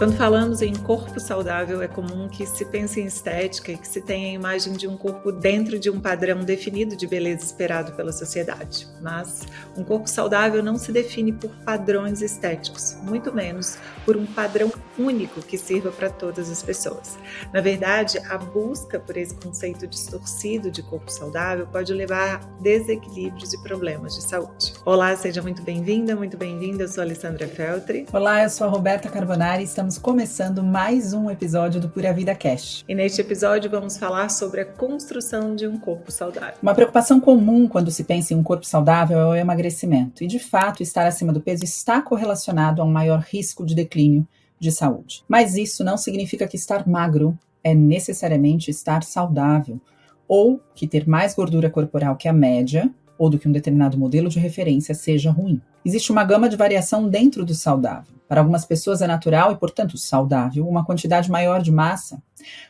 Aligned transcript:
Quando 0.00 0.16
falamos 0.16 0.62
em 0.62 0.74
corpo 0.74 1.20
saudável, 1.20 1.82
é 1.82 1.86
comum 1.86 2.26
que 2.26 2.46
se 2.46 2.64
pense 2.64 2.98
em 3.02 3.04
estética 3.04 3.72
e 3.72 3.76
que 3.76 3.86
se 3.86 4.00
tenha 4.00 4.28
a 4.28 4.32
imagem 4.32 4.72
de 4.72 4.88
um 4.88 4.96
corpo 4.96 5.30
dentro 5.30 5.78
de 5.78 5.90
um 5.90 6.00
padrão 6.00 6.40
definido 6.40 6.96
de 6.96 7.06
beleza 7.06 7.44
esperado 7.44 7.92
pela 7.92 8.10
sociedade. 8.10 8.88
Mas 9.02 9.42
um 9.76 9.84
corpo 9.84 10.08
saudável 10.08 10.62
não 10.62 10.78
se 10.78 10.90
define 10.90 11.34
por 11.34 11.50
padrões 11.66 12.22
estéticos, 12.22 12.96
muito 13.02 13.30
menos 13.30 13.76
por 14.06 14.16
um 14.16 14.24
padrão 14.24 14.72
único 14.98 15.42
que 15.42 15.58
sirva 15.58 15.90
para 15.92 16.08
todas 16.08 16.50
as 16.50 16.62
pessoas. 16.62 17.18
Na 17.52 17.60
verdade, 17.60 18.18
a 18.30 18.38
busca 18.38 18.98
por 18.98 19.18
esse 19.18 19.34
conceito 19.34 19.86
distorcido 19.86 20.70
de 20.70 20.82
corpo 20.82 21.10
saudável 21.10 21.66
pode 21.66 21.92
levar 21.92 22.36
a 22.36 22.62
desequilíbrios 22.62 23.52
e 23.52 23.62
problemas 23.62 24.14
de 24.14 24.22
saúde. 24.22 24.72
Olá, 24.82 25.14
seja 25.14 25.42
muito 25.42 25.60
bem-vinda, 25.60 26.16
muito 26.16 26.38
bem-vinda. 26.38 26.84
Eu 26.84 26.88
sou 26.88 27.02
Alessandra 27.02 27.46
Feltri. 27.46 28.06
Olá, 28.14 28.44
eu 28.44 28.48
sou 28.48 28.66
a 28.66 28.70
Roberta 28.70 29.10
Carbonari. 29.10 29.64
Estamos 29.64 29.89
estamos 29.90 29.98
começando 29.98 30.62
mais 30.62 31.12
um 31.12 31.28
episódio 31.28 31.80
do 31.80 31.88
Pura 31.88 32.12
Vida 32.12 32.32
Cash. 32.32 32.84
E 32.88 32.94
neste 32.94 33.20
episódio 33.20 33.68
vamos 33.68 33.98
falar 33.98 34.28
sobre 34.28 34.60
a 34.60 34.64
construção 34.64 35.56
de 35.56 35.66
um 35.66 35.76
corpo 35.76 36.12
saudável. 36.12 36.54
Uma 36.62 36.76
preocupação 36.76 37.18
comum 37.18 37.66
quando 37.66 37.90
se 37.90 38.04
pensa 38.04 38.32
em 38.32 38.36
um 38.36 38.42
corpo 38.42 38.64
saudável 38.64 39.18
é 39.18 39.26
o 39.26 39.34
emagrecimento. 39.34 40.22
E 40.22 40.28
de 40.28 40.38
fato, 40.38 40.80
estar 40.80 41.08
acima 41.08 41.32
do 41.32 41.40
peso 41.40 41.64
está 41.64 42.00
correlacionado 42.00 42.80
a 42.80 42.84
um 42.84 42.92
maior 42.92 43.18
risco 43.18 43.66
de 43.66 43.74
declínio 43.74 44.24
de 44.60 44.70
saúde. 44.70 45.24
Mas 45.26 45.56
isso 45.56 45.82
não 45.82 45.96
significa 45.96 46.46
que 46.46 46.56
estar 46.56 46.86
magro 46.86 47.36
é 47.64 47.74
necessariamente 47.74 48.70
estar 48.70 49.02
saudável 49.02 49.80
ou 50.28 50.60
que 50.72 50.86
ter 50.86 51.08
mais 51.08 51.34
gordura 51.34 51.68
corporal 51.68 52.14
que 52.14 52.28
a 52.28 52.32
média 52.32 52.88
ou 53.18 53.28
do 53.28 53.40
que 53.40 53.48
um 53.48 53.52
determinado 53.52 53.98
modelo 53.98 54.28
de 54.28 54.38
referência 54.38 54.94
seja 54.94 55.32
ruim. 55.32 55.60
Existe 55.84 56.12
uma 56.12 56.24
gama 56.24 56.48
de 56.48 56.56
variação 56.56 57.08
dentro 57.08 57.44
do 57.44 57.54
saudável. 57.54 58.14
Para 58.28 58.40
algumas 58.40 58.64
pessoas 58.64 59.02
é 59.02 59.06
natural 59.06 59.50
e, 59.50 59.56
portanto, 59.56 59.96
saudável 59.96 60.68
uma 60.68 60.84
quantidade 60.84 61.30
maior 61.30 61.62
de 61.62 61.72
massa. 61.72 62.22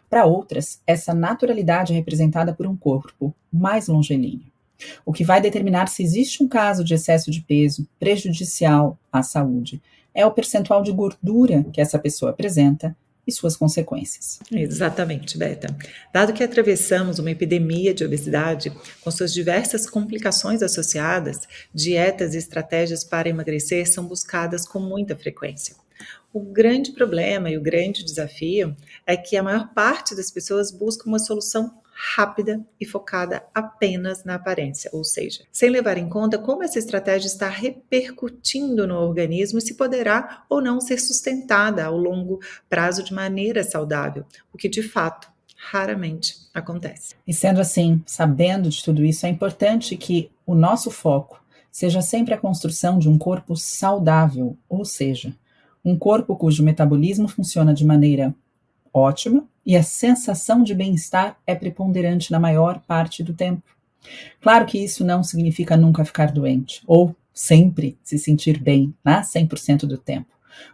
Para 0.08 0.24
outras, 0.24 0.80
essa 0.86 1.12
naturalidade 1.12 1.92
é 1.92 1.96
representada 1.96 2.54
por 2.54 2.66
um 2.66 2.76
corpo 2.76 3.34
mais 3.52 3.88
longilíneo. 3.88 4.46
O 5.04 5.12
que 5.12 5.24
vai 5.24 5.40
determinar 5.40 5.88
se 5.88 6.02
existe 6.02 6.42
um 6.42 6.48
caso 6.48 6.82
de 6.82 6.94
excesso 6.94 7.30
de 7.30 7.42
peso 7.42 7.86
prejudicial 7.98 8.98
à 9.12 9.22
saúde 9.22 9.82
é 10.14 10.24
o 10.24 10.30
percentual 10.30 10.82
de 10.82 10.92
gordura 10.92 11.64
que 11.72 11.80
essa 11.80 11.98
pessoa 11.98 12.30
apresenta 12.30 12.96
e 13.30 13.32
suas 13.32 13.56
consequências. 13.56 14.40
Exatamente, 14.52 15.38
Beta. 15.38 15.74
Dado 16.12 16.32
que 16.32 16.42
atravessamos 16.42 17.18
uma 17.18 17.30
epidemia 17.30 17.94
de 17.94 18.04
obesidade, 18.04 18.72
com 19.00 19.10
suas 19.10 19.32
diversas 19.32 19.88
complicações 19.88 20.62
associadas, 20.62 21.40
dietas 21.72 22.34
e 22.34 22.38
estratégias 22.38 23.04
para 23.04 23.28
emagrecer 23.28 23.88
são 23.88 24.04
buscadas 24.04 24.66
com 24.66 24.80
muita 24.80 25.16
frequência. 25.16 25.74
O 26.32 26.40
grande 26.40 26.92
problema 26.92 27.50
e 27.50 27.56
o 27.56 27.62
grande 27.62 28.04
desafio 28.04 28.76
é 29.06 29.16
que 29.16 29.36
a 29.36 29.42
maior 29.42 29.72
parte 29.72 30.14
das 30.14 30.30
pessoas 30.30 30.70
busca 30.70 31.08
uma 31.08 31.18
solução 31.18 31.80
rápida 32.02 32.64
e 32.80 32.86
focada 32.86 33.44
apenas 33.54 34.24
na 34.24 34.36
aparência, 34.36 34.90
ou 34.92 35.04
seja, 35.04 35.44
sem 35.52 35.68
levar 35.68 35.98
em 35.98 36.08
conta 36.08 36.38
como 36.38 36.62
essa 36.62 36.78
estratégia 36.78 37.26
está 37.26 37.48
repercutindo 37.48 38.86
no 38.86 38.94
organismo 38.94 39.58
e 39.58 39.62
se 39.62 39.74
poderá 39.74 40.44
ou 40.48 40.62
não 40.62 40.80
ser 40.80 40.98
sustentada 40.98 41.84
ao 41.84 41.98
longo 41.98 42.40
prazo 42.70 43.02
de 43.02 43.12
maneira 43.12 43.62
saudável, 43.62 44.24
o 44.50 44.56
que 44.56 44.68
de 44.68 44.82
fato 44.82 45.30
raramente 45.54 46.36
acontece. 46.54 47.14
E 47.26 47.34
sendo 47.34 47.60
assim, 47.60 48.02
sabendo 48.06 48.70
de 48.70 48.82
tudo 48.82 49.04
isso, 49.04 49.26
é 49.26 49.28
importante 49.28 49.94
que 49.94 50.30
o 50.46 50.54
nosso 50.54 50.90
foco 50.90 51.38
seja 51.70 52.00
sempre 52.00 52.32
a 52.32 52.38
construção 52.38 52.98
de 52.98 53.10
um 53.10 53.18
corpo 53.18 53.54
saudável, 53.54 54.56
ou 54.70 54.86
seja, 54.86 55.34
um 55.84 55.98
corpo 55.98 56.34
cujo 56.34 56.64
metabolismo 56.64 57.28
funciona 57.28 57.74
de 57.74 57.84
maneira 57.84 58.34
ótima 58.92 59.44
e 59.64 59.76
a 59.76 59.82
sensação 59.82 60.62
de 60.62 60.74
bem-estar 60.74 61.36
é 61.46 61.54
preponderante 61.54 62.30
na 62.30 62.40
maior 62.40 62.80
parte 62.80 63.22
do 63.22 63.34
tempo. 63.34 63.62
Claro 64.40 64.66
que 64.66 64.78
isso 64.78 65.04
não 65.04 65.22
significa 65.22 65.76
nunca 65.76 66.04
ficar 66.04 66.32
doente 66.32 66.82
ou 66.86 67.14
sempre 67.32 67.98
se 68.02 68.18
sentir 68.18 68.60
bem, 68.60 68.94
né? 69.04 69.20
100% 69.20 69.80
do 69.80 69.98
tempo. 69.98 70.28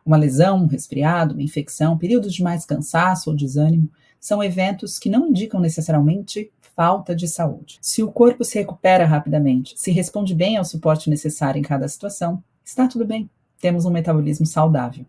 Uma 0.04 0.16
lesão, 0.16 0.64
um 0.64 0.66
resfriado, 0.66 1.34
uma 1.34 1.42
infecção, 1.42 1.98
períodos 1.98 2.34
de 2.34 2.42
mais 2.42 2.64
cansaço 2.64 3.30
ou 3.30 3.36
desânimo 3.36 3.90
são 4.20 4.42
eventos 4.42 4.98
que 4.98 5.10
não 5.10 5.28
indicam 5.28 5.60
necessariamente 5.60 6.50
falta 6.74 7.14
de 7.14 7.26
saúde. 7.26 7.78
Se 7.80 8.02
o 8.02 8.12
corpo 8.12 8.44
se 8.44 8.58
recupera 8.58 9.06
rapidamente, 9.06 9.74
se 9.76 9.90
responde 9.90 10.34
bem 10.34 10.56
ao 10.56 10.64
suporte 10.64 11.08
necessário 11.08 11.58
em 11.58 11.62
cada 11.62 11.88
situação, 11.88 12.42
está 12.64 12.86
tudo 12.86 13.06
bem. 13.06 13.30
Temos 13.60 13.84
um 13.86 13.90
metabolismo 13.90 14.44
saudável. 14.44 15.06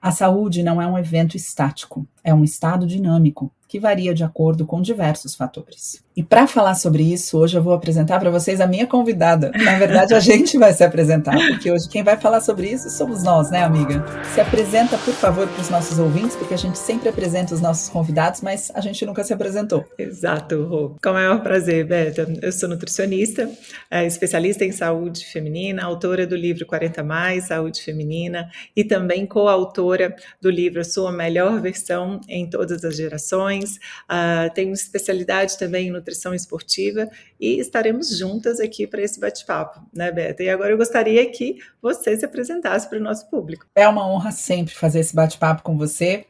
A 0.00 0.12
saúde 0.12 0.62
não 0.62 0.80
é 0.80 0.86
um 0.86 0.98
evento 0.98 1.36
estático, 1.36 2.06
é 2.24 2.34
um 2.34 2.44
estado 2.44 2.86
dinâmico 2.86 3.52
que 3.70 3.78
varia 3.78 4.12
de 4.12 4.24
acordo 4.24 4.66
com 4.66 4.82
diversos 4.82 5.36
fatores. 5.36 6.02
E 6.16 6.24
para 6.24 6.48
falar 6.48 6.74
sobre 6.74 7.04
isso, 7.04 7.38
hoje 7.38 7.56
eu 7.56 7.62
vou 7.62 7.72
apresentar 7.72 8.18
para 8.18 8.28
vocês 8.28 8.60
a 8.60 8.66
minha 8.66 8.84
convidada. 8.84 9.52
Na 9.54 9.78
verdade, 9.78 10.12
a 10.12 10.18
gente 10.20 10.58
vai 10.58 10.72
se 10.72 10.82
apresentar, 10.82 11.36
porque 11.36 11.70
hoje 11.70 11.88
quem 11.88 12.02
vai 12.02 12.16
falar 12.16 12.40
sobre 12.40 12.68
isso 12.68 12.90
somos 12.90 13.22
nós, 13.22 13.48
né, 13.48 13.62
amiga? 13.62 14.04
Se 14.34 14.40
apresenta, 14.40 14.98
por 14.98 15.14
favor, 15.14 15.46
para 15.46 15.62
os 15.62 15.70
nossos 15.70 16.00
ouvintes, 16.00 16.34
porque 16.34 16.52
a 16.52 16.56
gente 16.58 16.76
sempre 16.78 17.08
apresenta 17.08 17.54
os 17.54 17.60
nossos 17.60 17.88
convidados, 17.88 18.40
mas 18.40 18.72
a 18.74 18.80
gente 18.80 19.06
nunca 19.06 19.22
se 19.22 19.32
apresentou. 19.32 19.84
Exato, 19.96 20.64
Rô. 20.64 20.96
Com 21.00 21.10
o 21.10 21.12
maior 21.12 21.40
prazer, 21.40 21.86
Beta. 21.86 22.26
Eu 22.42 22.50
sou 22.50 22.68
nutricionista, 22.68 23.48
é, 23.88 24.04
especialista 24.04 24.64
em 24.64 24.72
saúde 24.72 25.24
feminina, 25.24 25.84
autora 25.84 26.26
do 26.26 26.34
livro 26.34 26.66
40 26.66 27.04
Mais, 27.04 27.44
Saúde 27.46 27.80
Feminina, 27.80 28.50
e 28.74 28.82
também 28.82 29.24
coautora 29.26 30.16
do 30.42 30.50
livro 30.50 30.84
Sua 30.84 31.12
Melhor 31.12 31.60
Versão 31.60 32.09
em 32.28 32.48
Todas 32.48 32.84
as 32.84 32.96
Gerações 32.96 33.76
uh, 33.76 34.52
tenho 34.54 34.72
especialidade 34.72 35.58
também 35.58 35.88
em 35.88 35.90
nutrição 35.90 36.34
esportiva 36.34 37.08
e 37.38 37.60
estaremos 37.60 38.16
juntas 38.16 38.58
aqui 38.58 38.86
para 38.86 39.02
esse 39.02 39.20
bate-papo, 39.20 39.80
né, 39.94 40.10
Beta? 40.10 40.42
E 40.42 40.48
agora 40.48 40.70
eu 40.70 40.78
gostaria 40.78 41.30
que 41.30 41.58
você 41.82 42.16
se 42.16 42.24
apresentasse 42.24 42.88
para 42.88 42.98
o 42.98 43.02
nosso 43.02 43.28
público. 43.28 43.66
É 43.74 43.86
uma 43.86 44.08
honra 44.08 44.32
sempre 44.32 44.74
fazer 44.74 45.00
esse 45.00 45.14
bate-papo 45.14 45.62
com 45.62 45.76
você. 45.76 46.24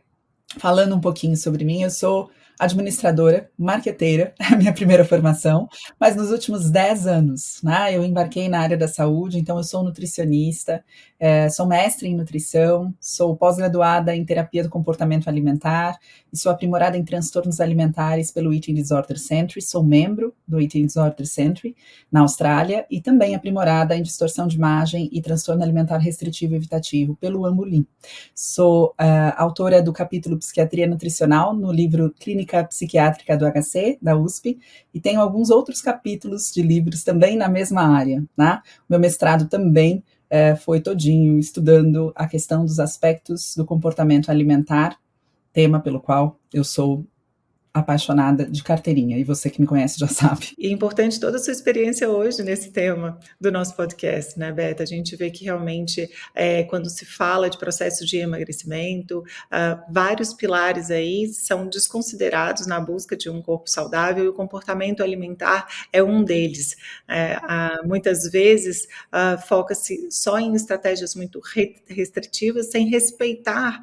Falando 0.58 0.96
um 0.96 1.00
pouquinho 1.00 1.36
sobre 1.36 1.64
mim, 1.64 1.82
eu 1.82 1.90
sou 1.90 2.28
administradora, 2.60 3.50
marqueteira, 3.58 4.34
a 4.52 4.54
minha 4.54 4.72
primeira 4.72 5.04
formação, 5.04 5.66
mas 5.98 6.14
nos 6.14 6.30
últimos 6.30 6.70
10 6.70 7.06
anos, 7.06 7.60
né, 7.62 7.96
eu 7.96 8.04
embarquei 8.04 8.48
na 8.48 8.60
área 8.60 8.76
da 8.76 8.86
saúde, 8.86 9.38
então 9.38 9.56
eu 9.56 9.64
sou 9.64 9.82
nutricionista, 9.82 10.84
é, 11.20 11.48
sou 11.48 11.66
mestre 11.66 12.08
em 12.08 12.16
nutrição, 12.16 12.92
sou 12.98 13.36
pós-graduada 13.36 14.16
em 14.16 14.24
terapia 14.24 14.64
do 14.64 14.68
comportamento 14.68 15.28
alimentar 15.28 15.96
e 16.32 16.36
sou 16.36 16.50
aprimorada 16.50 16.96
em 16.96 17.04
transtornos 17.04 17.60
alimentares 17.60 18.32
pelo 18.32 18.52
Eating 18.52 18.74
Disorder 18.74 19.18
Century, 19.18 19.62
sou 19.62 19.84
membro 19.84 20.34
do 20.48 20.60
Eating 20.60 20.86
Disorder 20.86 21.26
Century 21.26 21.76
na 22.10 22.20
Austrália 22.20 22.84
e 22.90 23.00
também 23.00 23.36
aprimorada 23.36 23.96
em 23.96 24.02
distorção 24.02 24.48
de 24.48 24.56
imagem 24.56 25.08
e 25.12 25.22
transtorno 25.22 25.62
alimentar 25.62 25.98
restritivo 25.98 26.56
evitativo 26.56 27.14
pelo 27.16 27.46
Ambulim. 27.46 27.86
Sou 28.34 28.86
uh, 28.88 29.34
autora 29.36 29.80
do 29.80 29.92
capítulo 29.92 30.36
Psiquiatria 30.38 30.88
Nutricional 30.88 31.54
no 31.54 31.70
livro 31.70 32.12
Clínica 32.18 32.40
Clínica 32.40 32.64
Psiquiátrica 32.64 33.36
do 33.36 33.44
HC, 33.46 33.98
da 34.00 34.16
USP, 34.16 34.58
e 34.94 35.00
tenho 35.00 35.20
alguns 35.20 35.50
outros 35.50 35.82
capítulos 35.82 36.50
de 36.50 36.62
livros 36.62 37.04
também 37.04 37.36
na 37.36 37.48
mesma 37.48 37.82
área. 37.82 38.24
Né? 38.36 38.60
Meu 38.88 38.98
mestrado 38.98 39.48
também 39.48 40.02
é, 40.30 40.54
foi 40.54 40.80
todinho 40.80 41.38
estudando 41.38 42.12
a 42.14 42.26
questão 42.26 42.64
dos 42.64 42.78
aspectos 42.78 43.54
do 43.56 43.64
comportamento 43.64 44.30
alimentar, 44.30 44.96
tema 45.52 45.80
pelo 45.80 46.00
qual 46.00 46.38
eu 46.54 46.62
sou 46.62 47.04
apaixonada 47.72 48.44
de 48.44 48.62
carteirinha, 48.62 49.16
e 49.16 49.24
você 49.24 49.48
que 49.48 49.60
me 49.60 49.66
conhece 49.66 49.98
já 49.98 50.08
sabe. 50.08 50.48
E 50.58 50.66
é 50.66 50.70
importante 50.70 51.20
toda 51.20 51.36
a 51.36 51.40
sua 51.40 51.52
experiência 51.52 52.08
hoje 52.08 52.42
nesse 52.42 52.70
tema 52.70 53.18
do 53.40 53.50
nosso 53.50 53.76
podcast, 53.76 54.38
né, 54.38 54.52
Beta? 54.52 54.82
A 54.82 54.86
gente 54.86 55.14
vê 55.16 55.30
que 55.30 55.44
realmente, 55.44 56.10
é, 56.34 56.64
quando 56.64 56.90
se 56.90 57.04
fala 57.04 57.48
de 57.48 57.58
processo 57.58 58.04
de 58.04 58.18
emagrecimento, 58.18 59.20
uh, 59.20 59.92
vários 59.92 60.34
pilares 60.34 60.90
aí 60.90 61.28
são 61.28 61.68
desconsiderados 61.68 62.66
na 62.66 62.80
busca 62.80 63.16
de 63.16 63.30
um 63.30 63.40
corpo 63.40 63.70
saudável 63.70 64.24
e 64.24 64.28
o 64.28 64.32
comportamento 64.32 65.02
alimentar 65.02 65.66
é 65.92 66.02
um 66.02 66.24
deles. 66.24 66.76
É, 67.08 67.38
uh, 67.38 67.86
muitas 67.86 68.28
vezes 68.30 68.86
uh, 69.12 69.40
foca-se 69.46 70.08
só 70.10 70.38
em 70.38 70.54
estratégias 70.54 71.14
muito 71.14 71.40
restritivas, 71.86 72.70
sem 72.70 72.88
respeitar 72.88 73.82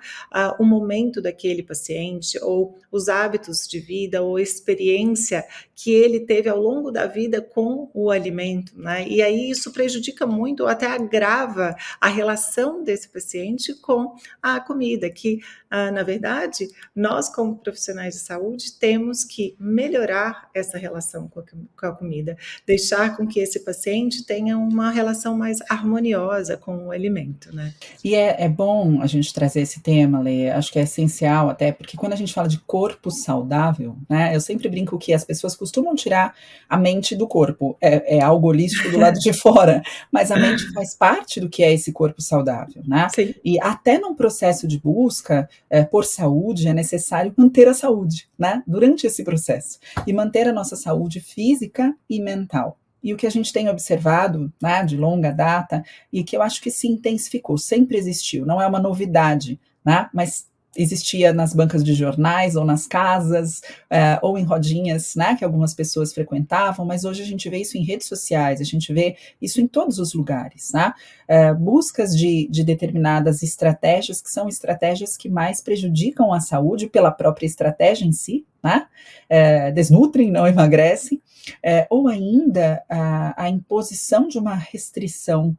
o 0.60 0.66
momento 0.66 1.22
daquele 1.22 1.64
paciente 1.64 2.38
ou 2.42 2.78
os 2.92 3.08
hábitos 3.08 3.68
de 3.68 3.77
de 3.78 3.80
vida 3.80 4.22
ou 4.22 4.40
experiência 4.40 5.46
que 5.76 5.92
ele 5.92 6.22
teve 6.22 6.50
ao 6.50 6.60
longo 6.60 6.92
da 6.92 7.06
vida 7.06 7.40
com 7.40 7.90
o 7.94 8.10
alimento, 8.10 8.74
né? 8.76 9.08
E 9.08 9.22
aí 9.22 9.52
isso 9.52 9.72
prejudica 9.72 10.26
muito, 10.26 10.64
ou 10.64 10.70
até 10.70 10.88
agrava 10.88 11.76
a 12.02 12.08
relação 12.08 12.84
desse 12.84 13.08
paciente 13.08 13.76
com 13.76 14.16
a 14.42 14.60
comida, 14.60 15.08
que 15.10 15.40
ah, 15.70 15.92
na 15.92 16.02
verdade 16.02 16.68
nós 16.96 17.30
como 17.30 17.58
profissionais 17.58 18.16
de 18.16 18.22
saúde 18.22 18.74
temos 18.80 19.24
que 19.24 19.56
melhorar 19.60 20.50
essa 20.54 20.78
relação 20.80 21.28
com 21.28 21.42
a, 21.42 21.44
com 21.44 21.86
a 21.86 21.92
comida, 21.92 22.36
deixar 22.66 23.16
com 23.16 23.28
que 23.28 23.40
esse 23.40 23.60
paciente 23.60 24.26
tenha 24.26 24.58
uma 24.58 24.90
relação 24.90 25.38
mais 25.38 25.60
harmoniosa 25.70 26.58
com 26.58 26.88
o 26.88 26.92
alimento, 26.92 27.56
né? 27.56 27.74
E 28.04 28.16
é, 28.16 28.46
é 28.46 28.50
bom 28.50 29.00
a 29.02 29.06
gente 29.06 29.32
trazer 29.32 29.62
esse 29.62 29.82
tema, 29.82 30.20
Lê, 30.20 30.50
acho 30.50 30.72
que 30.72 30.80
é 30.80 30.84
essencial 30.84 31.50
até, 31.50 31.72
porque 31.72 31.96
quando 31.96 32.14
a 32.14 32.16
gente 32.16 32.34
fala 32.34 32.48
de 32.48 32.60
corpo 32.60 33.12
saudável, 33.12 33.67
né, 34.10 34.36
eu 34.36 34.42
sempre 34.42 34.70
brinco 34.70 34.98
que 34.98 35.14
as 35.14 35.24
pessoas 35.24 35.56
costumam 35.56 35.96
tirar 35.96 36.34
a 36.68 36.78
mente 36.78 37.16
do 37.16 37.28
corpo, 37.28 37.78
é, 37.82 38.18
é 38.18 38.22
algo 38.22 38.48
holístico 38.48 38.90
do 38.90 38.98
lado 38.98 39.20
de 39.20 39.34
fora, 39.38 39.82
mas 40.12 40.32
a 40.32 40.38
mente 40.38 40.72
faz 40.74 40.94
parte 40.94 41.40
do 41.40 41.50
que 41.50 41.64
é 41.64 41.74
esse 41.74 41.92
corpo 41.92 42.22
saudável, 42.22 42.84
né? 42.86 43.08
Sim. 43.14 43.34
E 43.44 43.60
até 43.60 43.98
num 43.98 44.16
processo 44.16 44.68
de 44.68 44.80
busca 44.80 45.50
é, 45.70 45.84
por 45.84 46.06
saúde 46.06 46.68
é 46.68 46.74
necessário 46.74 47.34
manter 47.38 47.68
a 47.68 47.74
saúde, 47.74 48.28
né? 48.38 48.64
Durante 48.68 49.08
esse 49.08 49.24
processo 49.24 49.80
e 50.06 50.14
manter 50.14 50.48
a 50.48 50.54
nossa 50.54 50.76
saúde 50.76 51.20
física 51.20 51.96
e 52.10 52.20
mental. 52.20 52.78
E 53.02 53.14
o 53.14 53.18
que 53.18 53.28
a 53.28 53.32
gente 53.32 53.54
tem 53.54 53.70
observado 53.70 54.52
né, 54.62 54.84
de 54.84 54.98
longa 54.98 55.32
data, 55.32 55.84
e 56.12 56.24
que 56.24 56.36
eu 56.36 56.42
acho 56.42 56.62
que 56.62 56.72
se 56.72 56.88
intensificou, 56.88 57.58
sempre 57.58 57.98
existiu, 57.98 58.46
não 58.46 58.62
é 58.62 58.68
uma 58.68 58.80
novidade, 58.80 59.60
né, 59.86 60.10
mas 60.14 60.48
existia 60.76 61.34
nas 61.34 61.54
bancas 61.54 61.84
de 61.84 61.94
jornais 61.94 62.56
ou 62.56 62.66
nas 62.66 62.86
casas 62.86 63.62
é, 63.90 64.20
ou 64.22 64.38
em 64.38 64.44
rodinhas, 64.44 65.16
né, 65.16 65.36
que 65.36 65.44
algumas 65.44 65.74
pessoas 65.74 66.14
frequentavam, 66.14 66.86
mas 66.86 67.04
hoje 67.04 67.24
a 67.24 67.26
gente 67.26 67.50
vê 67.50 67.60
isso 67.60 67.78
em 67.78 67.84
redes 67.84 68.08
sociais, 68.08 68.62
a 68.62 68.64
gente 68.64 68.94
vê 68.94 69.16
isso 69.42 69.60
em 69.62 69.68
todos 69.68 70.00
os 70.00 70.14
lugares, 70.14 70.72
né? 70.74 70.94
É, 71.28 71.54
buscas 71.54 72.16
de, 72.16 72.48
de 72.50 72.64
determinadas 72.64 73.44
estratégias 73.44 74.22
que 74.22 74.32
são 74.32 74.48
estratégias 74.48 75.18
que 75.18 75.30
mais 75.30 75.62
prejudicam 75.62 76.32
a 76.32 76.40
saúde 76.40 76.88
pela 76.88 77.12
própria 77.12 77.46
estratégia 77.46 78.06
em 78.06 78.12
si, 78.12 78.46
né? 78.64 78.88
É, 79.30 79.72
desnutrem, 79.72 80.32
não 80.32 80.48
emagrecem, 80.48 81.22
é, 81.64 81.88
ou 81.90 82.08
ainda 82.08 82.84
a, 82.90 83.44
a 83.44 83.50
imposição 83.50 84.28
de 84.28 84.38
uma 84.38 84.56
restrição 84.56 85.58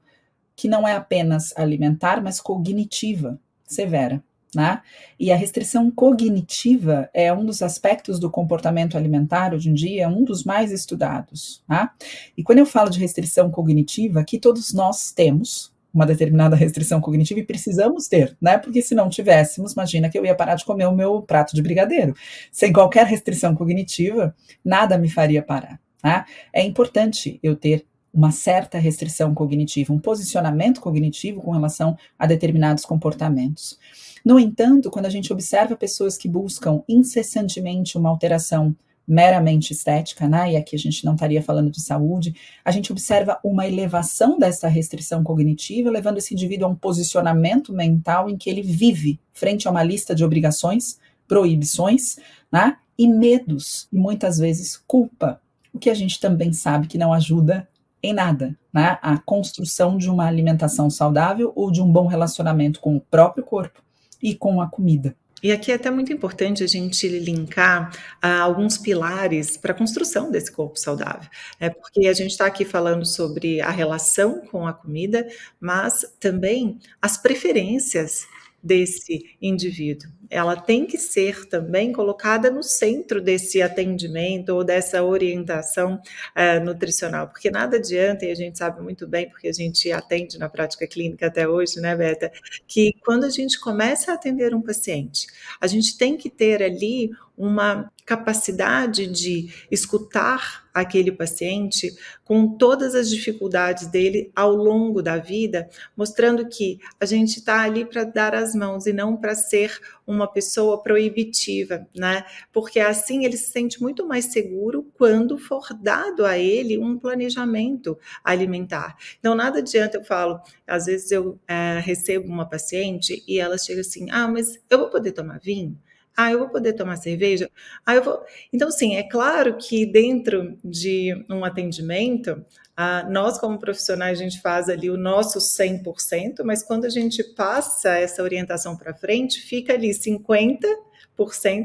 que 0.54 0.68
não 0.68 0.86
é 0.86 0.94
apenas 0.94 1.56
alimentar, 1.56 2.22
mas 2.22 2.40
cognitiva 2.40 3.38
severa. 3.64 4.22
Né? 4.58 4.82
E 5.20 5.30
a 5.30 5.36
restrição 5.36 5.88
cognitiva 5.88 7.08
é 7.14 7.32
um 7.32 7.46
dos 7.46 7.62
aspectos 7.62 8.18
do 8.18 8.28
comportamento 8.28 8.96
alimentar 8.96 9.54
hoje 9.54 9.70
em 9.70 9.72
dia, 9.72 10.02
é 10.02 10.08
um 10.08 10.24
dos 10.24 10.42
mais 10.42 10.72
estudados. 10.72 11.62
Né? 11.68 11.88
E 12.36 12.42
quando 12.42 12.58
eu 12.58 12.66
falo 12.66 12.90
de 12.90 12.98
restrição 12.98 13.52
cognitiva, 13.52 14.24
que 14.24 14.36
todos 14.36 14.74
nós 14.74 15.12
temos 15.12 15.72
uma 15.94 16.04
determinada 16.04 16.56
restrição 16.56 17.00
cognitiva 17.00 17.38
e 17.38 17.46
precisamos 17.46 18.08
ter, 18.08 18.36
né? 18.42 18.58
Porque 18.58 18.82
se 18.82 18.94
não 18.94 19.08
tivéssemos, 19.08 19.72
imagina 19.72 20.10
que 20.10 20.18
eu 20.18 20.24
ia 20.24 20.34
parar 20.34 20.54
de 20.54 20.64
comer 20.64 20.86
o 20.86 20.94
meu 20.94 21.22
prato 21.22 21.54
de 21.54 21.62
brigadeiro. 21.62 22.14
Sem 22.52 22.72
qualquer 22.72 23.06
restrição 23.06 23.54
cognitiva, 23.54 24.34
nada 24.62 24.98
me 24.98 25.08
faria 25.08 25.42
parar. 25.42 25.80
Né? 26.04 26.24
É 26.52 26.62
importante 26.62 27.40
eu 27.42 27.56
ter 27.56 27.86
uma 28.12 28.30
certa 28.30 28.78
restrição 28.78 29.34
cognitiva, 29.34 29.92
um 29.92 29.98
posicionamento 29.98 30.80
cognitivo 30.80 31.40
com 31.40 31.50
relação 31.50 31.96
a 32.18 32.26
determinados 32.26 32.84
comportamentos. 32.84 33.78
No 34.24 34.38
entanto, 34.38 34.90
quando 34.90 35.06
a 35.06 35.10
gente 35.10 35.32
observa 35.32 35.76
pessoas 35.76 36.16
que 36.16 36.28
buscam 36.28 36.82
incessantemente 36.88 37.96
uma 37.96 38.08
alteração 38.08 38.74
meramente 39.08 39.72
estética, 39.72 40.28
né? 40.28 40.52
E 40.52 40.56
aqui 40.56 40.76
a 40.76 40.78
gente 40.78 41.02
não 41.02 41.14
estaria 41.14 41.42
falando 41.42 41.70
de 41.70 41.80
saúde, 41.80 42.34
a 42.62 42.70
gente 42.70 42.92
observa 42.92 43.40
uma 43.42 43.66
elevação 43.66 44.38
dessa 44.38 44.68
restrição 44.68 45.24
cognitiva, 45.24 45.90
levando 45.90 46.18
esse 46.18 46.34
indivíduo 46.34 46.66
a 46.66 46.70
um 46.70 46.74
posicionamento 46.74 47.72
mental 47.72 48.28
em 48.28 48.36
que 48.36 48.50
ele 48.50 48.60
vive 48.60 49.18
frente 49.32 49.66
a 49.66 49.70
uma 49.70 49.82
lista 49.82 50.14
de 50.14 50.22
obrigações, 50.22 50.98
proibições, 51.26 52.18
né? 52.52 52.76
E 52.98 53.08
medos, 53.08 53.88
e 53.90 53.96
muitas 53.96 54.38
vezes 54.38 54.76
culpa, 54.76 55.40
o 55.72 55.78
que 55.78 55.88
a 55.88 55.94
gente 55.94 56.20
também 56.20 56.52
sabe 56.52 56.86
que 56.86 56.98
não 56.98 57.12
ajuda 57.12 57.66
em 58.02 58.12
nada, 58.12 58.56
né? 58.72 58.98
A 59.02 59.18
construção 59.18 59.96
de 59.96 60.08
uma 60.08 60.26
alimentação 60.26 60.88
saudável 60.88 61.52
ou 61.54 61.70
de 61.70 61.82
um 61.82 61.90
bom 61.90 62.06
relacionamento 62.06 62.80
com 62.80 62.96
o 62.96 63.00
próprio 63.00 63.44
corpo 63.44 63.82
e 64.22 64.34
com 64.34 64.60
a 64.60 64.68
comida. 64.68 65.14
E 65.42 65.52
aqui 65.52 65.70
é 65.70 65.76
até 65.76 65.90
muito 65.90 66.12
importante 66.12 66.64
a 66.64 66.66
gente 66.66 67.06
linkar 67.06 67.92
ah, 68.20 68.40
alguns 68.40 68.76
pilares 68.76 69.56
para 69.56 69.72
a 69.72 69.74
construção 69.74 70.30
desse 70.30 70.50
corpo 70.50 70.78
saudável, 70.78 71.28
né? 71.60 71.70
porque 71.70 72.08
a 72.08 72.12
gente 72.12 72.32
está 72.32 72.46
aqui 72.46 72.64
falando 72.64 73.06
sobre 73.06 73.60
a 73.60 73.70
relação 73.70 74.40
com 74.50 74.66
a 74.66 74.72
comida, 74.72 75.28
mas 75.60 76.04
também 76.18 76.78
as 77.00 77.16
preferências 77.16 78.26
desse 78.62 79.36
indivíduo. 79.40 80.10
Ela 80.30 80.56
tem 80.56 80.84
que 80.84 80.98
ser 80.98 81.46
também 81.46 81.92
colocada 81.92 82.50
no 82.50 82.62
centro 82.62 83.20
desse 83.20 83.62
atendimento 83.62 84.50
ou 84.50 84.62
dessa 84.62 85.02
orientação 85.02 85.94
uh, 86.36 86.64
nutricional, 86.64 87.28
porque 87.28 87.50
nada 87.50 87.76
adianta, 87.76 88.26
e 88.26 88.30
a 88.30 88.34
gente 88.34 88.58
sabe 88.58 88.82
muito 88.82 89.06
bem, 89.06 89.28
porque 89.28 89.48
a 89.48 89.52
gente 89.52 89.90
atende 89.90 90.38
na 90.38 90.48
prática 90.48 90.86
clínica 90.86 91.26
até 91.26 91.48
hoje, 91.48 91.80
né, 91.80 91.96
Beta, 91.96 92.30
que 92.66 92.92
quando 93.04 93.24
a 93.24 93.30
gente 93.30 93.58
começa 93.58 94.12
a 94.12 94.14
atender 94.14 94.54
um 94.54 94.60
paciente, 94.60 95.26
a 95.60 95.66
gente 95.66 95.96
tem 95.96 96.16
que 96.16 96.28
ter 96.28 96.62
ali 96.62 97.10
uma 97.36 97.90
capacidade 98.08 99.06
de 99.06 99.52
escutar 99.70 100.66
aquele 100.72 101.12
paciente 101.12 101.94
com 102.24 102.56
todas 102.56 102.94
as 102.94 103.10
dificuldades 103.10 103.86
dele 103.88 104.32
ao 104.34 104.54
longo 104.54 105.02
da 105.02 105.18
vida, 105.18 105.68
mostrando 105.94 106.48
que 106.48 106.80
a 106.98 107.04
gente 107.04 107.40
está 107.40 107.60
ali 107.60 107.84
para 107.84 108.04
dar 108.04 108.34
as 108.34 108.54
mãos 108.54 108.86
e 108.86 108.94
não 108.94 109.14
para 109.14 109.34
ser 109.34 109.78
uma 110.06 110.26
pessoa 110.26 110.82
proibitiva, 110.82 111.86
né? 111.94 112.24
Porque 112.50 112.80
assim 112.80 113.26
ele 113.26 113.36
se 113.36 113.50
sente 113.50 113.82
muito 113.82 114.06
mais 114.06 114.24
seguro 114.26 114.90
quando 114.96 115.36
for 115.36 115.68
dado 115.78 116.24
a 116.24 116.38
ele 116.38 116.78
um 116.78 116.98
planejamento 116.98 117.98
alimentar. 118.24 118.96
Então, 119.18 119.34
nada 119.34 119.58
adianta 119.58 119.98
eu 119.98 120.04
falo, 120.04 120.40
às 120.66 120.86
vezes 120.86 121.10
eu 121.10 121.38
é, 121.46 121.78
recebo 121.80 122.26
uma 122.26 122.48
paciente 122.48 123.22
e 123.28 123.38
ela 123.38 123.58
chega 123.58 123.82
assim: 123.82 124.06
ah, 124.10 124.26
mas 124.28 124.58
eu 124.70 124.78
vou 124.78 124.88
poder 124.88 125.12
tomar 125.12 125.38
vinho? 125.40 125.78
Ah, 126.20 126.32
eu 126.32 126.40
vou 126.40 126.48
poder 126.48 126.72
tomar 126.72 126.96
cerveja? 126.96 127.48
Ah, 127.86 127.94
eu 127.94 128.02
vou. 128.02 128.20
Então, 128.52 128.72
sim, 128.72 128.96
é 128.96 129.04
claro 129.04 129.56
que 129.56 129.86
dentro 129.86 130.58
de 130.64 131.14
um 131.30 131.44
atendimento, 131.44 132.44
ah, 132.76 133.06
nós, 133.08 133.38
como 133.38 133.56
profissionais, 133.56 134.18
a 134.18 134.22
gente 134.24 134.40
faz 134.40 134.68
ali 134.68 134.90
o 134.90 134.96
nosso 134.96 135.38
100%, 135.38 136.42
mas 136.44 136.64
quando 136.64 136.86
a 136.86 136.88
gente 136.88 137.22
passa 137.22 137.90
essa 137.90 138.20
orientação 138.20 138.76
para 138.76 138.92
frente, 138.92 139.40
fica 139.40 139.74
ali 139.74 139.94
50% 139.94 140.72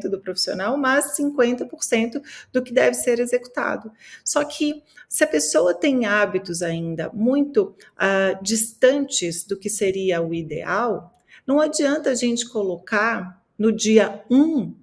do 0.08 0.20
profissional, 0.22 0.78
mas 0.78 1.16
50% 1.18 2.22
do 2.52 2.62
que 2.62 2.72
deve 2.72 2.94
ser 2.94 3.20
executado. 3.20 3.92
Só 4.24 4.44
que 4.44 4.84
se 5.10 5.24
a 5.24 5.28
pessoa 5.28 5.74
tem 5.74 6.06
hábitos 6.06 6.62
ainda 6.62 7.10
muito 7.12 7.76
ah, 7.98 8.40
distantes 8.40 9.44
do 9.44 9.58
que 9.58 9.68
seria 9.68 10.22
o 10.22 10.32
ideal, 10.32 11.20
não 11.48 11.60
adianta 11.60 12.12
a 12.12 12.16
gente 12.16 12.48
colocar 12.48 13.43
no 13.58 13.72
dia 13.72 14.24
1 14.30 14.36
um, 14.36 14.76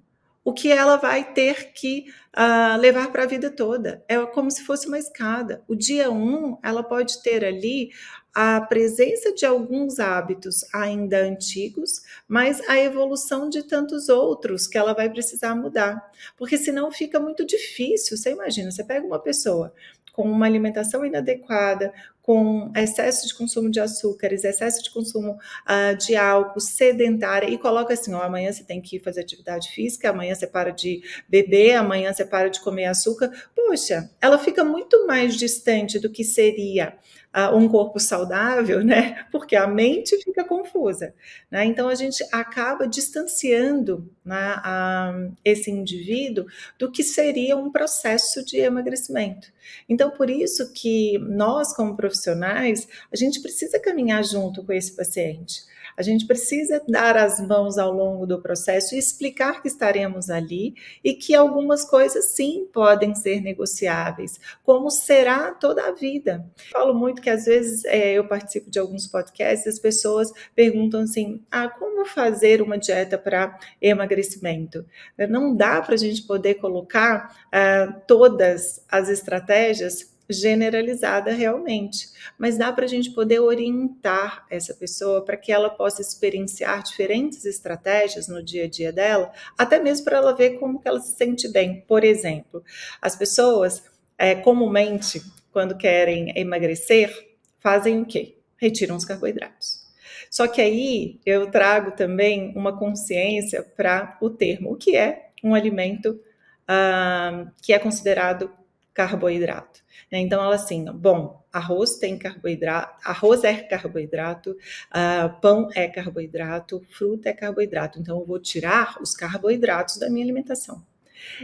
o 0.43 0.53
que 0.53 0.71
ela 0.71 0.97
vai 0.97 1.33
ter 1.33 1.71
que 1.73 2.05
uh, 2.35 2.79
levar 2.79 3.11
para 3.11 3.23
a 3.23 3.27
vida 3.27 3.49
toda. 3.51 4.03
É 4.07 4.19
como 4.25 4.49
se 4.49 4.63
fosse 4.63 4.87
uma 4.87 4.97
escada. 4.97 5.63
O 5.67 5.75
dia 5.75 6.09
1, 6.09 6.15
um, 6.15 6.57
ela 6.63 6.81
pode 6.81 7.21
ter 7.21 7.45
ali 7.45 7.91
a 8.33 8.61
presença 8.61 9.33
de 9.33 9.45
alguns 9.45 9.99
hábitos 9.99 10.63
ainda 10.73 11.21
antigos, 11.21 12.01
mas 12.27 12.61
a 12.69 12.79
evolução 12.79 13.49
de 13.49 13.63
tantos 13.63 14.07
outros 14.09 14.67
que 14.67 14.77
ela 14.77 14.93
vai 14.93 15.09
precisar 15.09 15.53
mudar. 15.53 16.01
Porque 16.37 16.57
senão 16.57 16.91
fica 16.91 17.19
muito 17.19 17.45
difícil. 17.45 18.17
Você 18.17 18.31
imagina, 18.31 18.71
você 18.71 18.83
pega 18.83 19.05
uma 19.05 19.19
pessoa 19.19 19.73
com 20.13 20.23
uma 20.23 20.45
alimentação 20.45 21.05
inadequada, 21.05 21.93
com 22.21 22.71
excesso 22.75 23.27
de 23.27 23.33
consumo 23.33 23.69
de 23.69 23.79
açúcares, 23.79 24.43
excesso 24.43 24.83
de 24.83 24.91
consumo 24.91 25.31
uh, 25.33 25.97
de 25.97 26.15
álcool, 26.15 26.59
sedentária, 26.59 27.49
e 27.49 27.57
coloca 27.57 27.93
assim: 27.93 28.13
ó, 28.13 28.21
amanhã 28.21 28.51
você 28.51 28.63
tem 28.63 28.81
que 28.81 28.99
fazer 28.99 29.21
atividade 29.21 29.69
física, 29.69 30.09
amanhã 30.09 30.35
você 30.35 30.47
para 30.47 30.71
de 30.71 31.01
beber, 31.27 31.75
amanhã 31.75 32.13
você 32.13 32.25
para 32.25 32.49
de 32.49 32.59
comer 32.61 32.85
açúcar. 32.85 33.31
Poxa, 33.55 34.09
ela 34.21 34.37
fica 34.37 34.63
muito 34.63 35.05
mais 35.07 35.35
distante 35.35 35.99
do 35.99 36.09
que 36.09 36.23
seria 36.23 36.97
uh, 37.35 37.55
um 37.55 37.67
corpo 37.67 37.99
saudável, 37.99 38.83
né? 38.83 39.25
Porque 39.31 39.55
a 39.55 39.67
mente 39.67 40.17
fica 40.21 40.43
confusa, 40.43 41.13
né? 41.49 41.65
Então 41.65 41.89
a 41.89 41.95
gente 41.95 42.23
acaba 42.31 42.87
distanciando 42.87 44.09
né, 44.23 44.55
uh, 44.57 45.33
esse 45.43 45.71
indivíduo 45.71 46.45
do 46.77 46.91
que 46.91 47.03
seria 47.03 47.57
um 47.57 47.71
processo 47.71 48.45
de 48.45 48.57
emagrecimento. 48.57 49.51
Então, 49.87 50.11
por 50.11 50.29
isso 50.29 50.71
que 50.73 51.17
nós, 51.19 51.73
como 51.75 51.95
profissionais, 51.95 52.10
profissionais, 52.11 52.87
a 53.11 53.15
gente 53.15 53.41
precisa 53.41 53.79
caminhar 53.79 54.23
junto 54.23 54.63
com 54.63 54.73
esse 54.73 54.95
paciente. 54.95 55.71
A 55.97 56.01
gente 56.01 56.25
precisa 56.25 56.81
dar 56.87 57.17
as 57.17 57.39
mãos 57.45 57.77
ao 57.77 57.91
longo 57.91 58.25
do 58.25 58.41
processo 58.41 58.95
e 58.95 58.97
explicar 58.97 59.61
que 59.61 59.67
estaremos 59.67 60.29
ali 60.29 60.73
e 61.03 61.13
que 61.13 61.35
algumas 61.35 61.83
coisas 61.83 62.33
sim 62.33 62.67
podem 62.71 63.13
ser 63.13 63.41
negociáveis, 63.41 64.39
como 64.63 64.89
será 64.89 65.51
toda 65.51 65.87
a 65.87 65.91
vida. 65.91 66.45
Falo 66.71 66.93
muito 66.93 67.21
que 67.21 67.29
às 67.29 67.45
vezes 67.45 67.83
é, 67.85 68.13
eu 68.13 68.27
participo 68.27 68.69
de 68.69 68.79
alguns 68.79 69.07
podcasts, 69.07 69.67
as 69.67 69.79
pessoas 69.79 70.31
perguntam 70.55 71.01
assim: 71.01 71.41
ah, 71.51 71.67
como 71.67 72.05
fazer 72.05 72.61
uma 72.61 72.77
dieta 72.77 73.17
para 73.17 73.57
emagrecimento? 73.81 74.85
Não 75.29 75.55
dá 75.55 75.81
para 75.81 75.95
a 75.95 75.97
gente 75.97 76.23
poder 76.23 76.55
colocar 76.55 77.35
ah, 77.51 78.01
todas 78.07 78.83
as 78.89 79.09
estratégias 79.09 80.10
generalizada 80.29 81.31
realmente, 81.31 82.09
mas 82.37 82.57
dá 82.57 82.71
para 82.71 82.85
a 82.85 82.87
gente 82.87 83.11
poder 83.11 83.39
orientar 83.39 84.45
essa 84.49 84.73
pessoa 84.73 85.23
para 85.23 85.37
que 85.37 85.51
ela 85.51 85.69
possa 85.69 86.01
experienciar 86.01 86.83
diferentes 86.83 87.45
estratégias 87.45 88.27
no 88.27 88.41
dia 88.43 88.65
a 88.65 88.69
dia 88.69 88.91
dela, 88.91 89.31
até 89.57 89.79
mesmo 89.79 90.05
para 90.05 90.17
ela 90.17 90.35
ver 90.35 90.59
como 90.59 90.81
que 90.81 90.87
ela 90.87 90.99
se 90.99 91.15
sente 91.17 91.47
bem. 91.47 91.83
Por 91.87 92.03
exemplo, 92.03 92.63
as 93.01 93.15
pessoas 93.15 93.83
é, 94.17 94.35
comumente, 94.35 95.21
quando 95.51 95.77
querem 95.77 96.31
emagrecer, 96.37 97.35
fazem 97.59 98.01
o 98.01 98.05
quê? 98.05 98.37
Retiram 98.57 98.95
os 98.95 99.05
carboidratos. 99.05 99.81
Só 100.29 100.47
que 100.47 100.61
aí 100.61 101.19
eu 101.25 101.51
trago 101.51 101.91
também 101.91 102.53
uma 102.55 102.77
consciência 102.77 103.61
para 103.61 104.17
o 104.21 104.29
termo, 104.29 104.71
o 104.71 104.77
que 104.77 104.95
é 104.95 105.31
um 105.43 105.53
alimento 105.53 106.21
uh, 106.63 107.51
que 107.61 107.73
é 107.73 107.79
considerado 107.79 108.49
carboidrato. 108.93 109.80
Né? 110.11 110.19
Então, 110.19 110.43
ela 110.43 110.55
assim, 110.55 110.85
bom, 110.85 111.41
arroz 111.51 111.97
tem 111.97 112.17
carboidrato, 112.17 112.93
arroz 113.03 113.43
é 113.43 113.53
carboidrato, 113.55 114.51
uh, 114.51 115.41
pão 115.41 115.69
é 115.73 115.87
carboidrato, 115.87 116.85
fruta 116.89 117.29
é 117.29 117.33
carboidrato. 117.33 117.99
Então, 117.99 118.19
eu 118.19 118.25
vou 118.25 118.39
tirar 118.39 118.97
os 119.01 119.13
carboidratos 119.13 119.97
da 119.97 120.09
minha 120.09 120.25
alimentação. 120.25 120.83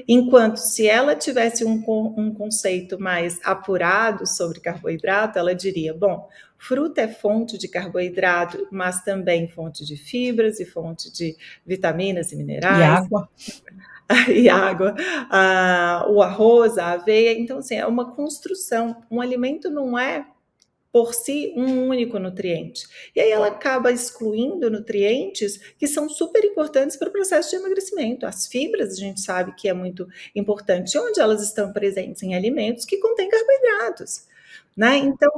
Enquanto 0.07 0.57
se 0.57 0.87
ela 0.87 1.15
tivesse 1.15 1.63
um, 1.63 1.83
um 2.17 2.33
conceito 2.33 2.99
mais 2.99 3.39
apurado 3.43 4.25
sobre 4.25 4.59
carboidrato, 4.59 5.37
ela 5.37 5.53
diria: 5.53 5.93
bom, 5.93 6.27
fruta 6.57 7.01
é 7.01 7.07
fonte 7.07 7.59
de 7.59 7.67
carboidrato, 7.67 8.67
mas 8.71 9.03
também 9.03 9.47
fonte 9.47 9.85
de 9.85 9.95
fibras 9.95 10.59
e 10.59 10.65
fonte 10.65 11.13
de 11.13 11.35
vitaminas 11.63 12.31
e 12.31 12.35
minerais. 12.35 12.79
E 12.79 12.83
água. 12.83 13.29
e 14.33 14.49
água, 14.49 14.95
o 16.09 16.21
arroz, 16.21 16.77
a 16.77 16.91
aveia. 16.91 17.37
Então, 17.37 17.59
assim, 17.59 17.75
é 17.75 17.85
uma 17.85 18.11
construção. 18.15 19.03
Um 19.11 19.21
alimento 19.21 19.69
não 19.69 19.97
é 19.97 20.25
por 20.91 21.13
si 21.13 21.53
um 21.55 21.87
único 21.89 22.17
nutriente. 22.17 22.87
E 23.15 23.19
aí 23.19 23.29
ela 23.29 23.47
acaba 23.47 23.91
excluindo 23.91 24.69
nutrientes 24.69 25.59
que 25.77 25.85
são 25.85 26.09
super 26.09 26.43
importantes 26.43 26.97
para 26.97 27.09
o 27.09 27.11
processo 27.11 27.51
de 27.51 27.57
emagrecimento. 27.57 28.25
As 28.25 28.47
fibras, 28.47 28.93
a 28.93 28.95
gente 28.95 29.21
sabe 29.21 29.53
que 29.55 29.67
é 29.67 29.73
muito 29.73 30.07
importante, 30.35 30.97
onde 30.97 31.19
elas 31.19 31.43
estão 31.43 31.71
presentes 31.71 32.23
em 32.23 32.33
alimentos 32.33 32.85
que 32.85 32.97
contêm 32.97 33.29
carboidratos. 33.29 34.25
Né? 34.77 34.97
Então, 34.97 35.31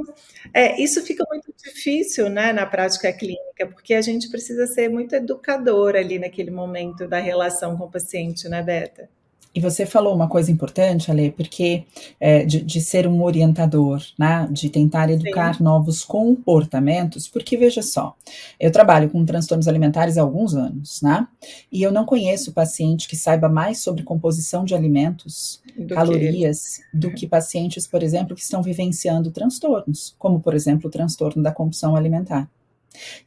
é, 0.53 0.81
isso 0.81 1.01
fica 1.05 1.23
muito 1.31 1.53
difícil 1.57 2.29
né, 2.29 2.51
na 2.51 2.65
prática 2.65 3.11
clínica, 3.13 3.67
porque 3.67 3.93
a 3.93 4.01
gente 4.01 4.29
precisa 4.29 4.67
ser 4.67 4.89
muito 4.89 5.15
educador 5.15 5.95
ali 5.95 6.19
naquele 6.19 6.51
momento 6.51 7.07
da 7.07 7.19
relação 7.19 7.77
com 7.77 7.85
o 7.85 7.91
paciente, 7.91 8.49
né, 8.49 8.61
Beta? 8.61 9.09
E 9.53 9.59
você 9.59 9.83
falou 9.85 10.13
uma 10.13 10.29
coisa 10.29 10.51
importante, 10.51 11.09
Ale, 11.09 11.31
porque 11.31 11.83
é, 12.19 12.45
de, 12.45 12.61
de, 12.61 12.79
ser 12.79 13.07
um 13.07 13.23
orientador, 13.23 13.99
né, 14.17 14.47
de 14.51 14.69
tentar 14.69 15.09
educar 15.09 15.55
Sim. 15.55 15.63
novos 15.63 16.05
comportamentos, 16.05 17.27
porque 17.27 17.57
veja 17.57 17.81
só, 17.81 18.15
eu 18.59 18.71
trabalho 18.71 19.09
com 19.09 19.25
transtornos 19.25 19.67
alimentares 19.67 20.17
há 20.17 20.21
alguns 20.21 20.53
anos, 20.53 21.01
né, 21.01 21.27
e 21.71 21.81
eu 21.81 21.91
não 21.91 22.05
conheço 22.05 22.53
paciente 22.53 23.07
que 23.07 23.15
saiba 23.15 23.49
mais 23.49 23.79
sobre 23.79 24.03
composição 24.03 24.63
de 24.63 24.75
alimentos, 24.75 25.61
do 25.75 25.95
calorias, 25.95 26.77
que... 26.91 26.97
do 26.97 27.11
que 27.11 27.27
pacientes, 27.27 27.87
por 27.87 28.03
exemplo, 28.03 28.35
que 28.35 28.41
estão 28.41 28.61
vivenciando 28.61 29.31
transtornos, 29.31 30.15
como, 30.19 30.39
por 30.39 30.53
exemplo, 30.53 30.87
o 30.87 30.91
transtorno 30.91 31.41
da 31.41 31.51
compulsão 31.51 31.95
alimentar. 31.95 32.47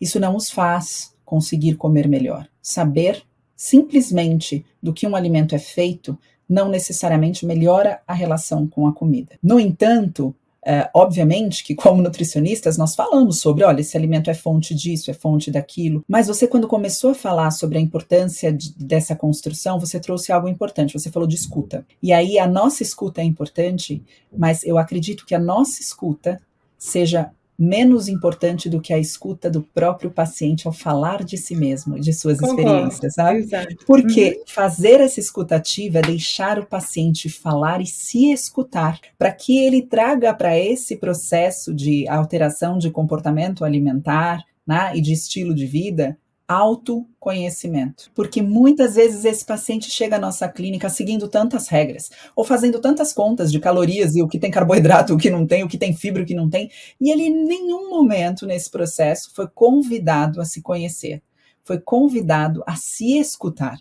Isso 0.01 0.21
não 0.21 0.37
os 0.37 0.51
faz 0.51 1.15
conseguir 1.25 1.75
comer 1.75 2.09
melhor. 2.09 2.47
Saber 2.61 3.23
simplesmente 3.63 4.67
do 4.83 4.93
que 4.93 5.07
um 5.07 5.15
alimento 5.15 5.55
é 5.55 5.59
feito 5.59 6.19
não 6.49 6.69
necessariamente 6.69 7.47
melhora 7.47 8.03
a 8.09 8.13
relação 8.13 8.67
com 8.67 8.89
a 8.89 8.93
comida. 8.93 9.39
No 9.41 9.61
entanto, 9.61 10.35
é, 10.67 10.91
obviamente 10.93 11.63
que, 11.63 11.73
como 11.73 12.03
nutricionistas, 12.03 12.77
nós 12.77 12.97
falamos 12.97 13.39
sobre, 13.39 13.63
olha, 13.63 13.81
esse 13.81 13.97
alimento 13.97 14.29
é 14.29 14.35
fonte 14.35 14.75
disso, 14.75 15.13
é 15.13 15.15
fonte 15.15 15.49
daquilo, 15.49 16.05
mas 16.09 16.27
você, 16.27 16.49
quando 16.49 16.67
começou 16.67 17.13
a 17.13 17.15
falar 17.15 17.53
sobre 17.53 17.79
a 17.79 17.81
importância 17.81 18.53
de, 18.53 18.75
dessa 18.77 19.15
construção, 19.15 19.79
você 19.79 20.01
trouxe 20.01 20.33
algo 20.33 20.49
importante, 20.49 20.99
você 20.99 21.09
falou 21.09 21.29
de 21.29 21.37
escuta. 21.37 21.87
E 22.03 22.13
aí, 22.13 22.41
a 22.41 22.49
nossa 22.49 22.83
escuta 22.83 23.21
é 23.21 23.25
importante, 23.25 24.03
mas 24.37 24.65
eu 24.65 24.77
acredito 24.77 25.25
que 25.25 25.37
a 25.37 25.41
nossa 25.41 25.81
escuta 25.81 26.41
seja 26.77 27.31
menos 27.63 28.09
importante 28.09 28.69
do 28.69 28.81
que 28.81 28.93
a 28.93 28.99
escuta 28.99 29.49
do 29.49 29.63
próprio 29.63 30.11
paciente 30.11 30.67
ao 30.67 30.73
falar 30.73 31.23
de 31.23 31.39
si 31.39 31.55
mesmo, 31.55 32.01
de 32.01 32.13
suas 32.13 32.41
Concordo, 32.41 32.61
experiências, 32.61 33.15
sabe? 33.15 33.39
Exato. 33.39 33.77
Porque 33.87 34.31
uhum. 34.31 34.45
fazer 34.49 35.01
essa 35.01 35.21
escutativa 35.21 35.99
é 35.99 36.03
deixar 36.03 36.59
o 36.59 36.67
paciente 36.67 37.29
falar 37.29 37.81
e 37.81 37.87
se 37.87 38.33
escutar, 38.33 38.99
para 39.17 39.31
que 39.31 39.65
ele 39.65 39.83
traga 39.83 40.35
para 40.35 40.59
esse 40.59 40.97
processo 40.97 41.73
de 41.73 42.09
alteração 42.09 42.79
de 42.79 42.91
comportamento 42.91 43.65
alimentar 43.65 44.43
né, 44.67 44.91
e 44.97 45.01
de 45.01 45.13
estilo 45.13 45.55
de 45.55 45.67
vida 45.67 46.19
autoconhecimento. 46.53 48.11
Porque 48.15 48.43
muitas 48.43 48.95
vezes 48.95 49.25
esse 49.25 49.45
paciente 49.45 49.91
chega 49.91 50.17
à 50.17 50.19
nossa 50.19 50.49
clínica 50.49 50.89
seguindo 50.89 51.29
tantas 51.29 51.69
regras, 51.69 52.11
ou 52.37 52.45
fazendo 52.45 52.81
tantas 52.81 53.13
contas 53.13 53.51
de 53.51 53.59
calorias 53.59 54.15
e 54.15 54.23
o 54.23 54.29
que 54.29 54.39
tem 54.39 54.51
carboidrato, 54.51 55.15
o 55.15 55.19
que 55.19 55.31
não 55.31 55.47
tem, 55.47 55.65
o 55.65 55.69
que 55.69 55.79
tem 55.79 55.95
fibra, 55.95 56.23
o 56.23 56.27
que 56.27 56.35
não 56.35 56.49
tem, 56.49 56.71
e 57.01 57.11
ele 57.11 57.25
em 57.25 57.45
nenhum 57.45 57.91
momento 57.91 58.47
nesse 58.47 58.71
processo 58.71 59.31
foi 59.35 59.49
convidado 59.49 60.41
a 60.41 60.45
se 60.45 60.61
conhecer, 60.61 61.23
foi 61.65 61.79
convidado 61.79 62.63
a 62.67 62.77
se 62.77 63.19
escutar 63.19 63.79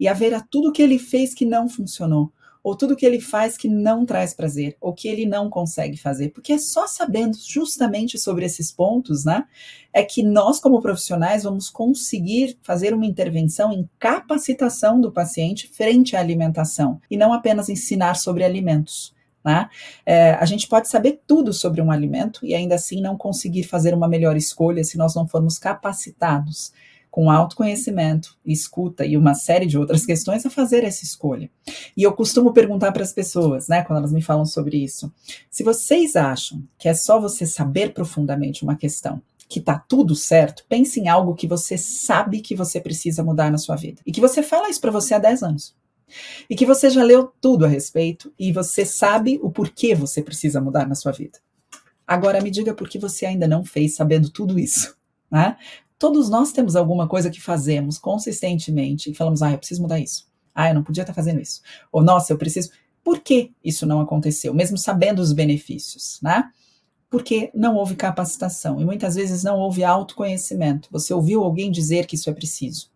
e 0.00 0.06
a 0.06 0.12
ver 0.12 0.34
a 0.34 0.40
tudo 0.40 0.72
que 0.72 0.82
ele 0.82 0.98
fez 0.98 1.34
que 1.34 1.44
não 1.44 1.68
funcionou, 1.68 2.32
ou 2.62 2.76
tudo 2.76 2.96
que 2.96 3.06
ele 3.06 3.20
faz 3.20 3.56
que 3.56 3.68
não 3.68 4.04
traz 4.04 4.34
prazer, 4.34 4.76
ou 4.80 4.92
que 4.92 5.08
ele 5.08 5.26
não 5.26 5.48
consegue 5.48 5.96
fazer, 5.96 6.30
porque 6.30 6.52
é 6.52 6.58
só 6.58 6.86
sabendo 6.86 7.36
justamente 7.36 8.18
sobre 8.18 8.44
esses 8.44 8.72
pontos, 8.72 9.24
né, 9.24 9.44
é 9.92 10.02
que 10.02 10.22
nós 10.22 10.60
como 10.60 10.80
profissionais 10.80 11.44
vamos 11.44 11.70
conseguir 11.70 12.58
fazer 12.62 12.92
uma 12.94 13.06
intervenção 13.06 13.72
em 13.72 13.88
capacitação 13.98 15.00
do 15.00 15.12
paciente 15.12 15.68
frente 15.68 16.16
à 16.16 16.20
alimentação 16.20 17.00
e 17.10 17.16
não 17.16 17.32
apenas 17.32 17.68
ensinar 17.68 18.14
sobre 18.14 18.44
alimentos. 18.44 19.14
Né? 19.44 19.68
É, 20.04 20.32
a 20.32 20.44
gente 20.44 20.68
pode 20.68 20.88
saber 20.88 21.20
tudo 21.26 21.52
sobre 21.52 21.80
um 21.80 21.90
alimento 21.90 22.44
e 22.44 22.54
ainda 22.54 22.74
assim 22.74 23.00
não 23.00 23.16
conseguir 23.16 23.64
fazer 23.64 23.94
uma 23.94 24.08
melhor 24.08 24.36
escolha 24.36 24.84
se 24.84 24.98
nós 24.98 25.14
não 25.14 25.26
formos 25.26 25.58
capacitados 25.58 26.72
com 27.18 27.32
autoconhecimento, 27.32 28.38
escuta 28.46 29.04
e 29.04 29.16
uma 29.16 29.34
série 29.34 29.66
de 29.66 29.76
outras 29.76 30.06
questões 30.06 30.46
a 30.46 30.50
fazer 30.50 30.84
essa 30.84 31.02
escolha. 31.02 31.50
E 31.96 32.04
eu 32.04 32.12
costumo 32.12 32.52
perguntar 32.52 32.92
para 32.92 33.02
as 33.02 33.12
pessoas, 33.12 33.66
né, 33.66 33.82
quando 33.82 33.98
elas 33.98 34.12
me 34.12 34.22
falam 34.22 34.46
sobre 34.46 34.76
isso, 34.76 35.12
se 35.50 35.64
vocês 35.64 36.14
acham 36.14 36.62
que 36.78 36.88
é 36.88 36.94
só 36.94 37.20
você 37.20 37.44
saber 37.44 37.92
profundamente 37.92 38.62
uma 38.62 38.76
questão, 38.76 39.20
que 39.48 39.60
tá 39.60 39.76
tudo 39.76 40.14
certo, 40.14 40.64
pense 40.68 41.00
em 41.00 41.08
algo 41.08 41.34
que 41.34 41.48
você 41.48 41.76
sabe 41.76 42.40
que 42.40 42.54
você 42.54 42.80
precisa 42.80 43.20
mudar 43.24 43.50
na 43.50 43.58
sua 43.58 43.74
vida. 43.74 44.00
E 44.06 44.12
que 44.12 44.20
você 44.20 44.40
fala 44.40 44.70
isso 44.70 44.80
para 44.80 44.92
você 44.92 45.12
há 45.12 45.18
10 45.18 45.42
anos. 45.42 45.74
E 46.48 46.54
que 46.54 46.64
você 46.64 46.88
já 46.88 47.02
leu 47.02 47.32
tudo 47.40 47.64
a 47.64 47.68
respeito 47.68 48.32
e 48.38 48.52
você 48.52 48.86
sabe 48.86 49.40
o 49.42 49.50
porquê 49.50 49.92
você 49.92 50.22
precisa 50.22 50.60
mudar 50.60 50.86
na 50.86 50.94
sua 50.94 51.10
vida. 51.10 51.40
Agora 52.06 52.40
me 52.40 52.48
diga 52.48 52.72
por 52.72 52.88
que 52.88 52.96
você 52.96 53.26
ainda 53.26 53.48
não 53.48 53.64
fez 53.64 53.96
sabendo 53.96 54.30
tudo 54.30 54.56
isso. 54.56 54.96
Né? 55.28 55.56
Todos 55.98 56.30
nós 56.30 56.52
temos 56.52 56.76
alguma 56.76 57.08
coisa 57.08 57.28
que 57.28 57.40
fazemos 57.40 57.98
consistentemente 57.98 59.10
e 59.10 59.14
falamos, 59.14 59.42
ah, 59.42 59.50
eu 59.50 59.58
preciso 59.58 59.82
mudar 59.82 59.98
isso. 59.98 60.28
Ah, 60.54 60.68
eu 60.68 60.74
não 60.74 60.84
podia 60.84 61.02
estar 61.02 61.12
fazendo 61.14 61.40
isso. 61.40 61.60
Ou, 61.90 62.02
nossa, 62.02 62.32
eu 62.32 62.38
preciso. 62.38 62.70
Por 63.02 63.20
que 63.20 63.52
isso 63.64 63.84
não 63.86 64.00
aconteceu? 64.00 64.54
Mesmo 64.54 64.78
sabendo 64.78 65.20
os 65.20 65.32
benefícios, 65.32 66.20
né? 66.22 66.50
Porque 67.10 67.50
não 67.54 67.74
houve 67.74 67.96
capacitação 67.96 68.80
e 68.80 68.84
muitas 68.84 69.14
vezes 69.14 69.42
não 69.42 69.58
houve 69.58 69.82
autoconhecimento. 69.82 70.88
Você 70.92 71.12
ouviu 71.12 71.42
alguém 71.42 71.70
dizer 71.70 72.06
que 72.06 72.14
isso 72.14 72.30
é 72.30 72.32
preciso. 72.32 72.90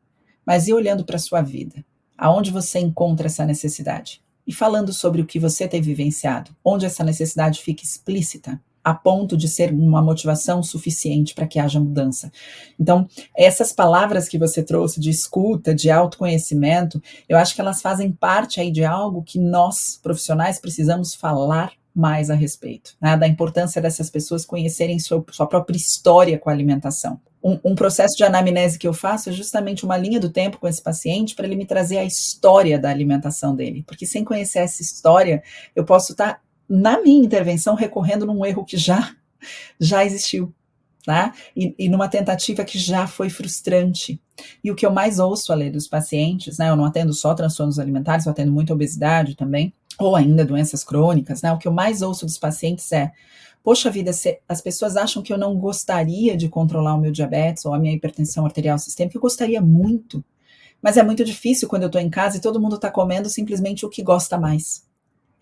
Mas 0.47 0.69
e 0.69 0.73
olhando 0.73 1.05
para 1.05 1.17
a 1.17 1.21
sua 1.21 1.41
vida? 1.41 1.85
Aonde 2.17 2.51
você 2.51 2.79
encontra 2.79 3.27
essa 3.27 3.45
necessidade? 3.45 4.23
E 4.47 4.53
falando 4.53 4.93
sobre 4.93 5.23
o 5.23 5.27
que 5.27 5.39
você 5.39 5.67
tem 5.67 5.81
vivenciado, 5.81 6.55
onde 6.65 6.85
essa 6.85 7.03
necessidade 7.05 7.63
fica 7.63 7.83
explícita, 7.83 8.61
a 8.85 8.93
ponto 8.93 9.37
de 9.37 9.49
ser 9.49 9.73
uma 9.73 10.03
motivação 10.03 10.63
suficiente 10.63 11.35
para 11.35 11.47
que 11.47 11.59
haja 11.59 11.79
mudança. 11.79 12.33
Então, 12.79 13.09
essas 13.37 13.73
palavras 13.73 14.29
que 14.29 14.39
você 14.39 14.63
trouxe 14.63 15.01
de 15.01 15.11
escuta, 15.11 15.75
de 15.75 15.91
autoconhecimento, 15.91 17.01
eu 17.29 17.39
acho 17.39 17.55
que 17.55 17.61
elas 17.61 17.81
fazem 17.81 18.11
parte 18.11 18.61
aí 18.61 18.71
de 18.71 18.85
algo 18.85 19.23
que 19.23 19.39
nós, 19.39 19.99
profissionais, 20.03 20.59
precisamos 20.59 21.15
falar 21.15 21.73
mais 21.95 22.31
a 22.31 22.35
respeito, 22.35 22.97
né, 23.01 23.17
da 23.17 23.29
importância 23.29 23.81
dessas 23.81 24.09
pessoas 24.09 24.47
conhecerem 24.47 24.99
sua, 24.99 25.25
sua 25.31 25.47
própria 25.47 25.77
história 25.77 26.39
com 26.39 26.49
a 26.49 26.53
alimentação. 26.53 27.21
Um, 27.45 27.59
um, 27.65 27.75
processo 27.75 28.17
de 28.17 28.25
anamnese 28.25 28.79
que 28.79 28.87
eu 28.87 28.95
faço 28.95 29.29
é 29.29 29.33
justamente 29.33 29.85
uma 29.85 29.97
linha 29.97 30.21
do 30.21 30.31
tempo 30.31 30.59
com 30.59 30.69
esse 30.69 30.81
paciente 30.81 31.35
para 31.35 31.45
ele 31.45 31.57
me 31.57 31.67
trazer 31.67 31.99
a 31.99 32.05
história 32.05 32.79
da 32.79 32.89
alimentação 32.89 33.55
dele, 33.55 33.85
porque 33.87 34.07
sem 34.07 34.25
conhecer 34.25 34.61
essa 34.61 34.81
história, 34.81 35.43
eu 35.75 35.85
posso 35.85 36.13
estar, 36.13 36.35
tá, 36.35 36.41
na 36.75 37.03
minha 37.03 37.23
intervenção, 37.23 37.75
recorrendo 37.75 38.25
num 38.25 38.47
erro 38.47 38.65
que 38.65 38.79
já, 38.79 39.15
já 39.79 40.07
existiu, 40.07 40.55
tá? 41.05 41.35
E, 41.55 41.75
e, 41.79 41.87
numa 41.87 42.09
tentativa 42.09 42.65
que 42.65 42.79
já 42.79 43.07
foi 43.07 43.29
frustrante. 43.29 44.19
E 44.65 44.71
o 44.71 44.75
que 44.75 44.87
eu 44.87 44.91
mais 44.91 45.19
ouço, 45.19 45.53
ler 45.53 45.71
dos 45.71 45.87
pacientes, 45.87 46.57
né? 46.57 46.71
Eu 46.71 46.77
não 46.77 46.87
atendo 46.87 47.13
só 47.13 47.35
transtornos 47.35 47.79
alimentares, 47.79 48.25
eu 48.25 48.33
atendo 48.33 48.51
muito 48.51 48.73
obesidade 48.73 49.37
também, 49.37 49.75
ou 49.99 50.17
ainda 50.17 50.47
doenças 50.47 50.83
crônicas, 50.83 51.43
né? 51.43 51.53
O 51.53 51.59
que 51.59 51.69
eu 51.69 51.73
mais 51.73 52.01
ouço 52.01 52.25
dos 52.25 52.39
pacientes 52.39 52.91
é: 52.91 53.13
poxa 53.63 53.91
vida, 53.91 54.11
as 54.49 54.63
pessoas 54.63 54.97
acham 54.97 55.23
que 55.23 55.31
eu 55.31 55.37
não 55.37 55.55
gostaria 55.59 56.35
de 56.39 56.49
controlar 56.49 56.95
o 56.95 56.99
meu 56.99 57.13
diabetes 57.13 57.67
ou 57.67 57.75
a 57.75 57.79
minha 57.79 57.93
hipertensão 57.93 58.47
arterial 58.47 58.79
sistêmica, 58.79 59.19
eu 59.19 59.21
gostaria 59.21 59.61
muito. 59.61 60.25
Mas 60.81 60.97
é 60.97 61.03
muito 61.03 61.23
difícil 61.23 61.69
quando 61.69 61.83
eu 61.83 61.89
estou 61.89 62.01
em 62.01 62.09
casa 62.09 62.39
e 62.39 62.41
todo 62.41 62.59
mundo 62.59 62.77
está 62.77 62.91
comendo 62.91 63.29
simplesmente 63.29 63.85
o 63.85 63.91
que 63.91 64.03
gosta 64.03 64.39
mais. 64.39 64.91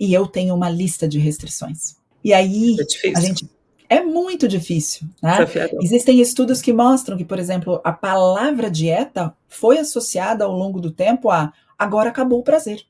E 0.00 0.14
eu 0.14 0.26
tenho 0.26 0.54
uma 0.54 0.70
lista 0.70 1.06
de 1.06 1.18
restrições. 1.18 1.94
E 2.24 2.32
aí 2.32 2.76
é 3.04 3.12
a 3.16 3.20
gente 3.20 3.48
é 3.88 4.02
muito 4.02 4.48
difícil. 4.48 5.06
Né? 5.22 5.38
Existem 5.82 6.20
estudos 6.20 6.62
que 6.62 6.72
mostram 6.72 7.16
que, 7.16 7.24
por 7.24 7.38
exemplo, 7.38 7.80
a 7.84 7.92
palavra 7.92 8.70
dieta 8.70 9.34
foi 9.48 9.78
associada 9.78 10.44
ao 10.44 10.52
longo 10.52 10.80
do 10.80 10.90
tempo 10.90 11.28
a 11.28 11.52
agora 11.76 12.08
acabou 12.08 12.38
o 12.38 12.44
prazer 12.44 12.84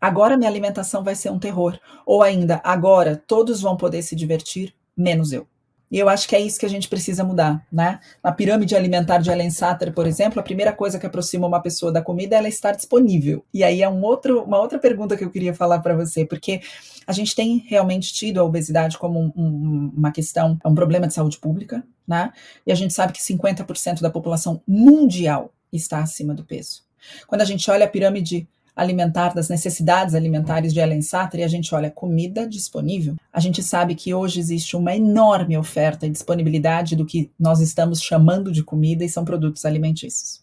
agora 0.00 0.36
minha 0.36 0.48
alimentação 0.48 1.04
vai 1.04 1.14
ser 1.14 1.30
um 1.30 1.38
terror. 1.38 1.78
Ou 2.06 2.22
ainda, 2.22 2.60
agora 2.64 3.22
todos 3.26 3.60
vão 3.60 3.76
poder 3.76 4.02
se 4.02 4.16
divertir, 4.16 4.74
menos 4.96 5.32
eu. 5.32 5.46
E 5.90 5.98
eu 5.98 6.08
acho 6.08 6.28
que 6.28 6.36
é 6.36 6.40
isso 6.40 6.58
que 6.58 6.66
a 6.66 6.68
gente 6.68 6.88
precisa 6.88 7.24
mudar, 7.24 7.66
né? 7.70 7.98
Na 8.22 8.30
pirâmide 8.30 8.76
alimentar 8.76 9.18
de 9.18 9.28
Ellen 9.28 9.50
Satter, 9.50 9.92
por 9.92 10.06
exemplo, 10.06 10.38
a 10.38 10.42
primeira 10.42 10.72
coisa 10.72 10.98
que 11.00 11.06
aproxima 11.06 11.46
uma 11.46 11.60
pessoa 11.60 11.90
da 11.90 12.00
comida 12.00 12.36
é 12.36 12.38
ela 12.38 12.48
estar 12.48 12.72
disponível. 12.72 13.44
E 13.52 13.64
aí 13.64 13.82
é 13.82 13.88
um 13.88 14.02
outro, 14.02 14.42
uma 14.44 14.60
outra 14.60 14.78
pergunta 14.78 15.16
que 15.16 15.24
eu 15.24 15.30
queria 15.30 15.52
falar 15.52 15.80
para 15.80 15.96
você, 15.96 16.24
porque 16.24 16.60
a 17.06 17.12
gente 17.12 17.34
tem 17.34 17.64
realmente 17.66 18.12
tido 18.12 18.38
a 18.38 18.44
obesidade 18.44 18.96
como 18.96 19.18
um, 19.18 19.32
um, 19.36 19.92
uma 19.96 20.12
questão, 20.12 20.56
é 20.62 20.68
um 20.68 20.74
problema 20.74 21.08
de 21.08 21.14
saúde 21.14 21.38
pública, 21.38 21.82
né? 22.06 22.32
E 22.64 22.70
a 22.70 22.74
gente 22.76 22.94
sabe 22.94 23.12
que 23.12 23.20
50% 23.20 24.00
da 24.00 24.10
população 24.10 24.62
mundial 24.66 25.52
está 25.72 25.98
acima 25.98 26.34
do 26.34 26.44
peso. 26.44 26.82
Quando 27.26 27.40
a 27.40 27.44
gente 27.44 27.68
olha 27.68 27.84
a 27.84 27.88
pirâmide 27.88 28.46
alimentar, 28.80 29.34
das 29.34 29.48
necessidades 29.48 30.14
alimentares 30.14 30.72
de 30.72 30.80
Ellen 30.80 31.02
Satter, 31.02 31.40
e 31.40 31.44
a 31.44 31.48
gente 31.48 31.74
olha 31.74 31.90
comida 31.90 32.48
disponível, 32.48 33.14
a 33.32 33.38
gente 33.38 33.62
sabe 33.62 33.94
que 33.94 34.14
hoje 34.14 34.40
existe 34.40 34.76
uma 34.76 34.96
enorme 34.96 35.56
oferta 35.56 36.06
e 36.06 36.10
disponibilidade 36.10 36.96
do 36.96 37.04
que 37.04 37.30
nós 37.38 37.60
estamos 37.60 38.00
chamando 38.00 38.50
de 38.50 38.64
comida 38.64 39.04
e 39.04 39.08
são 39.08 39.24
produtos 39.24 39.64
alimentícios. 39.64 40.42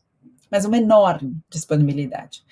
Mas 0.51 0.65
uma 0.65 0.77
enorme 0.77 1.36
disponibilidade. 1.50 2.44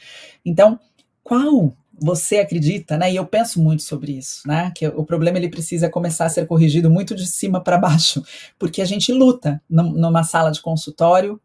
Então, 0.43 0.79
qual 1.23 1.71
você 1.97 2.39
acredita, 2.39 2.97
né? 2.97 3.11
E 3.11 3.15
eu 3.15 3.25
penso 3.25 3.61
muito 3.61 3.83
sobre 3.83 4.17
isso, 4.17 4.41
né? 4.45 4.71
Que 4.75 4.87
o 4.87 5.05
problema 5.05 5.37
ele 5.37 5.49
precisa 5.49 5.89
começar 5.89 6.25
a 6.25 6.29
ser 6.29 6.45
corrigido 6.45 6.89
muito 6.89 7.15
de 7.15 7.25
cima 7.25 7.61
para 7.61 7.77
baixo, 7.77 8.23
porque 8.59 8.81
a 8.81 8.85
gente 8.85 9.13
luta 9.13 9.61
numa 9.69 10.23
sala 10.23 10.51
de 10.51 10.61
consultório 10.61 11.39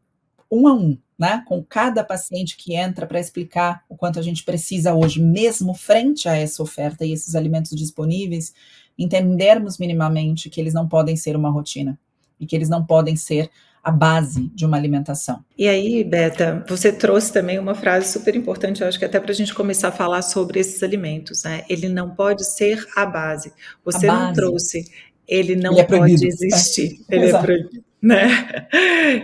um 0.51 0.67
a 0.67 0.75
um, 0.75 0.99
né, 1.19 1.43
com 1.47 1.63
cada 1.63 2.03
paciente 2.03 2.57
que 2.57 2.75
entra 2.75 3.07
para 3.07 3.21
explicar 3.21 3.85
o 3.89 3.97
quanto 3.97 4.19
a 4.19 4.23
gente 4.23 4.43
precisa 4.43 4.95
hoje, 4.95 5.23
mesmo 5.23 5.75
frente 5.75 6.29
a 6.29 6.37
essa 6.37 6.63
oferta 6.63 7.05
e 7.05 7.13
esses 7.13 7.35
alimentos 7.35 7.73
disponíveis, 7.73 8.55
entendermos 8.99 9.79
minimamente 9.79 10.51
que 10.51 10.61
eles 10.61 10.75
não 10.75 10.89
podem 10.89 11.17
ser 11.17 11.37
uma 11.37 11.51
rotina 11.51 11.99
e 12.39 12.47
que 12.47 12.57
eles 12.57 12.69
não 12.69 12.85
podem 12.85 13.17
ser 13.17 13.51
a 13.83 13.91
base 13.91 14.51
de 14.55 14.67
uma 14.67 14.77
alimentação. 14.77 15.43
E 15.57 15.69
aí, 15.69 16.05
Beta, 16.05 16.65
você 16.69 16.93
trouxe 16.93 17.33
também 17.33 17.59
uma 17.59 17.75
frase 17.75 18.13
super 18.13 18.37
importante, 18.37 18.83
eu 18.83 18.89
acho 18.89 18.99
que 18.99 19.05
até 19.05 19.19
para 19.19 19.31
a 19.31 19.35
gente 19.35 19.55
começar 19.55 19.89
a 19.89 19.93
falar 19.93 20.23
sobre 20.23 20.61
esses 20.61 20.83
alimentos, 20.83 21.45
né? 21.45 21.65
Ele 21.69 21.89
não 21.89 22.15
pode 22.15 22.45
ser 22.45 22.87
a 22.95 23.07
base. 23.07 23.53
Você 23.85 24.07
a 24.07 24.13
base. 24.13 24.27
não 24.27 24.33
trouxe, 24.35 24.85
ele 25.27 25.57
não 25.57 25.73
ele 25.73 25.81
é 25.81 25.85
pode 25.85 26.27
existir. 26.27 27.01
É. 27.09 27.17
Ele 27.17 27.25
Exato. 27.27 27.45
é 27.45 27.47
proibido 27.47 27.90
né? 28.03 28.69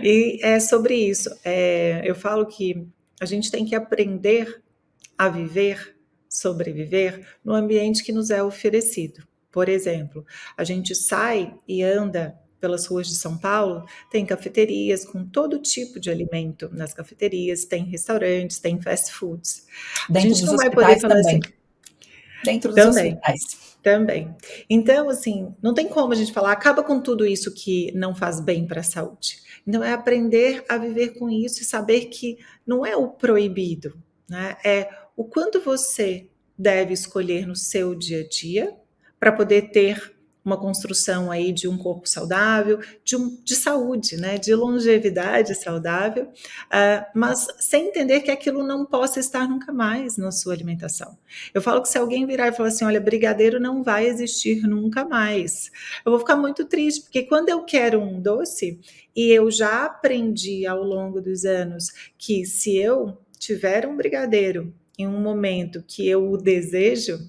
E 0.03 0.39
é 0.43 0.59
sobre 0.59 0.95
isso. 0.95 1.29
É, 1.43 2.01
eu 2.05 2.15
falo 2.15 2.45
que 2.45 2.87
a 3.19 3.25
gente 3.25 3.49
tem 3.49 3.65
que 3.65 3.75
aprender 3.75 4.61
a 5.17 5.27
viver, 5.29 5.95
sobreviver 6.29 7.25
no 7.43 7.53
ambiente 7.53 8.03
que 8.03 8.11
nos 8.11 8.29
é 8.29 8.43
oferecido. 8.43 9.25
Por 9.51 9.67
exemplo, 9.69 10.25
a 10.55 10.63
gente 10.63 10.93
sai 10.93 11.55
e 11.67 11.81
anda 11.81 12.37
pelas 12.59 12.85
ruas 12.87 13.07
de 13.07 13.15
São 13.15 13.37
Paulo, 13.37 13.85
tem 14.11 14.25
cafeterias 14.25 15.05
com 15.05 15.25
todo 15.25 15.59
tipo 15.59 15.99
de 15.99 16.09
alimento 16.09 16.69
nas 16.71 16.93
cafeterias, 16.93 17.65
tem 17.65 17.85
restaurantes, 17.85 18.59
tem 18.59 18.81
fast 18.81 19.11
foods. 19.11 19.65
Dentro 20.09 20.29
a 20.29 20.33
gente 20.33 20.45
não 20.45 20.57
vai 20.57 20.69
poder 20.69 20.99
falar 20.99 21.15
também. 21.15 21.39
assim. 21.39 21.53
Dentro 22.43 22.73
dos 22.73 22.83
também. 22.83 23.13
hospitais. 23.13 23.66
Também. 23.83 24.35
Então, 24.69 25.09
assim, 25.09 25.53
não 25.61 25.73
tem 25.73 25.87
como 25.87 26.11
a 26.11 26.15
gente 26.15 26.33
falar, 26.33 26.51
acaba 26.51 26.83
com 26.83 26.99
tudo 26.99 27.25
isso 27.25 27.53
que 27.53 27.91
não 27.93 28.13
faz 28.13 28.39
bem 28.39 28.67
para 28.67 28.81
a 28.81 28.83
saúde. 28.83 29.39
Então, 29.65 29.83
é 29.83 29.93
aprender 29.93 30.65
a 30.67 30.77
viver 30.77 31.17
com 31.17 31.29
isso 31.29 31.61
e 31.61 31.65
saber 31.65 32.05
que 32.05 32.37
não 32.65 32.85
é 32.85 32.95
o 32.95 33.07
proibido, 33.07 33.97
né? 34.29 34.57
É 34.63 34.89
o 35.15 35.23
quanto 35.23 35.61
você 35.61 36.27
deve 36.57 36.93
escolher 36.93 37.47
no 37.47 37.55
seu 37.55 37.93
dia 37.95 38.21
a 38.21 38.27
dia 38.27 38.75
para 39.19 39.31
poder 39.31 39.71
ter 39.71 40.16
uma 40.47 40.57
construção 40.57 41.29
aí 41.29 41.51
de 41.51 41.67
um 41.67 41.77
corpo 41.77 42.07
saudável, 42.07 42.79
de, 43.03 43.17
um, 43.17 43.37
de 43.43 43.53
saúde, 43.53 44.15
né, 44.15 44.37
de 44.37 44.55
longevidade 44.55 45.53
saudável, 45.53 46.23
uh, 46.23 47.05
mas 47.13 47.45
sem 47.59 47.89
entender 47.89 48.21
que 48.21 48.31
aquilo 48.31 48.63
não 48.63 48.85
possa 48.85 49.19
estar 49.19 49.45
nunca 49.47 49.73
mais 49.73 50.15
na 50.17 50.31
sua 50.31 50.53
alimentação. 50.53 51.17
Eu 51.53 51.61
falo 51.61 51.81
que 51.81 51.89
se 51.89 51.97
alguém 51.97 52.25
virar 52.25 52.47
e 52.47 52.53
falar 52.53 52.69
assim, 52.69 52.85
olha, 52.85 53.01
brigadeiro 53.01 53.59
não 53.59 53.83
vai 53.83 54.07
existir 54.07 54.61
nunca 54.61 55.03
mais, 55.03 55.69
eu 56.05 56.11
vou 56.11 56.19
ficar 56.19 56.37
muito 56.37 56.63
triste, 56.63 57.01
porque 57.01 57.23
quando 57.23 57.49
eu 57.49 57.65
quero 57.65 57.99
um 57.99 58.21
doce, 58.21 58.79
e 59.13 59.31
eu 59.31 59.51
já 59.51 59.83
aprendi 59.83 60.65
ao 60.65 60.81
longo 60.81 61.19
dos 61.19 61.43
anos 61.43 61.91
que 62.17 62.45
se 62.45 62.77
eu 62.77 63.17
tiver 63.37 63.85
um 63.85 63.97
brigadeiro 63.97 64.73
em 64.97 65.07
um 65.07 65.19
momento 65.19 65.83
que 65.85 66.07
eu 66.07 66.31
o 66.31 66.37
desejo, 66.37 67.19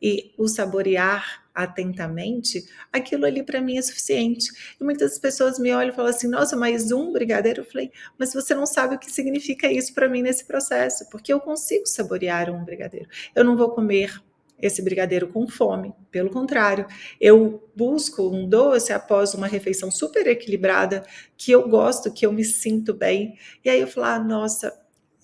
e 0.00 0.32
o 0.38 0.46
saborear 0.48 1.44
atentamente, 1.54 2.64
aquilo 2.92 3.26
ali 3.26 3.42
para 3.42 3.60
mim 3.60 3.78
é 3.78 3.82
suficiente. 3.82 4.48
E 4.80 4.84
muitas 4.84 5.18
pessoas 5.18 5.58
me 5.58 5.72
olham 5.74 5.92
e 5.92 5.96
falam 5.96 6.10
assim: 6.10 6.28
nossa, 6.28 6.56
mais 6.56 6.92
um 6.92 7.12
brigadeiro? 7.12 7.62
Eu 7.62 7.64
falei, 7.64 7.90
mas 8.16 8.32
você 8.32 8.54
não 8.54 8.64
sabe 8.64 8.94
o 8.94 8.98
que 8.98 9.10
significa 9.10 9.70
isso 9.70 9.92
para 9.92 10.08
mim 10.08 10.22
nesse 10.22 10.44
processo, 10.44 11.08
porque 11.10 11.32
eu 11.32 11.40
consigo 11.40 11.86
saborear 11.86 12.48
um 12.48 12.64
brigadeiro. 12.64 13.08
Eu 13.34 13.42
não 13.44 13.56
vou 13.56 13.70
comer 13.70 14.22
esse 14.60 14.82
brigadeiro 14.82 15.28
com 15.28 15.46
fome, 15.48 15.94
pelo 16.10 16.30
contrário, 16.30 16.86
eu 17.20 17.70
busco 17.76 18.28
um 18.28 18.48
doce 18.48 18.92
após 18.92 19.32
uma 19.32 19.46
refeição 19.46 19.90
super 19.90 20.26
equilibrada, 20.26 21.06
que 21.36 21.52
eu 21.52 21.68
gosto, 21.68 22.12
que 22.12 22.26
eu 22.26 22.32
me 22.32 22.44
sinto 22.44 22.92
bem, 22.92 23.38
e 23.64 23.70
aí 23.70 23.80
eu 23.80 23.86
falo, 23.86 24.06
ah, 24.06 24.18
nossa, 24.18 24.76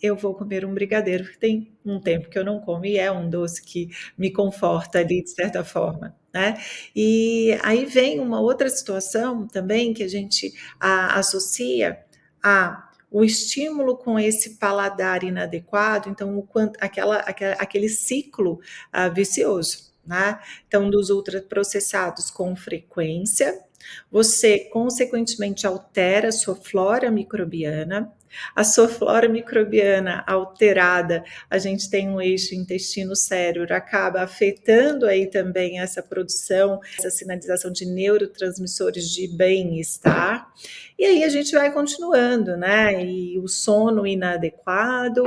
eu 0.04 0.14
vou 0.14 0.34
comer 0.34 0.66
um 0.66 0.74
brigadeiro, 0.74 1.24
porque 1.24 1.38
tem 1.38 1.72
um 1.82 1.98
tempo 1.98 2.28
que 2.28 2.38
eu 2.38 2.44
não 2.44 2.60
como 2.60 2.84
e 2.84 2.98
é 2.98 3.10
um 3.10 3.28
doce 3.30 3.62
que 3.62 3.88
me 4.18 4.30
conforta 4.30 4.98
ali 4.98 5.22
de 5.24 5.30
certa 5.30 5.64
forma. 5.64 6.14
Né? 6.32 6.60
E 6.94 7.58
aí 7.62 7.86
vem 7.86 8.20
uma 8.20 8.38
outra 8.38 8.68
situação 8.68 9.46
também 9.46 9.94
que 9.94 10.02
a 10.02 10.08
gente 10.08 10.52
a, 10.78 11.18
associa 11.18 12.04
a 12.42 12.90
o 13.10 13.24
estímulo 13.24 13.96
com 13.96 14.18
esse 14.18 14.56
paladar 14.56 15.22
inadequado, 15.22 16.08
então 16.08 16.36
o 16.36 16.42
quanto 16.42 16.76
aquela, 16.82 17.18
aquela 17.18 17.54
aquele 17.54 17.88
ciclo 17.88 18.54
uh, 18.92 19.14
vicioso, 19.14 19.92
né? 20.04 20.40
Então 20.66 20.90
dos 20.90 21.10
ultraprocessados 21.10 22.28
com 22.28 22.56
frequência, 22.56 23.56
você 24.10 24.58
consequentemente 24.58 25.66
altera 25.66 26.28
a 26.28 26.32
sua 26.32 26.54
flora 26.54 27.10
microbiana, 27.10 28.12
a 28.54 28.64
sua 28.64 28.88
flora 28.88 29.28
microbiana 29.28 30.24
alterada, 30.26 31.24
a 31.48 31.58
gente 31.58 31.88
tem 31.88 32.08
um 32.08 32.20
eixo 32.20 32.54
intestino-cérebro, 32.54 33.74
acaba 33.74 34.22
afetando 34.22 35.06
aí 35.06 35.26
também 35.26 35.80
essa 35.80 36.02
produção, 36.02 36.80
essa 36.98 37.10
sinalização 37.10 37.70
de 37.70 37.86
neurotransmissores 37.86 39.08
de 39.10 39.28
bem-estar. 39.28 40.52
E 40.98 41.04
aí 41.04 41.24
a 41.24 41.28
gente 41.28 41.52
vai 41.52 41.72
continuando, 41.72 42.56
né? 42.56 43.04
E 43.04 43.38
o 43.38 43.48
sono 43.48 44.06
inadequado, 44.06 45.24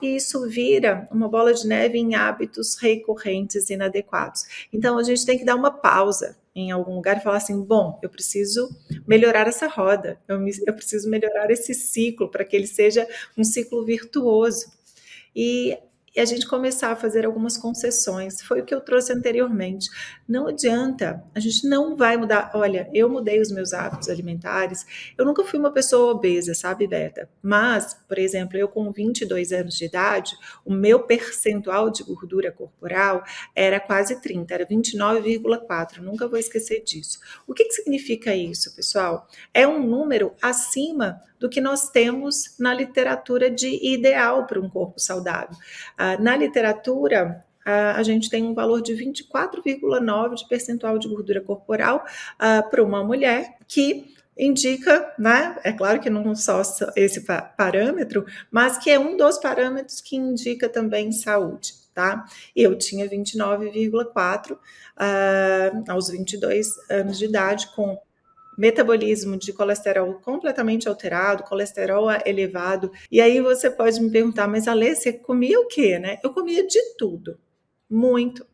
e 0.00 0.16
isso 0.16 0.48
vira 0.48 1.08
uma 1.10 1.28
bola 1.28 1.52
de 1.52 1.66
neve 1.66 1.98
em 1.98 2.14
hábitos 2.14 2.76
recorrentes 2.76 3.68
inadequados. 3.70 4.68
Então 4.72 4.98
a 4.98 5.02
gente 5.02 5.26
tem 5.26 5.38
que 5.38 5.44
dar 5.44 5.56
uma 5.56 5.70
pausa 5.70 6.36
em 6.54 6.70
algum 6.70 6.94
lugar 6.94 7.16
e 7.16 7.20
falar 7.20 7.38
assim: 7.38 7.62
bom, 7.62 7.98
eu 8.02 8.08
preciso 8.08 8.68
melhorar 9.06 9.46
essa 9.46 9.66
roda, 9.66 10.20
eu, 10.28 10.38
me, 10.38 10.52
eu 10.66 10.74
preciso 10.74 11.08
melhorar 11.08 11.50
esse 11.50 11.74
ciclo 11.74 12.30
para 12.30 12.44
que 12.44 12.56
ele 12.56 12.66
seja 12.66 13.06
um 13.36 13.44
ciclo 13.44 13.84
virtuoso. 13.84 14.66
E 15.34 15.78
e 16.14 16.20
a 16.20 16.24
gente 16.24 16.46
começar 16.46 16.90
a 16.90 16.96
fazer 16.96 17.24
algumas 17.26 17.56
concessões. 17.56 18.42
Foi 18.42 18.60
o 18.60 18.64
que 18.64 18.74
eu 18.74 18.80
trouxe 18.80 19.12
anteriormente. 19.12 19.88
Não 20.26 20.48
adianta, 20.48 21.22
a 21.34 21.40
gente 21.40 21.66
não 21.68 21.96
vai 21.96 22.16
mudar. 22.16 22.50
Olha, 22.54 22.88
eu 22.92 23.08
mudei 23.08 23.40
os 23.40 23.50
meus 23.50 23.72
hábitos 23.72 24.08
alimentares. 24.08 24.86
Eu 25.16 25.24
nunca 25.24 25.44
fui 25.44 25.58
uma 25.58 25.72
pessoa 25.72 26.12
obesa, 26.12 26.54
sabe, 26.54 26.86
Beta? 26.86 27.28
Mas, 27.42 27.94
por 28.06 28.18
exemplo, 28.18 28.56
eu 28.56 28.68
com 28.68 28.90
22 28.90 29.52
anos 29.52 29.74
de 29.74 29.84
idade, 29.84 30.36
o 30.64 30.72
meu 30.72 31.00
percentual 31.00 31.90
de 31.90 32.02
gordura 32.02 32.50
corporal 32.50 33.22
era 33.54 33.80
quase 33.80 34.20
30, 34.20 34.54
era 34.54 34.66
29,4. 34.66 35.98
Nunca 35.98 36.26
vou 36.26 36.38
esquecer 36.38 36.82
disso. 36.82 37.18
O 37.46 37.54
que, 37.54 37.64
que 37.64 37.72
significa 37.72 38.34
isso, 38.34 38.74
pessoal? 38.74 39.26
É 39.52 39.66
um 39.66 39.84
número 39.86 40.34
acima 40.42 41.22
do 41.38 41.48
que 41.48 41.60
nós 41.60 41.88
temos 41.90 42.56
na 42.58 42.74
literatura 42.74 43.50
de 43.50 43.68
ideal 43.86 44.46
para 44.46 44.60
um 44.60 44.68
corpo 44.68 44.98
saudável. 44.98 45.56
Ah, 46.08 46.16
na 46.18 46.36
literatura, 46.36 47.44
a 47.64 48.02
gente 48.02 48.30
tem 48.30 48.42
um 48.44 48.54
valor 48.54 48.80
de 48.80 48.94
24,9 48.94 50.34
de 50.36 50.48
percentual 50.48 50.98
de 50.98 51.06
gordura 51.06 51.40
corporal 51.40 52.02
ah, 52.38 52.62
para 52.62 52.82
uma 52.82 53.04
mulher 53.04 53.56
que 53.66 54.14
indica, 54.38 55.12
né? 55.18 55.58
É 55.64 55.72
claro 55.72 56.00
que 56.00 56.08
não 56.08 56.34
só 56.34 56.62
esse 56.96 57.26
parâmetro, 57.56 58.24
mas 58.50 58.78
que 58.78 58.90
é 58.90 58.98
um 58.98 59.16
dos 59.16 59.36
parâmetros 59.38 60.00
que 60.00 60.16
indica 60.16 60.68
também 60.68 61.10
saúde, 61.10 61.74
tá? 61.92 62.24
Eu 62.54 62.78
tinha 62.78 63.08
29,4 63.08 64.52
uh, 64.52 64.58
aos 65.88 66.08
22 66.08 66.68
anos 66.88 67.18
de 67.18 67.24
idade, 67.24 67.66
com 67.74 68.00
metabolismo 68.58 69.38
de 69.38 69.52
colesterol 69.52 70.14
completamente 70.20 70.88
alterado, 70.88 71.44
colesterol 71.44 72.08
elevado. 72.26 72.90
E 73.10 73.20
aí 73.20 73.40
você 73.40 73.70
pode 73.70 74.00
me 74.02 74.10
perguntar, 74.10 74.48
mas 74.48 74.68
Alê, 74.68 74.94
você 74.94 75.12
comia 75.12 75.60
o 75.60 75.66
quê, 75.68 75.98
né? 75.98 76.18
Eu 76.22 76.32
comia 76.34 76.66
de 76.66 76.80
tudo, 76.98 77.38
muito. 77.88 78.46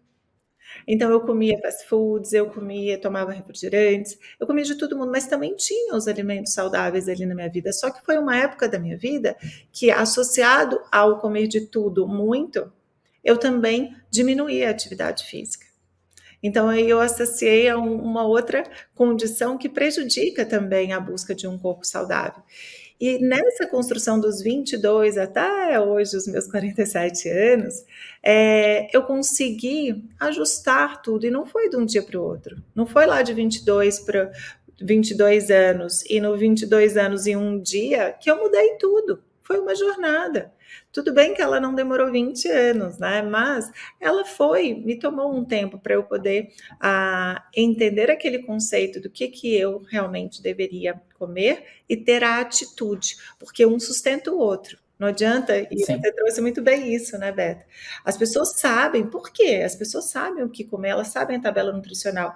Então 0.87 1.11
eu 1.11 1.21
comia 1.21 1.59
fast 1.61 1.87
foods, 1.89 2.33
eu 2.33 2.51
comia, 2.51 3.01
tomava 3.01 3.33
refrigerantes, 3.33 4.19
eu 4.39 4.47
comia 4.47 4.65
de 4.65 4.77
todo 4.77 4.97
mundo, 4.97 5.11
mas 5.11 5.27
também 5.27 5.55
tinha 5.57 5.95
os 5.95 6.09
alimentos 6.09 6.53
saudáveis 6.53 7.09
ali 7.09 7.27
na 7.27 7.35
minha 7.35 7.51
vida. 7.51 7.73
Só 7.73 7.91
que 7.91 8.05
foi 8.05 8.19
uma 8.19 8.37
época 8.37 8.69
da 8.69 8.79
minha 8.79 8.97
vida 8.97 9.37
que, 9.73 9.91
associado 9.91 10.81
ao 10.93 11.19
comer 11.19 11.47
de 11.49 11.63
tudo 11.63 12.07
muito, 12.07 12.73
eu 13.23 13.39
também 13.39 13.97
diminuía 14.11 14.69
a 14.69 14.71
atividade 14.71 15.25
física. 15.25 15.64
Então, 16.45 16.69
aí 16.69 16.91
eu 16.91 17.01
associei 17.01 17.71
a 17.71 17.79
uma 17.79 18.23
outra 18.27 18.63
condição 18.95 19.57
que 19.57 19.67
prejudica 19.67 20.45
também 20.45 20.93
a 20.93 21.01
busca 21.01 21.35
de 21.35 21.49
um 21.49 21.59
corpo 21.59 21.87
saudável. 21.87 22.43
E 23.01 23.19
nessa 23.19 23.67
construção 23.67 24.21
dos 24.21 24.43
22 24.43 25.17
até 25.17 25.81
hoje, 25.81 26.15
os 26.15 26.27
meus 26.27 26.47
47 26.47 27.31
anos, 27.31 27.83
é, 28.23 28.95
eu 28.95 29.03
consegui 29.05 30.05
ajustar 30.21 31.01
tudo, 31.01 31.27
e 31.27 31.31
não 31.31 31.47
foi 31.47 31.71
de 31.71 31.77
um 31.79 31.87
dia 31.87 32.03
para 32.03 32.21
o 32.21 32.23
outro. 32.23 32.63
Não 32.75 32.85
foi 32.85 33.07
lá 33.07 33.23
de 33.23 33.33
22 33.33 34.01
para 34.01 34.31
22 34.79 35.51
anos, 35.51 36.05
e 36.11 36.21
no 36.21 36.37
22 36.37 36.99
anos 36.99 37.27
e 37.27 37.35
um 37.35 37.59
dia 37.59 38.13
que 38.21 38.31
eu 38.31 38.37
mudei 38.37 38.77
tudo. 38.77 39.23
Foi 39.43 39.59
uma 39.59 39.75
jornada. 39.75 40.53
Tudo 40.93 41.13
bem 41.13 41.35
que 41.35 41.43
ela 41.43 41.61
não 41.61 41.75
demorou 41.75 42.11
20 42.11 42.49
anos, 42.49 42.99
né? 42.99 43.23
Mas 43.23 43.71
ela 44.01 44.25
foi, 44.25 44.75
me 44.75 44.99
tomou 44.99 45.35
um 45.35 45.45
tempo 45.45 45.79
para 45.79 45.95
eu 45.95 46.05
poder 46.05 46.53
ah, 46.81 47.45
entender 47.55 48.11
aquele 48.11 48.41
conceito 48.41 49.01
do 49.01 49.11
que, 49.11 49.29
que 49.29 49.55
eu 49.55 49.83
realmente 49.91 50.43
deveria 50.43 51.01
comer 51.19 51.65
e 51.89 51.97
ter 51.97 52.23
a 52.23 52.41
atitude, 52.41 53.17
porque 53.39 53.67
um 53.67 53.79
sustenta 53.81 54.31
o 54.31 54.39
outro. 54.39 54.79
Não 54.99 55.09
adianta, 55.09 55.59
e 55.59 55.79
Sim. 55.85 55.99
você 56.01 56.13
trouxe 56.13 56.41
muito 56.41 56.63
bem 56.63 56.95
isso, 56.95 57.19
né, 57.19 57.33
Beta? 57.33 57.67
As 58.05 58.17
pessoas 58.17 58.59
sabem, 58.61 59.05
por 59.05 59.33
quê? 59.33 59.63
As 59.65 59.75
pessoas 59.75 60.11
sabem 60.11 60.45
o 60.45 60.49
que 60.49 60.65
comer, 60.65 60.91
elas 60.91 61.09
sabem 61.09 61.37
a 61.37 61.41
tabela 61.41 61.73
nutricional. 61.73 62.35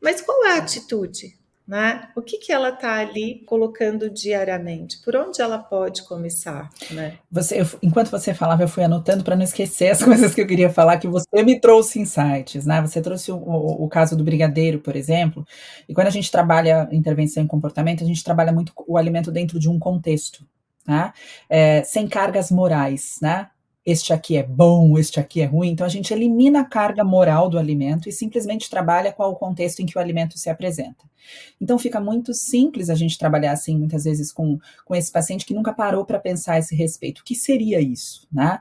Mas 0.00 0.20
qual 0.20 0.44
é 0.44 0.52
a 0.52 0.58
atitude? 0.58 1.38
Né? 1.70 2.08
O 2.16 2.20
que, 2.20 2.36
que 2.38 2.52
ela 2.52 2.70
está 2.70 2.94
ali 2.94 3.44
colocando 3.46 4.10
diariamente? 4.10 4.98
Por 5.04 5.14
onde 5.14 5.40
ela 5.40 5.56
pode 5.56 6.02
começar? 6.02 6.68
Né? 6.90 7.16
Você, 7.30 7.60
eu, 7.60 7.66
enquanto 7.80 8.10
você 8.10 8.34
falava, 8.34 8.64
eu 8.64 8.68
fui 8.68 8.82
anotando 8.82 9.22
para 9.22 9.36
não 9.36 9.44
esquecer 9.44 9.90
as 9.90 10.02
coisas 10.02 10.34
que 10.34 10.40
eu 10.40 10.48
queria 10.48 10.68
falar, 10.68 10.98
que 10.98 11.06
você 11.06 11.44
me 11.44 11.60
trouxe 11.60 12.00
insights. 12.00 12.66
Né? 12.66 12.80
Você 12.80 13.00
trouxe 13.00 13.30
o, 13.30 13.36
o, 13.36 13.84
o, 13.84 13.88
caso 13.88 14.16
do 14.16 14.24
brigadeiro, 14.24 14.80
por 14.80 14.96
exemplo, 14.96 15.46
e 15.88 15.94
quando 15.94 16.08
a 16.08 16.10
gente 16.10 16.28
trabalha 16.28 16.88
intervenção 16.90 17.40
em 17.40 17.46
comportamento, 17.46 18.02
a 18.02 18.06
gente 18.06 18.24
trabalha 18.24 18.50
muito 18.50 18.72
o 18.88 18.98
alimento 18.98 19.30
dentro 19.30 19.60
de 19.60 19.68
um 19.68 19.78
contexto. 19.78 20.44
Tá? 20.84 21.14
É, 21.48 21.84
sem 21.84 22.08
cargas 22.08 22.50
morais, 22.50 23.18
né? 23.22 23.46
Este 23.84 24.12
aqui 24.12 24.36
é 24.36 24.42
bom, 24.42 24.98
este 24.98 25.18
aqui 25.18 25.40
é 25.40 25.46
ruim. 25.46 25.70
Então 25.70 25.86
a 25.86 25.90
gente 25.90 26.12
elimina 26.12 26.60
a 26.60 26.64
carga 26.64 27.02
moral 27.02 27.48
do 27.48 27.58
alimento 27.58 28.08
e 28.08 28.12
simplesmente 28.12 28.68
trabalha 28.68 29.12
com 29.12 29.24
o 29.24 29.34
contexto 29.34 29.80
em 29.80 29.86
que 29.86 29.96
o 29.96 30.00
alimento 30.00 30.38
se 30.38 30.50
apresenta. 30.50 31.08
Então 31.60 31.78
fica 31.78 32.00
muito 32.00 32.34
simples 32.34 32.90
a 32.90 32.94
gente 32.94 33.18
trabalhar 33.18 33.52
assim, 33.52 33.76
muitas 33.78 34.04
vezes, 34.04 34.32
com, 34.32 34.58
com 34.84 34.94
esse 34.94 35.10
paciente 35.10 35.46
que 35.46 35.54
nunca 35.54 35.72
parou 35.72 36.04
para 36.04 36.18
pensar 36.18 36.54
a 36.54 36.58
esse 36.58 36.74
respeito. 36.74 37.20
O 37.20 37.24
que 37.24 37.34
seria 37.34 37.80
isso? 37.80 38.26
Né? 38.32 38.60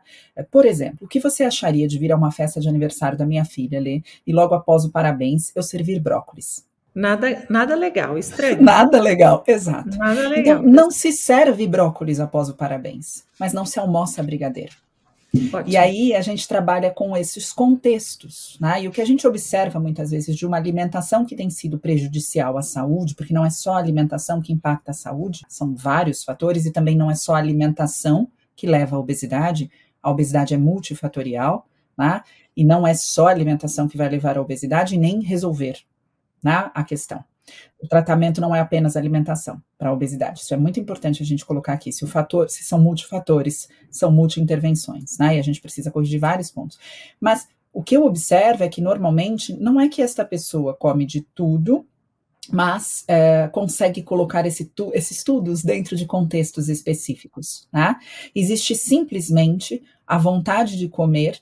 Por 0.52 0.66
exemplo, 0.66 1.00
o 1.02 1.08
que 1.08 1.20
você 1.20 1.44
acharia 1.44 1.88
de 1.88 1.98
vir 1.98 2.12
a 2.12 2.16
uma 2.16 2.32
festa 2.32 2.60
de 2.60 2.70
aniversário 2.70 3.18
da 3.18 3.26
minha 3.26 3.46
filha, 3.46 3.80
Lê, 3.80 4.02
e 4.26 4.32
logo 4.32 4.54
após 4.54 4.86
o 4.86 4.92
parabéns 4.92 5.52
eu 5.56 5.64
servir 5.64 6.00
brócolis? 6.00 6.68
Nada, 6.94 7.46
nada 7.50 7.76
legal, 7.76 8.18
estranho. 8.18 8.60
Nada 8.62 9.00
legal, 9.00 9.44
exato. 9.48 9.98
Nada 9.98 10.20
então, 10.22 10.30
legal. 10.32 10.60
Então, 10.60 10.72
não 10.72 10.92
se 10.92 11.12
serve 11.14 11.68
brócolis 11.68 12.20
após 12.20 12.50
o 12.50 12.56
parabéns, 12.56 13.24
mas 13.40 13.54
não 13.54 13.66
se 13.66 13.80
almoça 13.80 14.24
brigadeiro. 14.24 14.74
E 15.66 15.78
aí 15.78 16.16
a 16.16 16.22
gente 16.22 16.48
trabalha 16.48 16.92
com 16.92 17.16
esses 17.16 17.54
contextos, 17.54 18.58
né? 18.60 18.84
E 18.84 18.88
o 18.88 18.92
que 18.92 19.02
a 19.02 19.06
gente 19.06 19.28
observa 19.28 19.80
muitas 19.80 20.10
vezes 20.10 20.36
de 20.36 20.46
uma 20.46 20.58
alimentação 20.58 21.26
que 21.26 21.36
tem 21.36 21.50
sido 21.50 21.78
prejudicial 21.78 22.58
à 22.58 22.62
saúde, 22.62 23.14
porque 23.14 23.34
não 23.34 23.46
é 23.46 23.50
só 23.50 23.74
a 23.74 23.78
alimentação 23.78 24.42
que 24.42 24.52
impacta 24.52 24.92
a 24.92 24.94
saúde, 24.94 25.46
são 25.48 25.76
vários 25.76 26.24
fatores, 26.24 26.66
e 26.66 26.72
também 26.72 26.96
não 26.96 27.12
é 27.12 27.16
só 27.16 27.36
a 27.36 27.38
alimentação 27.38 28.28
que 28.56 28.66
leva 28.66 28.96
à 28.96 29.00
obesidade, 29.00 29.70
a 30.02 30.10
obesidade 30.10 30.54
é 30.54 30.58
multifatorial, 30.58 31.68
né? 31.98 32.22
E 32.56 32.64
não 32.64 32.88
é 32.88 32.94
só 32.94 33.28
a 33.28 33.32
alimentação 33.32 33.88
que 33.88 33.98
vai 33.98 34.10
levar 34.10 34.38
à 34.38 34.42
obesidade 34.42 34.98
nem 34.98 35.22
resolver 35.22 35.78
né, 36.44 36.72
a 36.74 36.84
questão. 36.84 37.24
O 37.82 37.88
tratamento 37.88 38.42
não 38.42 38.56
é 38.56 38.60
apenas 38.60 38.98
alimentação 38.98 39.62
para 39.78 39.90
a 39.90 39.94
obesidade. 39.94 40.42
Isso 40.42 40.54
é 40.54 40.58
muito 40.58 40.80
importante 40.80 41.24
a 41.24 41.26
gente 41.26 41.46
colocar 41.46 41.74
aqui. 41.74 41.92
Se 41.92 42.04
o 42.04 42.08
fator, 42.08 42.50
se 42.50 42.64
são 42.64 42.80
multifatores, 42.80 43.70
são 43.90 44.12
multi-intervenções, 44.12 45.18
né? 45.18 45.38
E 45.38 45.40
a 45.40 45.44
gente 45.44 45.62
precisa 45.62 45.90
corrigir 45.90 46.20
vários 46.20 46.52
pontos. 46.52 46.78
Mas 47.20 47.48
o 47.72 47.82
que 47.82 47.96
eu 47.96 48.06
observo 48.06 48.64
é 48.64 48.70
que 48.70 48.82
normalmente 48.82 49.54
não 49.54 49.80
é 49.80 49.88
que 49.88 50.02
esta 50.02 50.26
pessoa 50.26 50.74
come 50.74 51.06
de 51.06 51.22
tudo, 51.22 51.86
mas 52.52 53.04
é, 53.08 53.48
consegue 53.48 54.02
colocar 54.02 54.46
esse 54.46 54.72
esses 54.94 55.18
estudos 55.18 55.64
dentro 55.64 55.96
de 55.96 56.06
contextos 56.06 56.68
específicos. 56.68 57.68
Né? 57.72 57.96
Existe 58.34 58.76
simplesmente 58.76 59.84
a 60.06 60.18
vontade 60.18 60.78
de 60.78 60.90
comer 60.90 61.40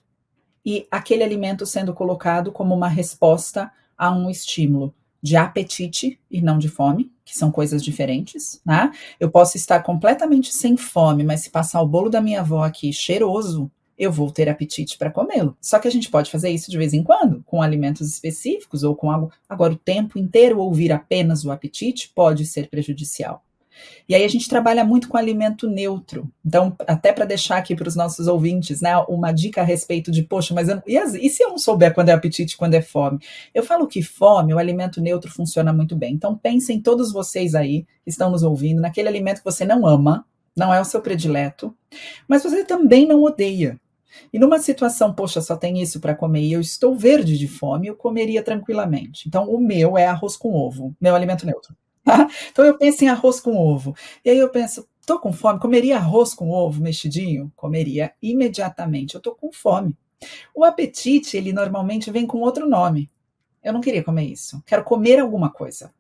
e 0.66 0.86
aquele 0.92 1.24
alimento 1.24 1.66
sendo 1.66 1.94
colocado 1.94 2.52
como 2.52 2.76
uma 2.76 2.90
resposta 2.90 3.72
a 3.98 4.12
um 4.12 4.30
estímulo 4.30 4.94
de 5.22 5.36
apetite 5.36 6.20
e 6.30 6.42
não 6.42 6.58
de 6.58 6.70
fome, 6.70 7.12
que 7.26 7.38
são 7.38 7.52
coisas 7.52 7.84
diferentes, 7.84 8.62
né? 8.66 8.92
Eu 9.20 9.30
posso 9.30 9.58
estar 9.58 9.82
completamente 9.82 10.54
sem 10.54 10.78
fome, 10.78 11.24
mas 11.24 11.42
se 11.42 11.50
passar 11.50 11.82
o 11.82 11.88
bolo 11.88 12.10
da 12.10 12.22
minha 12.22 12.42
avó 12.42 12.64
aqui 12.64 12.94
cheiroso, 12.94 13.72
eu 13.98 14.12
vou 14.12 14.32
ter 14.32 14.48
apetite 14.48 14.98
para 14.98 15.12
comê-lo. 15.12 15.58
Só 15.60 15.80
que 15.80 15.88
a 15.88 15.92
gente 15.92 16.10
pode 16.10 16.30
fazer 16.30 16.50
isso 16.50 16.70
de 16.70 16.78
vez 16.78 16.94
em 16.94 17.04
quando, 17.04 17.44
com 17.46 17.62
alimentos 17.62 18.08
específicos 18.08 18.84
ou 18.84 18.96
com 18.96 19.10
algo. 19.10 19.32
Agora, 19.50 19.74
o 19.74 19.78
tempo 19.78 20.20
inteiro 20.20 20.60
ouvir 20.60 20.92
apenas 20.92 21.44
o 21.44 21.52
apetite 21.52 22.12
pode 22.14 22.46
ser 22.46 22.70
prejudicial. 22.70 23.44
E 24.08 24.16
aí 24.16 24.24
a 24.24 24.28
gente 24.28 24.48
trabalha 24.48 24.86
muito 24.86 25.10
com 25.10 25.18
alimento 25.18 25.70
neutro. 25.70 26.32
Então, 26.46 26.76
até 26.88 27.12
para 27.12 27.26
deixar 27.26 27.58
aqui 27.58 27.76
para 27.76 27.88
os 27.88 27.96
nossos 27.96 28.28
ouvintes, 28.28 28.80
né, 28.80 28.98
uma 29.10 29.32
dica 29.32 29.62
a 29.62 29.64
respeito 29.64 30.12
de, 30.12 30.24
poxa, 30.24 30.54
mas 30.54 30.70
eu, 30.70 30.82
e, 30.88 30.98
e, 30.98 31.30
se 31.30 31.44
eu 31.44 31.50
não 31.50 31.58
souber 31.58 31.94
quando 31.94 32.10
é 32.10 32.14
apetite, 32.14 32.56
quando 32.56 32.74
é 32.74 32.82
fome? 32.82 33.20
Eu 33.54 33.64
falo 33.64 33.88
que 33.88 34.02
fome, 34.02 34.54
o 34.54 34.60
alimento 34.60 35.02
neutro 35.02 35.32
funciona 35.32 35.74
muito 35.74 35.96
bem. 35.96 36.14
Então, 36.14 36.38
pensem 36.38 36.82
todos 36.82 37.12
vocês 37.12 37.54
aí 37.54 37.84
que 38.04 38.10
estão 38.10 38.32
nos 38.32 38.44
ouvindo 38.44 38.82
naquele 38.82 39.10
alimento 39.10 39.40
que 39.40 39.46
você 39.46 39.66
não 39.66 39.86
ama, 39.86 40.26
não 40.56 40.74
é 40.74 40.80
o 40.80 40.86
seu 40.86 41.02
predileto, 41.02 41.76
mas 42.28 42.44
você 42.44 42.64
também 42.64 43.06
não 43.06 43.22
odeia. 43.24 43.80
E 44.32 44.40
numa 44.40 44.60
situação, 44.60 45.14
poxa, 45.14 45.42
só 45.42 45.56
tem 45.56 45.82
isso 45.82 46.00
para 46.00 46.16
comer 46.16 46.42
e 46.42 46.54
eu 46.54 46.62
estou 46.62 46.96
verde 46.96 47.38
de 47.38 47.48
fome, 47.48 47.88
eu 47.88 47.96
comeria 47.96 48.42
tranquilamente. 48.42 49.28
Então, 49.28 49.50
o 49.50 49.60
meu 49.60 49.98
é 49.98 50.08
arroz 50.08 50.36
com 50.36 50.54
ovo, 50.54 50.96
meu 51.00 51.16
alimento 51.16 51.46
neutro. 51.46 51.76
Então 52.52 52.66
eu 52.66 52.78
penso 52.78 53.04
em 53.04 53.10
arroz 53.10 53.40
com 53.40 53.58
ovo. 53.58 53.96
E 54.24 54.30
aí 54.30 54.38
eu 54.38 54.50
penso, 54.50 54.88
tô 55.06 55.20
com 55.20 55.32
fome, 55.32 55.60
comeria 55.60 55.98
arroz 55.98 56.34
com 56.34 56.50
ovo 56.50 56.82
mexidinho? 56.82 57.52
Comeria 57.56 58.14
imediatamente, 58.22 59.16
eu 59.16 59.22
tô 59.22 59.36
com 59.36 59.52
fome. 59.52 59.96
O 60.56 60.64
apetite, 60.64 61.38
ele 61.38 61.54
normalmente 61.54 62.10
vem 62.10 62.26
com 62.26 62.40
outro 62.40 62.68
nome. 62.68 63.10
Eu 63.64 63.74
não 63.74 63.82
queria 63.82 64.04
comer 64.04 64.26
isso. 64.26 64.62
Quero 64.66 64.84
comer 64.84 65.20
alguma 65.20 65.52
coisa. 65.52 65.92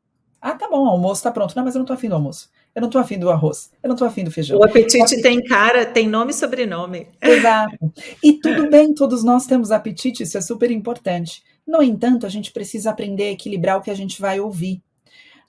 Ah, 0.41 0.53
tá 0.53 0.67
bom, 0.69 0.85
o 0.85 0.89
almoço 0.89 1.23
tá 1.23 1.31
pronto. 1.31 1.55
Não, 1.55 1.63
mas 1.63 1.75
eu 1.75 1.79
não 1.79 1.85
tô 1.85 1.93
afim 1.93 2.09
do 2.09 2.15
almoço. 2.15 2.49
eu 2.73 2.81
não 2.81 2.87
estou 2.87 3.01
afim 3.01 3.17
do 3.17 3.29
arroz, 3.29 3.71
eu 3.81 3.87
não 3.87 3.95
estou 3.95 4.07
afim 4.07 4.23
do 4.23 4.31
feijão. 4.31 4.59
O 4.59 4.63
apetite, 4.63 4.97
o 4.97 5.03
apetite 5.03 5.21
tem 5.21 5.43
cara, 5.43 5.85
tem 5.85 6.07
nome 6.07 6.31
e 6.31 6.33
sobrenome. 6.33 7.07
Exato. 7.21 7.91
E 8.23 8.33
tudo 8.33 8.69
bem, 8.69 8.93
todos 8.93 9.23
nós 9.23 9.45
temos 9.47 9.71
apetite, 9.71 10.23
isso 10.23 10.37
é 10.37 10.41
super 10.41 10.69
importante. 10.69 11.43
No 11.65 11.81
entanto, 11.81 12.25
a 12.25 12.29
gente 12.29 12.51
precisa 12.51 12.91
aprender 12.91 13.25
a 13.25 13.31
equilibrar 13.31 13.77
o 13.77 13.81
que 13.81 13.91
a 13.91 13.95
gente 13.95 14.21
vai 14.21 14.39
ouvir. 14.39 14.81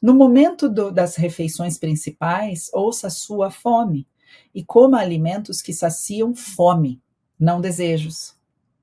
No 0.01 0.15
momento 0.15 0.69
do, 0.69 0.91
das 0.91 1.17
refeições 1.17 1.79
principais, 1.79 2.71
ouça 2.73 3.11
sua 3.11 3.51
fome 3.51 4.07
e 4.55 4.65
coma 4.65 5.01
alimentos 5.01 5.61
que 5.61 5.73
saciam 5.73 6.35
fome, 6.35 7.01
não 7.39 7.61
desejos, 7.61 8.37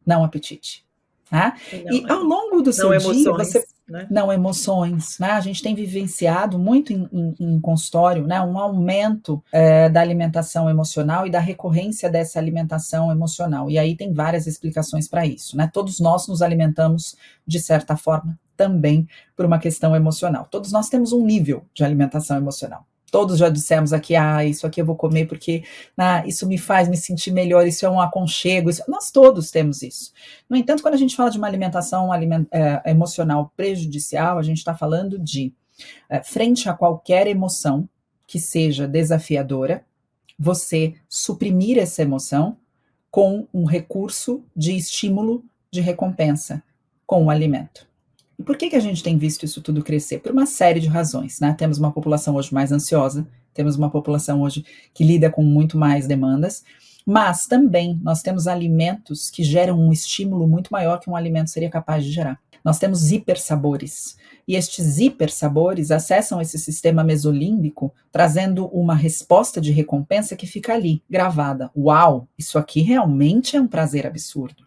não 0.05 0.23
apetite. 0.23 0.85
Tá? 1.29 1.55
Não, 1.71 1.93
e 1.93 2.09
ao 2.09 2.21
longo 2.21 2.61
do 2.61 2.71
seu 2.71 2.93
emoções, 2.93 3.17
dia, 3.17 3.31
você 3.31 3.65
né? 3.87 4.07
não 4.11 4.31
emoções. 4.31 5.17
Né? 5.17 5.31
A 5.31 5.39
gente 5.39 5.61
tem 5.61 5.73
vivenciado 5.73 6.59
muito 6.59 6.93
em, 6.93 7.09
em, 7.11 7.35
em 7.39 7.59
consultório 7.59 8.27
né? 8.27 8.39
um 8.41 8.59
aumento 8.59 9.43
é, 9.51 9.89
da 9.89 10.01
alimentação 10.01 10.69
emocional 10.69 11.25
e 11.25 11.31
da 11.31 11.39
recorrência 11.39 12.09
dessa 12.09 12.39
alimentação 12.39 13.11
emocional. 13.11 13.69
E 13.69 13.77
aí 13.79 13.95
tem 13.95 14.13
várias 14.13 14.45
explicações 14.45 15.07
para 15.07 15.25
isso. 15.25 15.57
Né? 15.57 15.69
Todos 15.71 15.99
nós 15.99 16.27
nos 16.27 16.41
alimentamos 16.41 17.15
de 17.45 17.59
certa 17.59 17.97
forma 17.97 18.37
também 18.55 19.07
por 19.35 19.45
uma 19.45 19.59
questão 19.59 19.95
emocional. 19.95 20.47
Todos 20.49 20.71
nós 20.71 20.89
temos 20.89 21.13
um 21.13 21.25
nível 21.25 21.65
de 21.73 21.83
alimentação 21.83 22.37
emocional. 22.37 22.85
Todos 23.11 23.37
já 23.37 23.49
dissemos 23.49 23.93
aqui, 23.93 24.15
ah, 24.15 24.43
isso 24.43 24.67
aqui 24.67 24.81
eu 24.81 24.85
vou 24.85 24.95
comer 24.95 25.25
porque 25.25 25.63
ah, 25.97 26.25
isso 26.27 26.45
me 26.47 26.57
faz 26.57 26.89
me 26.89 26.97
sentir 26.97 27.31
melhor, 27.31 27.65
isso 27.65 27.85
é 27.85 27.89
um 27.89 28.01
aconchego. 28.01 28.69
Isso... 28.69 28.83
Nós 28.87 29.11
todos 29.11 29.51
temos 29.51 29.81
isso. 29.81 30.11
No 30.49 30.57
entanto, 30.57 30.81
quando 30.81 30.95
a 30.95 30.97
gente 30.97 31.15
fala 31.15 31.29
de 31.29 31.37
uma 31.37 31.47
alimentação 31.47 32.11
aliment... 32.11 32.45
é, 32.51 32.81
emocional 32.91 33.53
prejudicial, 33.55 34.37
a 34.37 34.43
gente 34.43 34.57
está 34.57 34.75
falando 34.75 35.17
de, 35.17 35.53
é, 36.09 36.21
frente 36.23 36.67
a 36.67 36.73
qualquer 36.73 37.27
emoção 37.27 37.87
que 38.27 38.39
seja 38.39 38.87
desafiadora, 38.87 39.85
você 40.37 40.95
suprimir 41.07 41.77
essa 41.77 42.01
emoção 42.01 42.57
com 43.09 43.47
um 43.53 43.63
recurso 43.63 44.43
de 44.53 44.75
estímulo 44.75 45.41
de 45.71 45.79
recompensa 45.79 46.61
com 47.05 47.25
o 47.25 47.29
alimento. 47.29 47.87
E 48.37 48.43
por 48.43 48.57
que, 48.57 48.69
que 48.69 48.75
a 48.75 48.81
gente 48.81 49.01
tem 49.01 49.17
visto 49.17 49.43
isso 49.43 49.61
tudo 49.61 49.83
crescer? 49.83 50.19
Por 50.19 50.31
uma 50.31 50.45
série 50.45 50.79
de 50.79 50.87
razões. 50.87 51.39
Né? 51.39 51.53
Temos 51.57 51.77
uma 51.77 51.91
população 51.91 52.35
hoje 52.35 52.53
mais 52.53 52.71
ansiosa, 52.71 53.27
temos 53.53 53.75
uma 53.75 53.89
população 53.89 54.41
hoje 54.41 54.65
que 54.93 55.03
lida 55.03 55.29
com 55.29 55.41
muito 55.41 55.77
mais 55.77 56.05
demandas, 56.07 56.63
mas 57.05 57.45
também 57.45 57.99
nós 58.03 58.21
temos 58.21 58.47
alimentos 58.47 59.29
que 59.29 59.43
geram 59.43 59.79
um 59.79 59.91
estímulo 59.91 60.47
muito 60.47 60.69
maior 60.71 60.99
que 60.99 61.09
um 61.09 61.15
alimento 61.15 61.49
seria 61.49 61.69
capaz 61.69 62.03
de 62.03 62.11
gerar. 62.11 62.39
Nós 62.63 62.79
temos 62.79 63.11
hipersabores. 63.11 64.17
E 64.47 64.55
estes 64.55 64.97
hipersabores 64.97 65.91
acessam 65.91 66.41
esse 66.41 66.57
sistema 66.57 67.03
mesolímbico, 67.03 67.93
trazendo 68.11 68.65
uma 68.67 68.95
resposta 68.95 69.61
de 69.61 69.71
recompensa 69.71 70.35
que 70.35 70.47
fica 70.47 70.73
ali, 70.73 71.03
gravada. 71.07 71.69
Uau, 71.77 72.27
isso 72.37 72.57
aqui 72.57 72.81
realmente 72.81 73.55
é 73.55 73.61
um 73.61 73.67
prazer 73.67 74.07
absurdo. 74.07 74.65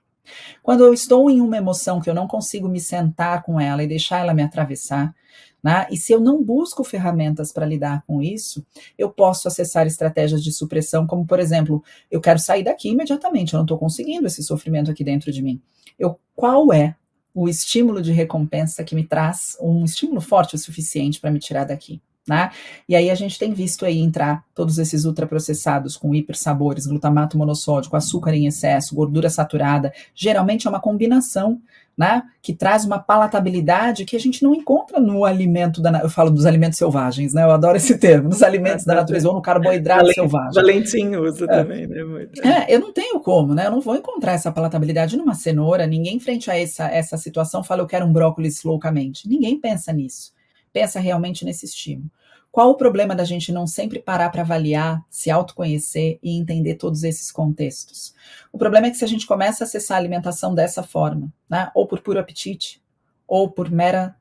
Quando 0.63 0.85
eu 0.85 0.93
estou 0.93 1.31
em 1.31 1.41
uma 1.41 1.57
emoção 1.57 2.01
que 2.01 2.09
eu 2.09 2.15
não 2.15 2.27
consigo 2.27 2.69
me 2.69 2.81
sentar 2.81 3.43
com 3.43 3.61
ela 3.61 3.83
e 3.83 3.87
deixar 3.87 4.19
ela 4.19 4.35
me 4.35 4.43
atravessar, 4.43 5.15
né? 5.63 5.87
E 5.91 5.97
se 5.97 6.13
eu 6.13 6.21
não 6.21 6.43
busco 6.43 6.85
ferramentas 6.85 7.53
para 7.53 7.67
lidar 7.67 8.05
com 8.07 8.23
isso, 8.23 8.65
eu 8.97 9.11
posso 9.11 9.49
acessar 9.49 9.87
estratégias 9.87 10.43
de 10.43 10.53
supressão, 10.53 11.07
como 11.07 11.27
por 11.27 11.41
exemplo, 11.41 11.83
eu 12.11 12.21
quero 12.21 12.39
sair 12.39 12.63
daqui 12.63 12.91
imediatamente, 12.91 13.55
eu 13.55 13.59
não 13.59 13.65
estou 13.65 13.79
conseguindo 13.79 14.27
esse 14.27 14.43
sofrimento 14.43 14.91
aqui 14.91 15.03
dentro 15.03 15.33
de 15.33 15.43
mim. 15.43 15.61
Eu, 15.99 16.19
qual 16.35 16.73
é 16.73 16.95
o 17.35 17.49
estímulo 17.49 18.01
de 18.01 18.13
recompensa 18.13 18.85
que 18.85 18.95
me 18.95 19.07
traz 19.07 19.57
um 19.61 19.85
estímulo 19.85 20.21
forte 20.21 20.55
o 20.55 20.59
suficiente 20.59 21.21
para 21.21 21.31
me 21.31 21.39
tirar 21.39 21.65
daqui? 21.65 22.01
Né? 22.29 22.51
E 22.87 22.95
aí 22.95 23.11
a 23.11 23.15
gente 23.15 23.39
tem 23.39 23.55
visto 23.55 23.87
aí 23.87 23.99
entrar 23.99 24.45
todos 24.55 24.79
esses 24.79 25.07
ultraprocessados 25.07 25.97
com 25.97 26.15
hipersabores, 26.15 26.87
glutamato 26.87 27.39
monossódico, 27.39 27.97
açúcar 27.97 28.35
em 28.35 28.47
excesso, 28.47 28.95
gordura 28.95 29.31
saturada. 29.31 29.93
Geralmente 30.15 30.67
é 30.67 30.71
uma 30.71 30.81
combinação, 30.81 31.59
né? 31.97 32.23
Que 32.43 32.53
traz 32.53 32.85
uma 32.85 32.99
palatabilidade 32.99 34.05
que 34.05 34.15
a 34.15 34.21
gente 34.21 34.43
não 34.43 34.55
encontra 34.55 35.01
no 35.01 35.25
alimento 35.25 35.81
da. 35.81 36.01
Eu 36.01 36.11
falo 36.11 36.31
dos 36.31 36.45
alimentos 36.45 36.79
selvagens, 36.79 37.33
né? 37.33 37.43
Eu 37.43 37.51
adoro 37.51 37.77
esse 37.79 37.97
termo, 37.99 38.29
nos 38.29 38.43
alimentos 38.43 38.85
da 38.85 38.95
natureza 38.95 39.27
ou 39.27 39.35
no 39.35 39.43
carboidrato 39.43 40.03
Valent, 40.03 40.15
selvagem. 40.15 40.55
Valentim 40.55 41.17
usa 41.17 41.47
é. 41.47 41.49
também, 41.49 41.87
né? 41.87 42.05
Muito. 42.05 42.47
É, 42.47 42.67
eu 42.69 42.79
não 42.79 42.93
tenho 42.93 43.19
como, 43.21 43.55
né? 43.55 43.67
Eu 43.67 43.71
não 43.71 43.81
vou 43.81 43.97
encontrar 43.97 44.33
essa 44.33 44.53
palatabilidade 44.53 45.17
numa 45.17 45.35
cenoura. 45.35 45.87
Ninguém 45.87 46.21
frente 46.21 46.51
a 46.51 46.57
essa, 46.57 46.89
essa 46.89 47.17
situação 47.17 47.65
fala 47.65 47.81
eu 47.81 47.87
quero 47.87 48.05
um 48.05 48.13
brócolis 48.13 48.63
loucamente. 48.63 49.27
Ninguém 49.27 49.59
pensa 49.59 49.93
nisso 49.93 50.37
pensa 50.73 51.01
realmente 51.01 51.45
nesse 51.45 51.67
estímulo. 51.67 52.11
Qual 52.59 52.71
o 52.71 52.75
problema 52.75 53.15
da 53.15 53.23
gente 53.23 53.53
não 53.53 53.69
sempre 53.69 54.01
parar 54.01 54.31
para 54.31 54.43
avaliar, 54.43 55.01
se 55.09 55.31
autoconhecer 55.31 56.19
e 56.21 56.37
entender 56.37 56.75
todos 56.75 57.05
esses 57.05 57.31
contextos? 57.31 58.13
O 58.53 58.59
problema 58.59 58.89
é 58.89 58.91
que 58.91 58.97
se 58.97 59.05
a 59.05 59.07
gente 59.07 59.29
começa 59.29 59.63
a 59.63 59.65
acessar 59.65 59.97
a 59.97 60.01
alimentação 60.01 60.57
dessa 60.57 60.83
forma, 60.83 61.33
né, 61.49 61.71
ou 61.73 61.87
por 61.87 62.01
puro 62.01 62.19
apetite, 62.19 62.83
ou 63.29 63.49
por 63.49 63.71
mera, 63.71 64.17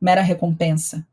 mera 0.00 0.22
recompensa, 0.22 1.04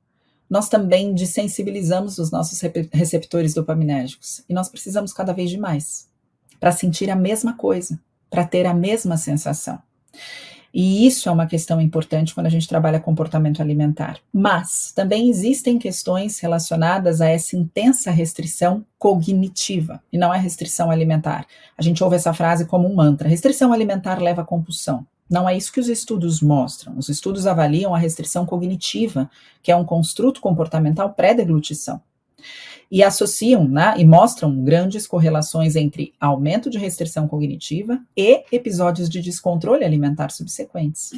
nós 0.47 0.69
também 0.69 1.15
desensibilizamos 1.15 2.19
os 2.19 2.29
nossos 2.29 2.61
receptores 2.93 3.55
dopaminérgicos 3.55 4.43
e 4.47 4.53
nós 4.53 4.69
precisamos 4.69 5.11
cada 5.11 5.33
vez 5.33 5.49
de 5.49 5.57
mais 5.57 6.07
para 6.59 6.71
sentir 6.71 7.09
a 7.09 7.15
mesma 7.15 7.53
coisa, 7.53 7.99
para 8.29 8.45
ter 8.45 8.67
a 8.67 8.73
mesma 8.75 9.17
sensação. 9.17 9.81
E 10.73 11.07
isso 11.07 11.27
é 11.29 11.31
uma 11.31 11.47
questão 11.47 11.79
importante 11.81 12.33
quando 12.33 12.47
a 12.47 12.49
gente 12.49 12.67
trabalha 12.67 12.99
comportamento 12.99 13.61
alimentar. 13.61 14.19
Mas 14.33 14.91
também 14.95 15.29
existem 15.29 15.79
questões 15.79 16.39
relacionadas 16.39 17.21
a 17.21 17.27
essa 17.27 17.55
intensa 17.55 18.11
restrição 18.11 18.85
cognitiva, 18.99 20.01
e 20.11 20.17
não 20.17 20.33
é 20.33 20.37
restrição 20.37 20.91
alimentar. 20.91 21.45
A 21.77 21.81
gente 21.81 22.03
ouve 22.03 22.15
essa 22.15 22.33
frase 22.33 22.65
como 22.65 22.87
um 22.87 22.95
mantra: 22.95 23.29
restrição 23.29 23.71
alimentar 23.73 24.21
leva 24.21 24.41
a 24.41 24.45
compulsão. 24.45 25.05
Não 25.29 25.47
é 25.47 25.57
isso 25.57 25.73
que 25.73 25.79
os 25.79 25.89
estudos 25.89 26.41
mostram. 26.41 26.97
Os 26.97 27.09
estudos 27.09 27.45
avaliam 27.45 27.93
a 27.93 27.97
restrição 27.97 28.45
cognitiva, 28.45 29.29
que 29.61 29.71
é 29.71 29.75
um 29.75 29.83
construto 29.83 30.39
comportamental 30.39 31.13
pré-deglutição 31.13 32.01
e 32.89 33.03
associam 33.03 33.67
né, 33.67 33.95
e 33.97 34.05
mostram 34.05 34.63
grandes 34.63 35.05
correlações 35.05 35.75
entre 35.75 36.13
aumento 36.19 36.69
de 36.69 36.77
restrição 36.77 37.27
cognitiva 37.27 37.99
e 38.15 38.43
episódios 38.51 39.09
de 39.09 39.21
descontrole 39.21 39.83
alimentar 39.83 40.31
subsequentes. 40.31 41.11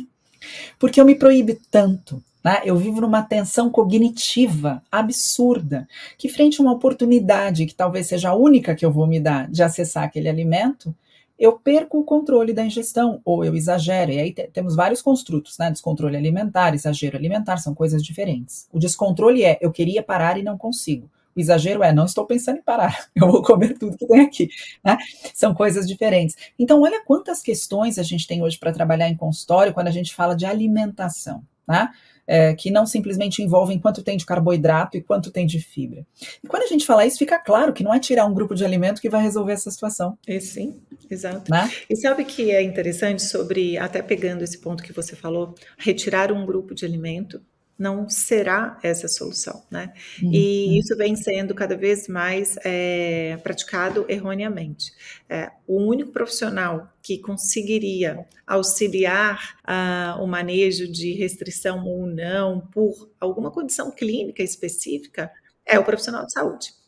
Porque 0.79 0.99
eu 0.99 1.05
me 1.05 1.15
proíbe 1.15 1.60
tanto, 1.69 2.23
né, 2.43 2.62
eu 2.65 2.75
vivo 2.75 3.01
numa 3.01 3.21
tensão 3.21 3.69
cognitiva 3.69 4.82
absurda, 4.91 5.88
que 6.17 6.29
frente 6.29 6.60
a 6.60 6.63
uma 6.63 6.73
oportunidade 6.73 7.65
que 7.65 7.75
talvez 7.75 8.08
seja 8.08 8.29
a 8.29 8.36
única 8.36 8.75
que 8.75 8.86
eu 8.86 8.91
vou 8.91 9.05
me 9.05 9.19
dar 9.19 9.49
de 9.49 9.62
acessar 9.62 10.03
aquele 10.03 10.29
alimento, 10.29 10.95
eu 11.39 11.53
perco 11.53 11.99
o 11.99 12.03
controle 12.03 12.51
da 12.51 12.65
ingestão, 12.65 13.21
ou 13.23 13.45
eu 13.45 13.55
exagero. 13.55 14.12
E 14.12 14.19
aí 14.19 14.34
temos 14.51 14.75
vários 14.75 15.01
construtos, 15.01 15.58
né? 15.58 15.71
Descontrole 15.71 16.17
alimentar, 16.17 16.73
exagero 16.75 17.15
alimentar, 17.15 17.55
são 17.58 17.73
coisas 17.73 18.03
diferentes. 18.03 18.67
O 18.73 18.77
descontrole 18.77 19.45
é 19.45 19.58
eu 19.62 19.71
queria 19.71 20.03
parar 20.03 20.38
e 20.38 20.43
não 20.43 20.58
consigo. 20.58 21.10
O 21.36 21.39
exagero 21.39 21.84
é, 21.84 21.94
não 21.94 22.06
estou 22.06 22.26
pensando 22.26 22.58
em 22.58 22.63
parar, 22.63 23.08
eu 23.15 23.32
vou 23.32 23.42
comer 23.42 23.78
tudo 23.78 23.98
que 23.98 24.08
tem 24.08 24.22
aqui. 24.22 24.50
Né? 24.84 24.98
São 25.34 25.54
coisas 25.54 25.88
diferentes. 25.88 26.36
Então, 26.58 26.82
olha 26.82 27.04
quantas 27.06 27.42
questões 27.42 27.98
a 27.98 28.04
gente 28.04 28.28
tem 28.28 28.42
hoje 28.42 28.58
para 28.58 28.72
trabalhar 28.72 29.10
em 29.10 29.15
consultório 29.15 29.74
quando 29.74 29.88
a 29.88 29.92
gente 29.92 30.13
fala 30.13 30.36
de 30.36 30.46
alimentação. 30.46 31.44
Né? 31.68 31.89
É, 32.26 32.54
que 32.54 32.70
não 32.70 32.86
simplesmente 32.86 33.42
envolvem 33.42 33.80
quanto 33.80 34.04
tem 34.04 34.15
de 34.15 34.26
carboidrato 34.26 34.96
e 34.96 35.02
quanto 35.02 35.32
tem 35.32 35.48
de 35.48 35.60
fibra. 35.60 36.06
E 36.44 36.48
quando 36.48 36.62
a 36.62 36.68
gente 36.68 36.86
fala 36.86 37.04
isso, 37.04 37.18
fica 37.18 37.39
claro 37.39 37.74
que 37.74 37.84
não 37.84 37.92
é 37.92 38.00
tirar 38.00 38.26
um 38.26 38.34
grupo 38.34 38.54
de 38.54 38.63
alimento 38.63 39.02
que 39.02 39.10
vai 39.10 39.22
resolver 39.24 39.54
essa 39.54 39.72
situação. 39.72 40.15
É, 40.28 40.39
sim, 40.39 40.80
exato. 41.10 41.50
Né? 41.50 41.72
E 41.89 41.96
sabe 41.96 42.24
que 42.26 42.52
é 42.52 42.62
interessante 42.62 43.24
sobre, 43.24 43.80
até 43.80 44.04
pegando 44.04 44.44
esse 44.44 44.60
ponto 44.60 44.84
que 44.84 44.94
você 44.94 45.15
falou, 45.15 45.56
retirar 45.78 46.32
um 46.32 46.46
grupo 46.46 46.76
de 46.76 46.86
alimento 46.86 47.42
não 47.80 48.10
será 48.10 48.78
essa 48.84 49.08
solução, 49.08 49.63
né? 49.72 49.94
Uhum. 50.22 50.32
E 50.34 50.78
isso 50.78 50.96
vem 50.98 51.15
sendo 51.15 51.56
cada 51.56 51.78
vez 51.78 52.10
mais 52.10 52.58
é, 52.65 53.38
praticado 53.42 54.06
erroneamente. 54.10 54.92
É, 55.30 55.50
o 55.65 55.82
único 55.82 56.12
profissional 56.12 56.92
que 57.02 57.18
conseguiria 57.18 58.26
auxiliar 58.46 59.58
uh, 59.63 60.22
o 60.22 60.28
manejo 60.28 60.92
de 60.92 61.13
restrição 61.13 61.86
ou 61.86 62.06
não 62.06 62.60
por 62.60 63.10
alguma 63.20 63.50
condição 63.50 63.92
clínica 63.92 64.44
específica 64.44 65.32
é 65.65 65.80
o 65.80 65.86
profissional 65.86 66.26
de 66.26 66.34
saúde. 66.34 66.79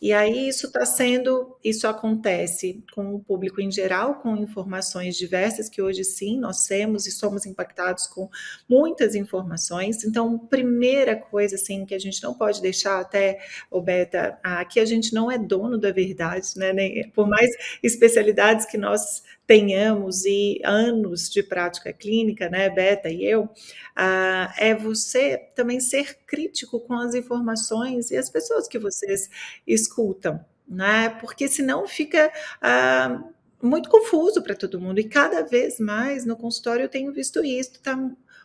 E 0.00 0.12
aí 0.12 0.48
isso 0.48 0.66
está 0.66 0.84
sendo, 0.84 1.56
isso 1.62 1.86
acontece 1.86 2.82
com 2.94 3.14
o 3.14 3.20
público 3.20 3.60
em 3.60 3.70
geral, 3.70 4.16
com 4.20 4.36
informações 4.36 5.16
diversas, 5.16 5.68
que 5.68 5.82
hoje 5.82 6.04
sim 6.04 6.38
nós 6.38 6.66
temos 6.66 7.06
e 7.06 7.10
somos 7.10 7.46
impactados 7.46 8.06
com 8.06 8.28
muitas 8.68 9.14
informações. 9.14 10.04
Então, 10.04 10.38
primeira 10.38 11.16
coisa 11.16 11.56
assim 11.56 11.84
que 11.84 11.94
a 11.94 11.98
gente 11.98 12.22
não 12.22 12.34
pode 12.34 12.60
deixar 12.60 13.00
até, 13.00 13.38
o 13.70 13.80
Beta, 13.80 14.38
aqui 14.42 14.80
a 14.80 14.84
gente 14.84 15.14
não 15.14 15.30
é 15.30 15.38
dono 15.38 15.78
da 15.78 15.92
verdade, 15.92 16.48
né? 16.56 16.72
Por 17.14 17.28
mais 17.28 17.50
especialidades 17.82 18.66
que 18.66 18.78
nós 18.78 19.22
tenhamos 19.50 20.24
e 20.24 20.60
anos 20.64 21.28
de 21.28 21.42
prática 21.42 21.92
clínica, 21.92 22.48
né, 22.48 22.70
Beta 22.70 23.08
e 23.10 23.24
eu, 23.24 23.48
ah, 23.96 24.54
é 24.56 24.76
você 24.76 25.36
também 25.56 25.80
ser 25.80 26.18
crítico 26.24 26.78
com 26.78 26.94
as 26.94 27.16
informações 27.16 28.12
e 28.12 28.16
as 28.16 28.30
pessoas 28.30 28.68
que 28.68 28.78
vocês 28.78 29.28
escutam, 29.66 30.38
né? 30.68 31.08
Porque 31.20 31.48
senão 31.48 31.84
fica. 31.88 32.32
Ah, 32.62 33.24
muito 33.62 33.90
confuso 33.90 34.42
para 34.42 34.54
todo 34.54 34.80
mundo, 34.80 35.00
e 35.00 35.04
cada 35.04 35.42
vez 35.42 35.78
mais 35.78 36.24
no 36.24 36.34
consultório 36.34 36.84
eu 36.84 36.88
tenho 36.88 37.12
visto 37.12 37.44
isso, 37.44 37.72
tá 37.82 37.94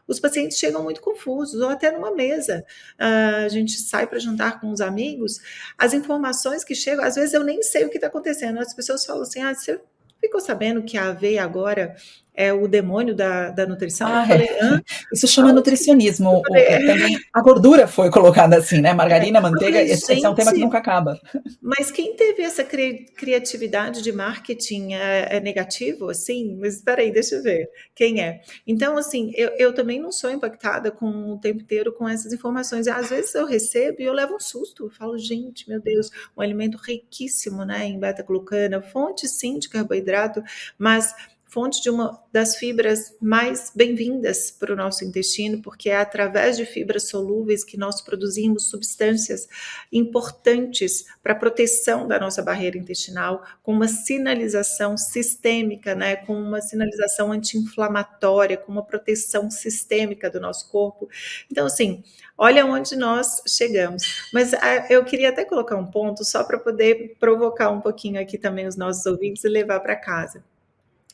os 0.08 0.20
pacientes 0.20 0.58
chegam 0.58 0.84
muito 0.84 1.02
confusos, 1.02 1.62
ou 1.62 1.70
até 1.70 1.89
numa 1.89 2.12
mesa. 2.12 2.65
Uh, 3.00 3.46
a 3.46 3.50
gente 3.50 3.80
sai 3.80 4.06
para 4.06 4.20
jantar 4.20 4.60
com 4.60 4.72
os 4.72 4.82
amigos, 4.82 5.39
as 5.78 5.94
informações 5.94 6.63
que 6.63 6.76
chegam, 6.76 7.06
às 7.06 7.15
vezes 7.15 7.34
eu 7.34 7.44
nem 7.44 7.63
sei 7.63 7.86
o 7.86 7.89
que 7.89 7.98
está 7.98 8.08
acontecendo. 8.08 8.60
As 8.60 8.74
pessoas 8.74 9.06
falam 9.06 9.24
assim: 9.24 9.41
ah, 9.41 9.54
você 9.54 9.80
ficou 10.25 10.41
sabendo 10.41 10.83
que 10.83 10.97
a 10.97 11.09
aveia 11.09 11.43
agora 11.43 11.95
é 12.36 12.54
o 12.54 12.67
demônio 12.67 13.15
da, 13.15 13.50
da 13.50 13.65
nutrição. 13.65 14.08
Ah, 14.08 14.26
falei, 14.28 14.48
é. 14.48 14.82
Isso 15.13 15.28
chama 15.28 15.54
nutricionismo. 15.54 16.41
Falei, 16.48 16.63
é, 16.63 16.86
também, 16.86 17.17
a 17.34 17.41
gordura 17.41 17.88
foi 17.88 18.10
colocada 18.10 18.58
assim, 18.58 18.82
né? 18.82 18.93
Margarina, 18.93 19.39
é, 19.39 19.41
manteiga, 19.41 19.78
falei, 19.78 19.91
esse 19.91 20.13
gente, 20.13 20.26
é 20.26 20.30
um 20.30 20.36
tema 20.36 20.54
que 20.54 20.60
nunca 20.60 20.78
acaba. 20.78 21.19
Mas 21.62 21.91
quem 21.91 22.15
teve 22.15 22.43
essa 22.43 22.63
cri 22.63 23.06
criatividade 23.15 24.02
de 24.02 24.12
marketing 24.12 24.93
é, 24.93 25.38
é, 25.38 25.39
negativo, 25.39 26.10
assim? 26.10 26.58
Mas 26.60 26.76
espera 26.76 27.02
aí, 27.02 27.12
deixa 27.12 27.36
eu 27.36 27.43
ver. 27.43 27.69
Quem 27.95 28.21
é? 28.21 28.41
Então, 28.67 28.98
assim, 28.98 29.32
eu, 29.36 29.50
eu 29.58 29.74
também 29.74 30.00
não 30.00 30.12
sou 30.12 30.30
impactada 30.30 30.91
com 30.91 31.34
o 31.34 31.39
tempo 31.39 31.62
inteiro 31.62 31.93
com 31.93 32.08
essas 32.08 32.34
informações. 32.34 32.88
Às 32.88 33.10
vezes 33.10 33.34
eu 33.36 33.45
recebo 33.45 34.02
e 34.02 34.06
eu 34.06 34.13
levo 34.13 34.36
um 34.36 34.39
susto. 34.39 34.86
Eu 34.86 34.89
falo, 34.89 35.17
gente, 35.17 35.69
meu 35.69 35.80
Deus, 35.82 36.10
um 36.36 36.41
alimento 36.41 36.78
riquíssimo, 36.78 37.63
né? 37.63 37.86
Em 37.86 38.00
beta-glucana, 38.00 38.82
fonte 38.82 39.28
sim 39.28 39.58
de 39.58 39.69
carboidrato, 39.69 40.43
mas 40.78 41.13
fonte 41.56 41.82
de 41.82 41.89
uma 41.89 42.22
das 42.34 42.58
fibras 42.58 43.15
mais 43.22 43.72
bem-vindas 43.74 44.52
para 44.52 44.74
o 44.74 44.76
nosso 44.76 45.06
intestino, 45.06 45.62
porque 45.62 45.89
é 45.89 45.96
através 45.96 46.58
de 46.58 46.65
fibras 46.65 47.08
solúveis 47.08 47.63
que 47.63 47.78
nós 47.78 48.02
produzimos 48.02 48.70
substâncias 48.70 49.48
importantes 49.89 51.06
para 51.24 51.32
a 51.32 51.38
proteção 51.38 52.10
da 52.10 52.20
nossa 52.20 52.44
barreira 52.44 52.78
intestinal, 52.78 53.41
com 53.63 53.72
uma 53.72 53.88
sinalização 53.88 54.98
sistêmica, 54.98 55.96
né, 55.96 56.18
com 56.18 56.34
uma 56.34 56.60
sinalização 56.60 57.32
anti-inflamatória, 57.32 58.58
com 58.58 58.74
uma 58.74 58.84
proteção 58.84 59.50
sistêmica 59.50 60.30
do 60.30 60.41
nosso 60.41 60.70
corpo. 60.70 61.08
Então, 61.50 61.68
assim, 61.68 62.04
olha 62.38 62.65
onde 62.65 62.98
nós 62.98 63.41
chegamos. 63.48 64.28
Mas 64.34 64.54
ah, 64.56 64.88
eu 64.89 65.06
queria 65.06 65.30
até 65.30 65.46
colocar 65.46 65.78
um 65.78 65.89
ponto 65.89 66.26
só 66.26 66.44
para 66.44 66.60
poder 66.60 67.15
provocar 67.18 67.70
um 67.70 67.80
pouquinho 67.80 68.20
aqui 68.20 68.38
também 68.38 68.68
os 68.68 68.76
nossos 68.76 69.06
ouvintes 69.06 69.46
e 69.46 69.48
levar 69.48 69.80
para 69.80 69.96
casa 69.96 70.44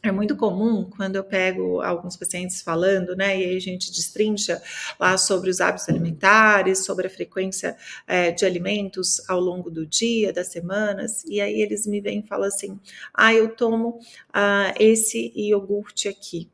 é 0.03 0.11
muito 0.11 0.35
comum 0.35 0.89
quando 0.89 1.15
eu 1.15 1.23
pego 1.23 1.81
alguns 1.81 2.15
pacientes 2.15 2.61
falando, 2.61 3.15
né, 3.15 3.39
e 3.39 3.45
aí 3.45 3.55
a 3.55 3.61
gente 3.61 3.91
destrincha 3.91 4.61
lá 4.99 5.17
sobre 5.17 5.49
os 5.49 5.61
hábitos 5.61 5.87
alimentares, 5.87 6.85
sobre 6.85 7.07
a 7.07 7.09
frequência 7.09 7.77
é, 8.07 8.31
de 8.31 8.45
alimentos 8.45 9.21
ao 9.29 9.39
longo 9.39 9.69
do 9.69 9.85
dia, 9.85 10.33
das 10.33 10.47
semanas, 10.47 11.23
e 11.25 11.39
aí 11.39 11.61
eles 11.61 11.85
me 11.85 12.01
vêm 12.01 12.19
e 12.19 12.27
falam 12.27 12.47
assim: 12.47 12.79
ah, 13.13 13.33
eu 13.33 13.55
tomo 13.55 13.99
ah, 14.33 14.73
esse 14.79 15.31
iogurte 15.35 16.07
aqui. 16.07 16.49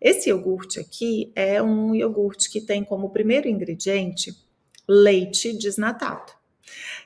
Esse 0.00 0.30
iogurte 0.30 0.80
aqui 0.80 1.30
é 1.34 1.62
um 1.62 1.94
iogurte 1.94 2.50
que 2.50 2.60
tem 2.60 2.82
como 2.82 3.10
primeiro 3.10 3.48
ingrediente 3.48 4.34
leite 4.88 5.52
desnatado. 5.52 6.39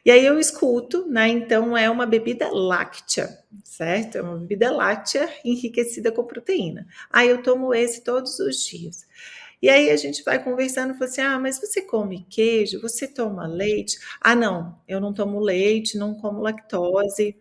E 0.04 0.10
aí 0.10 0.24
eu 0.24 0.38
escuto, 0.38 1.06
né? 1.08 1.28
Então 1.28 1.76
é 1.76 1.88
uma 1.90 2.06
bebida 2.06 2.48
láctea, 2.50 3.38
certo? 3.64 4.18
É 4.18 4.22
uma 4.22 4.36
bebida 4.38 4.70
láctea 4.70 5.28
enriquecida 5.44 6.12
com 6.12 6.24
proteína. 6.24 6.86
Aí 7.10 7.28
eu 7.28 7.42
tomo 7.42 7.74
esse 7.74 8.02
todos 8.02 8.38
os 8.38 8.64
dias. 8.66 9.06
E 9.62 9.70
aí 9.70 9.90
a 9.90 9.96
gente 9.96 10.22
vai 10.24 10.42
conversando 10.42 10.94
fala 10.94 11.06
assim: 11.10 11.20
ah, 11.22 11.38
mas 11.38 11.58
você 11.58 11.80
come 11.82 12.26
queijo? 12.28 12.80
Você 12.82 13.08
toma 13.08 13.46
leite? 13.46 13.98
Ah, 14.20 14.34
não, 14.34 14.78
eu 14.86 15.00
não 15.00 15.12
tomo 15.14 15.40
leite, 15.40 15.96
não 15.98 16.14
como 16.14 16.40
lactose. 16.40 17.36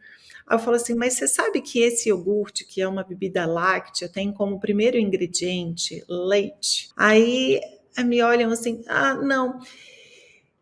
Aí 0.47 0.55
eu 0.55 0.59
falo 0.59 0.75
assim, 0.75 0.93
mas 0.93 1.13
você 1.13 1.27
sabe 1.27 1.61
que 1.61 1.79
esse 1.81 2.09
iogurte, 2.09 2.65
que 2.65 2.81
é 2.81 2.87
uma 2.87 3.03
bebida 3.03 3.45
láctea, 3.45 4.09
tem 4.09 4.31
como 4.31 4.59
primeiro 4.59 4.97
ingrediente 4.97 6.03
leite? 6.07 6.89
Aí 6.97 7.61
me 8.05 8.21
olham 8.21 8.51
assim, 8.51 8.83
ah, 8.87 9.13
não. 9.15 9.59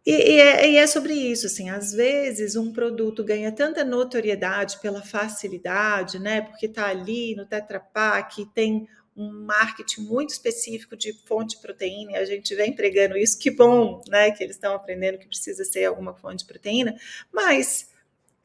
E, 0.05 0.11
e, 0.11 0.39
é, 0.39 0.69
e, 0.71 0.77
é, 0.77 0.87
sobre 0.87 1.13
isso, 1.13 1.45
assim, 1.45 1.69
às 1.69 1.91
vezes 1.91 2.55
um 2.55 2.73
produto 2.73 3.23
ganha 3.23 3.51
tanta 3.51 3.83
notoriedade 3.83 4.79
pela 4.79 5.01
facilidade, 5.01 6.17
né? 6.17 6.41
Porque 6.41 6.65
está 6.65 6.87
ali 6.87 7.35
no 7.35 7.45
Tetra 7.45 7.79
Pak, 7.79 8.45
tem 8.53 8.87
um 9.15 9.29
marketing 9.45 10.01
muito 10.01 10.31
específico 10.31 10.95
de 10.95 11.13
fonte 11.27 11.55
de 11.55 11.61
proteína, 11.61 12.13
e 12.13 12.15
a 12.15 12.25
gente 12.25 12.55
vem 12.55 12.73
pregando 12.73 13.15
isso, 13.17 13.37
que 13.37 13.51
bom, 13.51 14.01
né? 14.07 14.31
Que 14.31 14.43
eles 14.43 14.55
estão 14.55 14.73
aprendendo 14.73 15.19
que 15.19 15.27
precisa 15.27 15.63
ser 15.63 15.85
alguma 15.85 16.15
fonte 16.15 16.39
de 16.39 16.45
proteína, 16.45 16.95
mas 17.31 17.89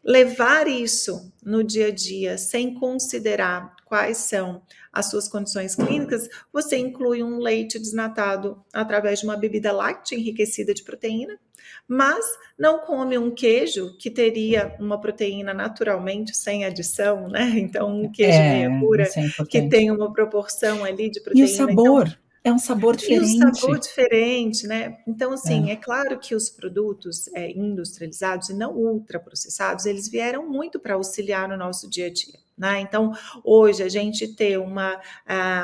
levar 0.05 0.69
isso 0.69 1.33
no 1.43 1.65
dia 1.65 1.89
a 1.89 1.91
dia 1.91 2.39
sem 2.39 2.75
considerar 2.75 3.75
quais 3.87 4.19
são 4.19 4.61
as 4.93 5.09
suas 5.09 5.29
condições 5.29 5.75
clínicas, 5.75 6.29
você 6.53 6.77
inclui 6.77 7.23
um 7.23 7.39
leite 7.39 7.79
desnatado 7.79 8.63
através 8.75 9.21
de 9.21 9.25
uma 9.25 9.37
bebida 9.37 9.73
láctea 9.73 10.17
enriquecida 10.17 10.75
de 10.75 10.83
proteína, 10.83 11.39
mas 11.89 12.25
não 12.59 12.81
come 12.81 13.17
um 13.17 13.31
queijo 13.31 13.97
que 13.97 14.11
teria 14.11 14.75
uma 14.81 15.01
proteína 15.01 15.55
naturalmente 15.55 16.37
sem 16.37 16.65
adição, 16.65 17.29
né? 17.29 17.53
Então, 17.57 18.03
um 18.03 18.11
queijo 18.11 18.39
é, 18.39 18.69
meia 18.69 18.81
pura 18.81 19.05
é 19.05 19.45
que 19.45 19.69
tem 19.69 19.91
uma 19.91 20.13
proporção 20.13 20.85
ali 20.85 21.09
de 21.09 21.21
proteína. 21.21 21.49
E 21.49 21.53
o 21.53 21.57
sabor? 21.57 22.07
Então, 22.07 22.26
é 22.47 22.53
um 22.53 22.59
sabor 22.59 22.95
diferente. 22.95 23.45
Um 23.45 23.55
sabor 23.55 23.79
diferente, 23.79 24.69
né? 24.69 24.99
Então, 25.05 25.33
assim, 25.33 25.69
é, 25.69 25.73
é 25.73 25.77
claro 25.77 26.17
que 26.17 26.33
os 26.33 26.49
produtos 26.49 27.27
é, 27.35 27.51
industrializados 27.51 28.51
e 28.51 28.55
não 28.55 28.73
ultraprocessados, 28.73 29.85
eles 29.85 30.09
vieram 30.09 30.49
muito 30.49 30.79
para 30.79 30.95
auxiliar 30.95 31.49
no 31.49 31.57
nosso 31.57 31.91
dia 31.91 32.07
a 32.07 32.13
dia, 32.13 32.39
né? 32.57 32.81
Então, 32.81 33.13
hoje, 33.43 33.83
a 33.83 33.89
gente 33.89 34.29
ter 34.29 34.61
uma, 34.61 35.01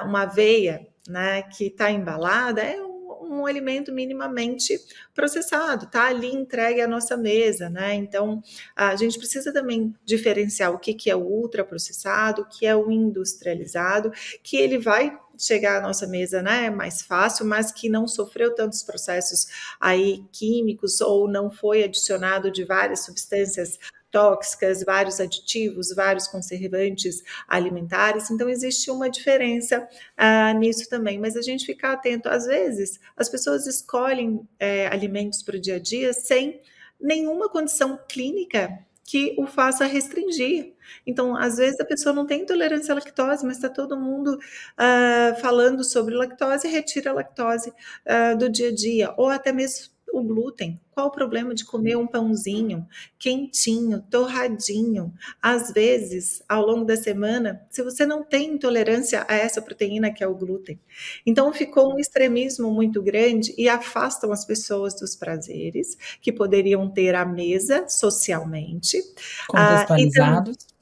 uma 0.04 0.22
aveia 0.22 0.84
né, 1.08 1.42
que 1.42 1.66
está 1.66 1.88
embalada 1.90 2.62
é 2.62 2.82
um 2.82 2.91
um 3.34 3.46
alimento 3.46 3.92
minimamente 3.92 4.78
processado, 5.14 5.86
tá 5.86 6.06
ali 6.06 6.28
entregue 6.28 6.80
à 6.80 6.88
nossa 6.88 7.16
mesa, 7.16 7.68
né? 7.68 7.94
Então, 7.94 8.42
a 8.76 8.94
gente 8.96 9.18
precisa 9.18 9.52
também 9.52 9.94
diferenciar 10.04 10.72
o 10.72 10.78
que, 10.78 10.94
que 10.94 11.10
é 11.10 11.16
o 11.16 11.20
ultraprocessado, 11.20 12.42
o 12.42 12.46
que 12.46 12.66
é 12.66 12.74
o 12.74 12.90
industrializado, 12.90 14.12
que 14.42 14.56
ele 14.56 14.78
vai 14.78 15.18
chegar 15.38 15.78
à 15.78 15.80
nossa 15.80 16.06
mesa, 16.06 16.40
né, 16.40 16.70
mais 16.70 17.02
fácil, 17.02 17.44
mas 17.44 17.72
que 17.72 17.88
não 17.88 18.06
sofreu 18.06 18.54
tantos 18.54 18.82
processos 18.82 19.46
aí 19.80 20.24
químicos 20.30 21.00
ou 21.00 21.26
não 21.28 21.50
foi 21.50 21.82
adicionado 21.82 22.50
de 22.50 22.64
várias 22.64 23.04
substâncias 23.04 23.78
tóxicas, 24.12 24.84
vários 24.84 25.18
aditivos, 25.18 25.92
vários 25.92 26.28
conservantes 26.28 27.22
alimentares. 27.48 28.30
Então, 28.30 28.48
existe 28.48 28.90
uma 28.90 29.10
diferença 29.10 29.88
ah, 30.16 30.52
nisso 30.52 30.88
também, 30.88 31.18
mas 31.18 31.36
a 31.36 31.42
gente 31.42 31.66
ficar 31.66 31.94
atento. 31.94 32.28
Às 32.28 32.46
vezes, 32.46 33.00
as 33.16 33.28
pessoas 33.28 33.66
escolhem 33.66 34.46
é, 34.60 34.86
alimentos 34.86 35.42
para 35.42 35.56
o 35.56 35.60
dia 35.60 35.76
a 35.76 35.80
dia 35.80 36.12
sem 36.12 36.60
nenhuma 37.00 37.48
condição 37.48 37.98
clínica 38.08 38.78
que 39.04 39.34
o 39.36 39.46
faça 39.46 39.84
restringir. 39.84 40.74
Então, 41.06 41.36
às 41.36 41.56
vezes 41.56 41.80
a 41.80 41.84
pessoa 41.84 42.14
não 42.14 42.24
tem 42.26 42.42
intolerância 42.42 42.92
à 42.92 42.94
lactose, 42.94 43.44
mas 43.44 43.56
está 43.56 43.68
todo 43.68 43.96
mundo 43.96 44.38
uh, 44.38 45.40
falando 45.40 45.82
sobre 45.82 46.14
lactose 46.14 46.68
retira 46.68 47.10
a 47.10 47.14
lactose 47.14 47.70
uh, 47.70 48.36
do 48.38 48.48
dia 48.48 48.68
a 48.68 48.74
dia, 48.74 49.14
ou 49.16 49.28
até 49.28 49.52
mesmo 49.52 49.92
o 50.12 50.22
glúten. 50.22 50.78
Qual 50.90 51.06
o 51.06 51.10
problema 51.10 51.54
de 51.54 51.64
comer 51.64 51.96
um 51.96 52.06
pãozinho 52.06 52.86
quentinho, 53.18 54.04
torradinho? 54.10 55.12
Às 55.40 55.72
vezes, 55.72 56.42
ao 56.46 56.64
longo 56.66 56.84
da 56.84 56.96
semana, 56.96 57.66
se 57.70 57.82
você 57.82 58.04
não 58.04 58.22
tem 58.22 58.52
intolerância 58.52 59.24
a 59.26 59.34
essa 59.34 59.62
proteína 59.62 60.12
que 60.12 60.22
é 60.22 60.26
o 60.26 60.34
glúten. 60.34 60.78
Então, 61.24 61.50
ficou 61.52 61.94
um 61.94 61.98
extremismo 61.98 62.70
muito 62.70 63.02
grande 63.02 63.54
e 63.56 63.68
afastam 63.68 64.30
as 64.30 64.44
pessoas 64.44 64.94
dos 64.94 65.16
prazeres 65.16 65.96
que 66.20 66.30
poderiam 66.30 66.88
ter 66.90 67.14
à 67.14 67.24
mesa 67.24 67.88
socialmente. 67.88 69.02
Contextualizados. 69.48 70.56
Ah, 70.60 70.72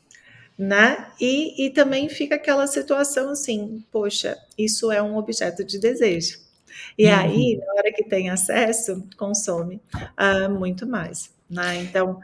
né? 0.58 1.06
E, 1.18 1.66
e 1.66 1.70
também 1.70 2.08
fica 2.08 2.34
aquela 2.34 2.66
situação 2.66 3.30
assim: 3.30 3.82
poxa, 3.92 4.36
isso 4.58 4.90
é 4.90 5.00
um 5.00 5.16
objeto 5.16 5.64
de 5.64 5.78
desejo. 5.78 6.49
E 6.98 7.06
uhum. 7.06 7.14
aí, 7.14 7.60
na 7.64 7.72
hora 7.74 7.92
que 7.92 8.04
tem 8.04 8.30
acesso, 8.30 9.04
consome 9.16 9.80
uh, 10.18 10.50
muito 10.50 10.86
mais. 10.86 11.30
Né? 11.48 11.82
Então. 11.82 12.20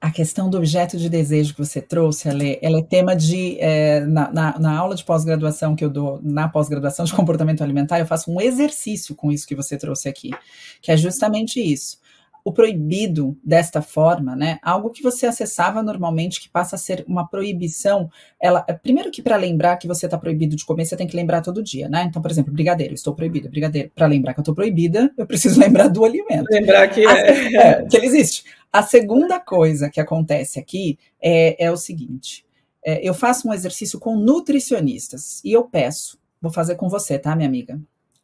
A 0.00 0.10
questão 0.12 0.48
do 0.48 0.56
objeto 0.58 0.96
de 0.96 1.08
desejo 1.08 1.54
que 1.54 1.64
você 1.64 1.80
trouxe, 1.80 2.28
ela 2.28 2.44
é, 2.44 2.58
ela 2.62 2.78
é 2.78 2.82
tema 2.82 3.16
de. 3.16 3.58
É, 3.60 4.00
na, 4.00 4.30
na, 4.32 4.58
na, 4.58 4.78
aula 4.78 4.94
de 4.94 5.04
pós-graduação 5.04 5.74
que 5.74 5.84
eu 5.84 5.90
dou, 5.90 6.20
na 6.22 6.48
pós-graduação 6.48 7.04
de 7.04 7.12
comportamento 7.14 7.62
alimentar, 7.62 7.98
eu 7.98 8.06
faço 8.06 8.30
um 8.30 8.40
exercício 8.40 9.14
com 9.14 9.32
isso 9.32 9.46
que 9.46 9.56
você 9.56 9.76
trouxe 9.76 10.08
aqui, 10.08 10.30
que 10.80 10.92
é 10.92 10.96
justamente 10.96 11.60
isso 11.60 11.98
o 12.48 12.52
proibido 12.52 13.36
desta 13.44 13.82
forma, 13.82 14.34
né? 14.34 14.58
Algo 14.62 14.88
que 14.88 15.02
você 15.02 15.26
acessava 15.26 15.82
normalmente, 15.82 16.40
que 16.40 16.48
passa 16.48 16.76
a 16.76 16.78
ser 16.78 17.04
uma 17.06 17.28
proibição. 17.28 18.10
Ela, 18.40 18.62
primeiro 18.62 19.10
que 19.10 19.20
para 19.20 19.36
lembrar 19.36 19.76
que 19.76 19.86
você 19.86 20.06
está 20.06 20.16
proibido 20.16 20.56
de 20.56 20.64
comer, 20.64 20.86
você 20.86 20.96
tem 20.96 21.06
que 21.06 21.14
lembrar 21.14 21.42
todo 21.42 21.62
dia, 21.62 21.90
né? 21.90 22.04
Então, 22.08 22.22
por 22.22 22.30
exemplo, 22.30 22.50
brigadeiro, 22.50 22.94
estou 22.94 23.14
proibido, 23.14 23.50
brigadeiro. 23.50 23.90
Para 23.94 24.06
lembrar 24.06 24.32
que 24.32 24.40
eu 24.40 24.42
estou 24.42 24.54
proibida, 24.54 25.12
eu 25.18 25.26
preciso 25.26 25.60
lembrar 25.60 25.88
do 25.88 26.06
alimento. 26.06 26.46
Lembrar 26.50 26.88
que 26.88 27.06
a, 27.06 27.18
é. 27.18 27.54
é. 27.54 27.84
que 27.84 27.98
ele 27.98 28.06
existe. 28.06 28.44
A 28.72 28.82
segunda 28.82 29.38
coisa 29.38 29.90
que 29.90 30.00
acontece 30.00 30.58
aqui 30.58 30.98
é, 31.20 31.66
é 31.66 31.70
o 31.70 31.76
seguinte: 31.76 32.46
é, 32.82 33.06
eu 33.06 33.12
faço 33.12 33.46
um 33.46 33.52
exercício 33.52 33.98
com 33.98 34.16
nutricionistas 34.16 35.42
e 35.44 35.52
eu 35.52 35.64
peço, 35.64 36.18
vou 36.40 36.50
fazer 36.50 36.76
com 36.76 36.88
você, 36.88 37.18
tá, 37.18 37.36
minha 37.36 37.48
amiga? 37.48 37.78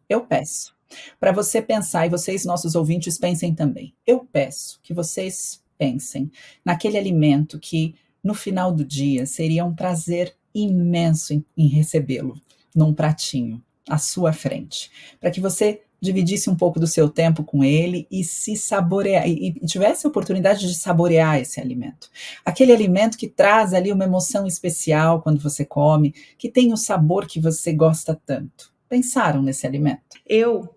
Eu 0.09 0.23
peço 0.23 0.74
para 1.19 1.33
você 1.33 1.61
pensar, 1.61 2.07
e 2.07 2.11
vocês, 2.11 2.45
nossos 2.45 2.75
ouvintes, 2.75 3.19
pensem 3.19 3.55
também. 3.55 3.95
Eu 4.07 4.21
peço 4.31 4.81
que 4.83 4.95
vocês 4.95 5.63
pensem 5.79 6.31
naquele 6.65 6.97
alimento 6.97 7.59
que, 7.59 7.95
no 8.23 8.35
final 8.35 8.73
do 8.73 8.85
dia, 8.85 9.27
seria 9.27 9.65
um 9.65 9.75
prazer 9.75 10.35
imenso 10.55 11.35
em, 11.35 11.45
em 11.57 11.67
recebê-lo 11.67 12.41
num 12.75 12.95
pratinho 12.95 13.63
à 13.89 13.99
sua 13.99 14.33
frente, 14.33 14.91
para 15.21 15.31
que 15.31 15.41
você 15.41 15.83
dividisse 16.01 16.51
um 16.51 16.55
pouco 16.55 16.79
do 16.79 16.87
seu 16.87 17.09
tempo 17.09 17.43
com 17.43 17.65
ele 17.65 18.07
e 18.11 18.23
se 18.23 18.57
saborear 18.57 19.27
e, 19.27 19.55
e 19.61 19.67
tivesse 19.67 20.07
a 20.07 20.11
oportunidade 20.11 20.69
de 20.69 20.75
saborear 20.75 21.41
esse 21.41 21.61
alimento. 21.61 22.11
Aquele 22.45 22.73
alimento 22.73 23.17
que 23.17 23.27
traz 23.27 23.73
ali 23.73 23.91
uma 23.91 24.05
emoção 24.05 24.47
especial 24.47 25.23
quando 25.23 25.41
você 25.41 25.65
come, 25.65 26.15
que 26.37 26.51
tem 26.51 26.73
o 26.73 26.77
sabor 26.77 27.27
que 27.27 27.41
você 27.41 27.73
gosta 27.73 28.21
tanto. 28.27 28.74
Pensaram 28.89 29.43
nesse 29.43 29.67
alimento? 29.67 30.03
Eu 30.27 30.75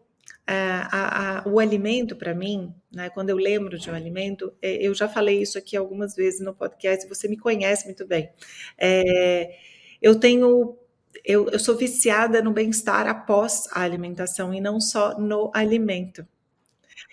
a, 0.48 1.40
a, 1.40 1.48
o 1.48 1.60
alimento 1.60 2.16
para 2.16 2.34
mim, 2.34 2.74
né, 2.92 3.10
quando 3.10 3.30
eu 3.30 3.36
lembro 3.36 3.78
de 3.78 3.92
um 3.92 3.94
alimento, 3.94 4.54
é, 4.62 4.76
eu 4.76 4.96
já 4.96 5.10
falei 5.10 5.42
isso 5.42 5.58
aqui 5.58 5.76
algumas 5.76 6.16
vezes 6.16 6.40
no 6.40 6.56
podcast, 6.56 7.08
você 7.08 7.28
me 7.28 7.38
conhece 7.38 7.86
muito 7.86 8.08
bem. 8.08 8.30
É, 8.78 9.58
eu 10.02 10.18
tenho, 10.18 10.78
eu, 11.26 11.50
eu 11.50 11.60
sou 11.60 11.76
viciada 11.76 12.42
no 12.42 12.54
bem-estar 12.54 13.08
após 13.08 13.68
a 13.74 13.82
alimentação 13.82 14.54
e 14.54 14.62
não 14.62 14.80
só 14.80 15.20
no 15.20 15.52
alimento. 15.54 16.26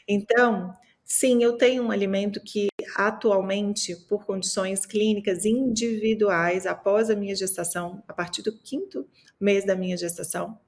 Então, 0.06 0.72
sim, 1.04 1.42
eu 1.42 1.56
tenho 1.56 1.82
um 1.82 1.90
alimento 1.90 2.40
que 2.40 2.68
atualmente, 2.96 3.96
por 4.08 4.24
condições 4.24 4.86
clínicas 4.86 5.44
individuais, 5.44 6.66
após 6.66 7.10
a 7.10 7.16
minha 7.16 7.34
gestação, 7.34 8.02
a 8.06 8.12
partir 8.12 8.42
do 8.42 8.56
quinto 8.56 9.08
mês 9.40 9.64
da 9.66 9.74
minha 9.74 9.96
gestação, 9.96 10.58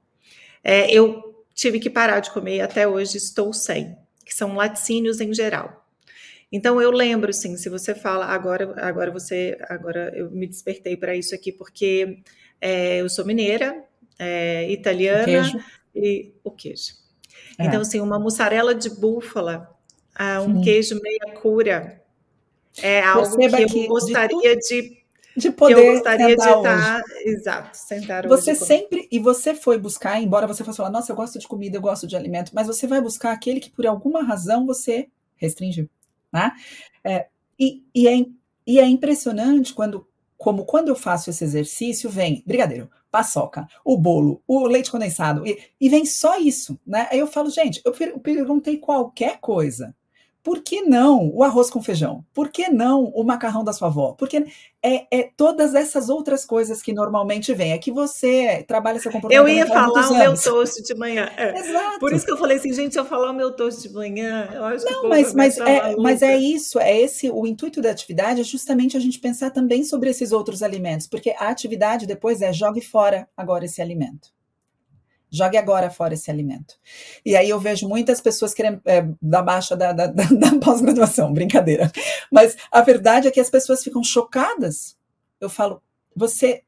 é, 0.68 0.90
eu 0.90 1.44
tive 1.54 1.78
que 1.78 1.88
parar 1.88 2.18
de 2.18 2.32
comer 2.32 2.56
e 2.56 2.60
até 2.60 2.88
hoje 2.88 3.16
estou 3.16 3.52
sem, 3.52 3.96
que 4.24 4.34
são 4.34 4.56
laticínios 4.56 5.20
em 5.20 5.32
geral. 5.32 5.86
Então 6.50 6.82
eu 6.82 6.90
lembro, 6.90 7.32
sim, 7.32 7.56
se 7.56 7.68
você 7.68 7.94
fala 7.94 8.26
agora, 8.26 8.74
agora 8.78 9.12
você, 9.12 9.56
agora 9.68 10.12
eu 10.16 10.28
me 10.28 10.44
despertei 10.44 10.96
para 10.96 11.14
isso 11.14 11.36
aqui 11.36 11.52
porque 11.52 12.18
é, 12.60 12.96
eu 13.00 13.08
sou 13.08 13.24
mineira, 13.24 13.80
é, 14.18 14.68
italiana 14.68 15.24
queijo. 15.24 15.60
e 15.94 16.32
o 16.42 16.50
queijo. 16.50 16.94
É. 17.56 17.66
Então 17.66 17.80
assim, 17.82 18.00
uma 18.00 18.18
mussarela 18.18 18.74
de 18.74 18.90
búfala, 18.90 19.72
ah, 20.16 20.40
um 20.40 20.60
queijo 20.62 21.00
meia 21.00 21.32
cura 21.40 22.02
é 22.78 23.02
algo 23.02 23.36
Perceba 23.36 23.72
que 23.72 23.84
eu 23.84 23.88
gostaria 23.88 24.56
de, 24.56 24.82
de 24.82 25.05
de 25.36 25.50
poder 25.50 25.86
eu 25.86 25.92
gostaria 25.94 26.26
de 26.26 26.32
estar, 26.32 27.02
exato, 27.24 27.76
sentar 27.76 28.26
Você 28.26 28.54
sempre 28.54 29.06
e 29.12 29.18
você 29.18 29.54
foi 29.54 29.78
buscar, 29.78 30.20
embora 30.20 30.46
você 30.46 30.64
fosse 30.64 30.78
falar, 30.78 30.90
nossa, 30.90 31.12
eu 31.12 31.16
gosto 31.16 31.38
de 31.38 31.46
comida, 31.46 31.76
eu 31.76 31.80
gosto 31.82 32.06
de 32.06 32.16
alimento, 32.16 32.52
mas 32.54 32.66
você 32.66 32.86
vai 32.86 33.00
buscar 33.00 33.32
aquele 33.32 33.60
que 33.60 33.70
por 33.70 33.86
alguma 33.86 34.22
razão 34.22 34.64
você 34.66 35.08
restringiu, 35.36 35.88
né? 36.32 36.52
É, 37.04 37.26
e, 37.58 37.82
e, 37.94 38.08
é, 38.08 38.26
e 38.66 38.80
é 38.80 38.86
impressionante 38.86 39.74
quando, 39.74 40.08
como 40.38 40.64
quando 40.64 40.88
eu 40.88 40.96
faço 40.96 41.28
esse 41.28 41.44
exercício, 41.44 42.08
vem 42.08 42.42
brigadeiro, 42.46 42.90
paçoca, 43.10 43.66
o 43.84 43.96
bolo, 43.98 44.42
o 44.46 44.66
leite 44.66 44.90
condensado, 44.90 45.46
e, 45.46 45.58
e 45.78 45.88
vem 45.88 46.06
só 46.06 46.38
isso, 46.38 46.78
né? 46.86 47.08
Aí 47.10 47.18
eu 47.18 47.26
falo, 47.26 47.50
gente, 47.50 47.82
eu 47.84 47.92
perguntei 48.20 48.78
qualquer 48.78 49.38
coisa, 49.38 49.94
por 50.46 50.62
que 50.62 50.80
não 50.80 51.28
o 51.34 51.42
arroz 51.42 51.68
com 51.68 51.82
feijão? 51.82 52.24
Por 52.32 52.50
que 52.50 52.68
não 52.68 53.06
o 53.06 53.24
macarrão 53.24 53.64
da 53.64 53.72
sua 53.72 53.88
avó? 53.88 54.12
Porque 54.12 54.46
é, 54.80 55.04
é 55.10 55.28
todas 55.36 55.74
essas 55.74 56.08
outras 56.08 56.46
coisas 56.46 56.80
que 56.80 56.92
normalmente 56.92 57.52
vêm. 57.52 57.72
É 57.72 57.78
que 57.78 57.90
você 57.90 58.64
trabalha 58.68 59.00
seu 59.00 59.10
comportamento. 59.10 59.44
Eu 59.44 59.52
ia 59.52 59.66
falar 59.66 60.08
o 60.08 60.16
meu 60.16 60.40
toast 60.40 60.84
de 60.84 60.94
manhã. 60.94 61.28
É. 61.36 61.58
Exato. 61.58 61.98
Por 61.98 62.12
isso 62.12 62.24
que 62.24 62.30
eu 62.30 62.36
falei 62.38 62.58
assim, 62.58 62.72
gente, 62.72 62.92
se 62.92 62.98
eu 63.00 63.04
falar 63.04 63.32
o 63.32 63.34
meu 63.34 63.56
toast 63.56 63.88
de 63.88 63.92
manhã, 63.92 64.48
eu 64.54 64.64
acho 64.66 64.84
não, 64.84 65.00
que 65.00 65.08
mas, 65.08 65.34
mas 65.34 65.58
é, 65.58 65.96
mas 65.96 66.22
é 66.22 66.36
isso, 66.36 66.78
é 66.78 66.96
esse 66.96 67.28
o 67.28 67.44
intuito 67.44 67.82
da 67.82 67.90
atividade 67.90 68.40
é 68.40 68.44
justamente 68.44 68.96
a 68.96 69.00
gente 69.00 69.18
pensar 69.18 69.50
também 69.50 69.82
sobre 69.82 70.10
esses 70.10 70.30
outros 70.30 70.62
alimentos, 70.62 71.08
porque 71.08 71.34
a 71.40 71.48
atividade 71.48 72.06
depois 72.06 72.40
é 72.40 72.52
jogue 72.52 72.80
fora 72.80 73.28
agora 73.36 73.64
esse 73.64 73.82
alimento. 73.82 74.35
Jogue 75.36 75.56
agora 75.56 75.90
fora 75.90 76.14
esse 76.14 76.30
alimento. 76.30 76.74
E 77.24 77.36
aí 77.36 77.48
eu 77.48 77.60
vejo 77.60 77.88
muitas 77.88 78.20
pessoas 78.20 78.54
querendo 78.54 78.80
é, 78.84 79.06
dar 79.20 79.42
baixa 79.42 79.76
da, 79.76 79.92
da, 79.92 80.06
da, 80.06 80.24
da 80.32 80.58
pós-graduação, 80.58 81.32
brincadeira. 81.32 81.90
Mas 82.32 82.56
a 82.70 82.80
verdade 82.80 83.28
é 83.28 83.30
que 83.30 83.40
as 83.40 83.50
pessoas 83.50 83.82
ficam 83.82 84.02
chocadas. 84.02 84.96
Eu 85.40 85.50
falo, 85.50 85.82
você, 86.14 86.62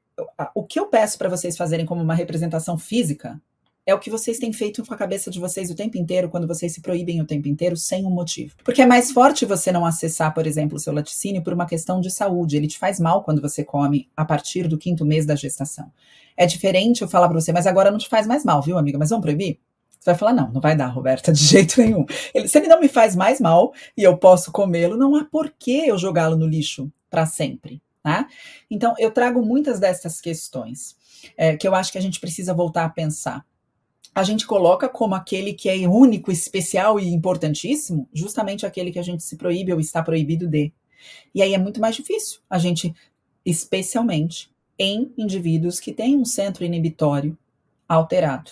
o 0.55 0.65
que 0.65 0.79
eu 0.79 0.87
peço 0.87 1.17
para 1.17 1.29
vocês 1.29 1.57
fazerem 1.57 1.87
como 1.87 2.03
uma 2.03 2.15
representação 2.15 2.77
física 2.77 3.41
é 3.89 3.95
o 3.95 3.99
que 3.99 4.11
vocês 4.11 4.39
têm 4.39 4.53
feito 4.53 4.85
com 4.85 4.93
a 4.93 4.97
cabeça 4.99 5.31
de 5.31 5.41
vocês 5.41 5.71
o 5.71 5.75
tempo 5.75 5.97
inteiro, 5.97 6.29
quando 6.29 6.47
vocês 6.47 6.75
se 6.75 6.83
proíbem 6.83 7.23
o 7.23 7.25
tempo 7.25 7.49
inteiro, 7.49 7.75
sem 7.75 8.05
um 8.05 8.11
motivo. 8.11 8.55
Porque 8.63 8.83
é 8.83 8.87
mais 8.87 9.11
forte 9.11 9.47
você 9.47 9.73
não 9.73 9.83
acessar, 9.83 10.35
por 10.35 10.47
exemplo, 10.47 10.77
o 10.77 10.79
seu 10.79 10.93
laticínio 10.93 11.43
por 11.43 11.55
uma 11.55 11.65
questão 11.65 11.99
de 11.99 12.11
saúde. 12.11 12.59
Ele 12.59 12.67
te 12.67 12.79
faz 12.79 13.01
mal 13.01 13.25
quando 13.25 13.41
você 13.41 13.65
come 13.65 14.07
a 14.15 14.27
partir 14.27 14.69
do 14.69 14.77
quinto 14.77 15.07
mês 15.07 15.25
da 15.25 15.35
gestação. 15.35 15.91
É 16.37 16.45
diferente 16.45 17.01
eu 17.01 17.09
falar 17.09 17.31
para 17.31 17.41
você, 17.41 17.51
mas 17.51 17.67
agora 17.67 17.91
não 17.91 17.97
te 17.97 18.11
faz 18.11 18.27
mais 18.27 18.45
mal, 18.45 18.61
viu, 18.61 18.77
amiga? 18.77 18.99
Mas 18.99 19.09
vamos 19.09 19.23
proibir? 19.23 19.59
Você 19.99 20.11
vai 20.11 20.19
falar, 20.19 20.35
não, 20.35 20.53
não 20.53 20.61
vai 20.61 20.77
dar, 20.77 20.89
Roberta, 20.89 21.33
de 21.33 21.41
jeito 21.43 21.81
nenhum. 21.81 22.05
Ele, 22.35 22.47
se 22.47 22.59
ele 22.59 22.69
não 22.69 22.81
me 22.81 22.89
faz 22.89 23.17
mais 23.17 23.41
mal 23.41 23.73
e 23.97 24.03
eu 24.03 24.19
posso 24.19 24.53
comê-lo, 24.53 24.99
não 24.99 25.17
há 25.17 25.25
por 25.25 25.51
que 25.59 25.89
eu 25.89 25.97
jogá-lo 25.97 26.37
no 26.37 26.47
lixo 26.47 26.93
para 27.09 27.25
sempre. 27.25 27.81
Tá? 28.03 28.29
Então, 28.71 28.93
eu 28.99 29.11
trago 29.11 29.41
muitas 29.41 29.81
dessas 29.81 30.21
questões 30.21 30.95
é, 31.39 31.57
que 31.57 31.67
eu 31.67 31.75
acho 31.75 31.91
que 31.91 31.97
a 31.97 32.03
gente 32.03 32.21
precisa 32.21 32.53
voltar 32.53 32.85
a 32.85 32.91
pensar 32.91 33.47
a 34.19 34.25
gente 34.25 34.49
coloca 34.49 34.89
como 34.89 35.15
aquele 35.15 35.53
que 35.53 35.69
é 35.69 35.89
único, 35.89 36.33
especial 36.33 36.99
e 36.99 37.07
importantíssimo, 37.07 38.09
justamente 38.13 38.67
aquele 38.67 38.91
que 38.91 38.99
a 38.99 39.03
gente 39.03 39.23
se 39.23 39.37
proíbe 39.37 39.73
ou 39.73 39.79
está 39.79 40.03
proibido 40.03 40.49
de. 40.49 40.73
E 41.33 41.41
aí 41.41 41.55
é 41.55 41.59
muito 41.59 41.81
mais 41.81 41.95
difícil 41.95 42.41
a 42.51 42.59
gente, 42.59 42.93
especialmente 43.47 44.51
em 44.77 45.13
indivíduos 45.17 45.79
que 45.79 45.93
têm 45.93 46.17
um 46.17 46.25
centro 46.25 46.65
inibitório 46.65 47.39
alterado. 47.89 48.51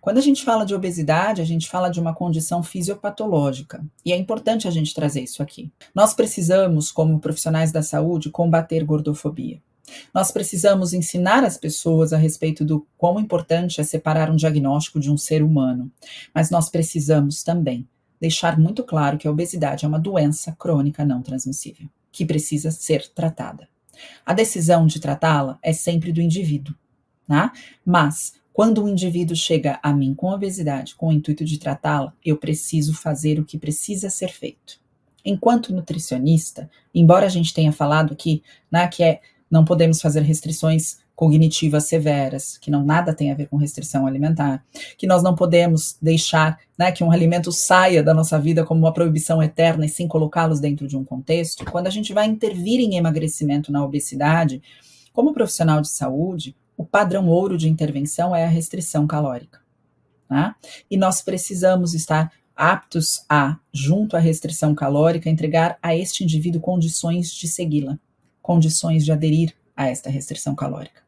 Quando 0.00 0.18
a 0.18 0.20
gente 0.20 0.44
fala 0.44 0.64
de 0.64 0.76
obesidade, 0.76 1.42
a 1.42 1.44
gente 1.44 1.68
fala 1.68 1.90
de 1.90 1.98
uma 1.98 2.14
condição 2.14 2.62
fisiopatológica, 2.62 3.84
e 4.04 4.12
é 4.12 4.16
importante 4.16 4.68
a 4.68 4.70
gente 4.70 4.94
trazer 4.94 5.22
isso 5.22 5.42
aqui. 5.42 5.72
Nós 5.92 6.14
precisamos, 6.14 6.92
como 6.92 7.18
profissionais 7.18 7.72
da 7.72 7.82
saúde, 7.82 8.30
combater 8.30 8.84
gordofobia. 8.84 9.60
Nós 10.12 10.30
precisamos 10.30 10.92
ensinar 10.92 11.44
as 11.44 11.56
pessoas 11.56 12.12
a 12.12 12.16
respeito 12.16 12.64
do 12.64 12.86
quão 12.96 13.18
importante 13.18 13.80
é 13.80 13.84
separar 13.84 14.30
um 14.30 14.36
diagnóstico 14.36 15.00
de 15.00 15.10
um 15.10 15.16
ser 15.16 15.42
humano, 15.42 15.90
mas 16.34 16.50
nós 16.50 16.68
precisamos 16.68 17.42
também 17.42 17.86
deixar 18.20 18.58
muito 18.58 18.84
claro 18.84 19.16
que 19.16 19.26
a 19.26 19.30
obesidade 19.30 19.84
é 19.84 19.88
uma 19.88 19.98
doença 19.98 20.54
crônica 20.58 21.04
não 21.04 21.22
transmissível, 21.22 21.88
que 22.12 22.26
precisa 22.26 22.70
ser 22.70 23.08
tratada. 23.08 23.68
A 24.24 24.32
decisão 24.34 24.86
de 24.86 25.00
tratá-la 25.00 25.58
é 25.62 25.72
sempre 25.72 26.12
do 26.12 26.20
indivíduo, 26.20 26.74
né? 27.26 27.50
mas 27.84 28.34
quando 28.52 28.84
o 28.84 28.88
indivíduo 28.88 29.36
chega 29.36 29.78
a 29.82 29.92
mim 29.92 30.14
com 30.14 30.30
obesidade, 30.30 30.94
com 30.94 31.08
o 31.08 31.12
intuito 31.12 31.44
de 31.44 31.58
tratá-la, 31.58 32.12
eu 32.24 32.36
preciso 32.36 32.92
fazer 32.94 33.38
o 33.38 33.44
que 33.44 33.58
precisa 33.58 34.10
ser 34.10 34.28
feito. 34.28 34.78
Enquanto 35.24 35.72
nutricionista, 35.72 36.70
embora 36.94 37.26
a 37.26 37.28
gente 37.28 37.54
tenha 37.54 37.72
falado 37.72 38.12
aqui 38.12 38.42
né, 38.70 38.86
que 38.88 39.02
é 39.02 39.20
não 39.50 39.64
podemos 39.64 40.00
fazer 40.00 40.20
restrições 40.20 40.98
cognitivas 41.20 41.84
severas, 41.84 42.56
que 42.56 42.70
não 42.70 42.82
nada 42.82 43.12
tem 43.12 43.30
a 43.30 43.34
ver 43.34 43.46
com 43.46 43.58
restrição 43.58 44.06
alimentar, 44.06 44.64
que 44.96 45.06
nós 45.06 45.22
não 45.22 45.34
podemos 45.34 45.98
deixar 46.00 46.58
né, 46.78 46.90
que 46.90 47.04
um 47.04 47.10
alimento 47.10 47.52
saia 47.52 48.02
da 48.02 48.14
nossa 48.14 48.38
vida 48.38 48.64
como 48.64 48.80
uma 48.80 48.92
proibição 48.92 49.42
eterna 49.42 49.84
e 49.84 49.88
sim 49.88 50.08
colocá-los 50.08 50.60
dentro 50.60 50.88
de 50.88 50.96
um 50.96 51.04
contexto. 51.04 51.64
Quando 51.66 51.88
a 51.88 51.90
gente 51.90 52.14
vai 52.14 52.26
intervir 52.26 52.80
em 52.80 52.96
emagrecimento 52.96 53.70
na 53.70 53.84
obesidade, 53.84 54.62
como 55.12 55.34
profissional 55.34 55.82
de 55.82 55.90
saúde, 55.90 56.56
o 56.74 56.86
padrão 56.86 57.28
ouro 57.28 57.58
de 57.58 57.68
intervenção 57.68 58.34
é 58.34 58.44
a 58.44 58.48
restrição 58.48 59.06
calórica. 59.06 59.60
Né? 60.30 60.54
E 60.90 60.96
nós 60.96 61.20
precisamos 61.20 61.92
estar 61.92 62.32
aptos 62.56 63.24
a, 63.28 63.58
junto 63.72 64.16
à 64.16 64.20
restrição 64.20 64.74
calórica, 64.74 65.28
entregar 65.28 65.76
a 65.82 65.94
este 65.94 66.24
indivíduo 66.24 66.62
condições 66.62 67.30
de 67.30 67.46
segui-la 67.46 67.98
condições 68.50 69.04
de 69.04 69.12
aderir 69.12 69.54
a 69.76 69.86
esta 69.86 70.10
restrição 70.10 70.56
calórica. 70.56 71.02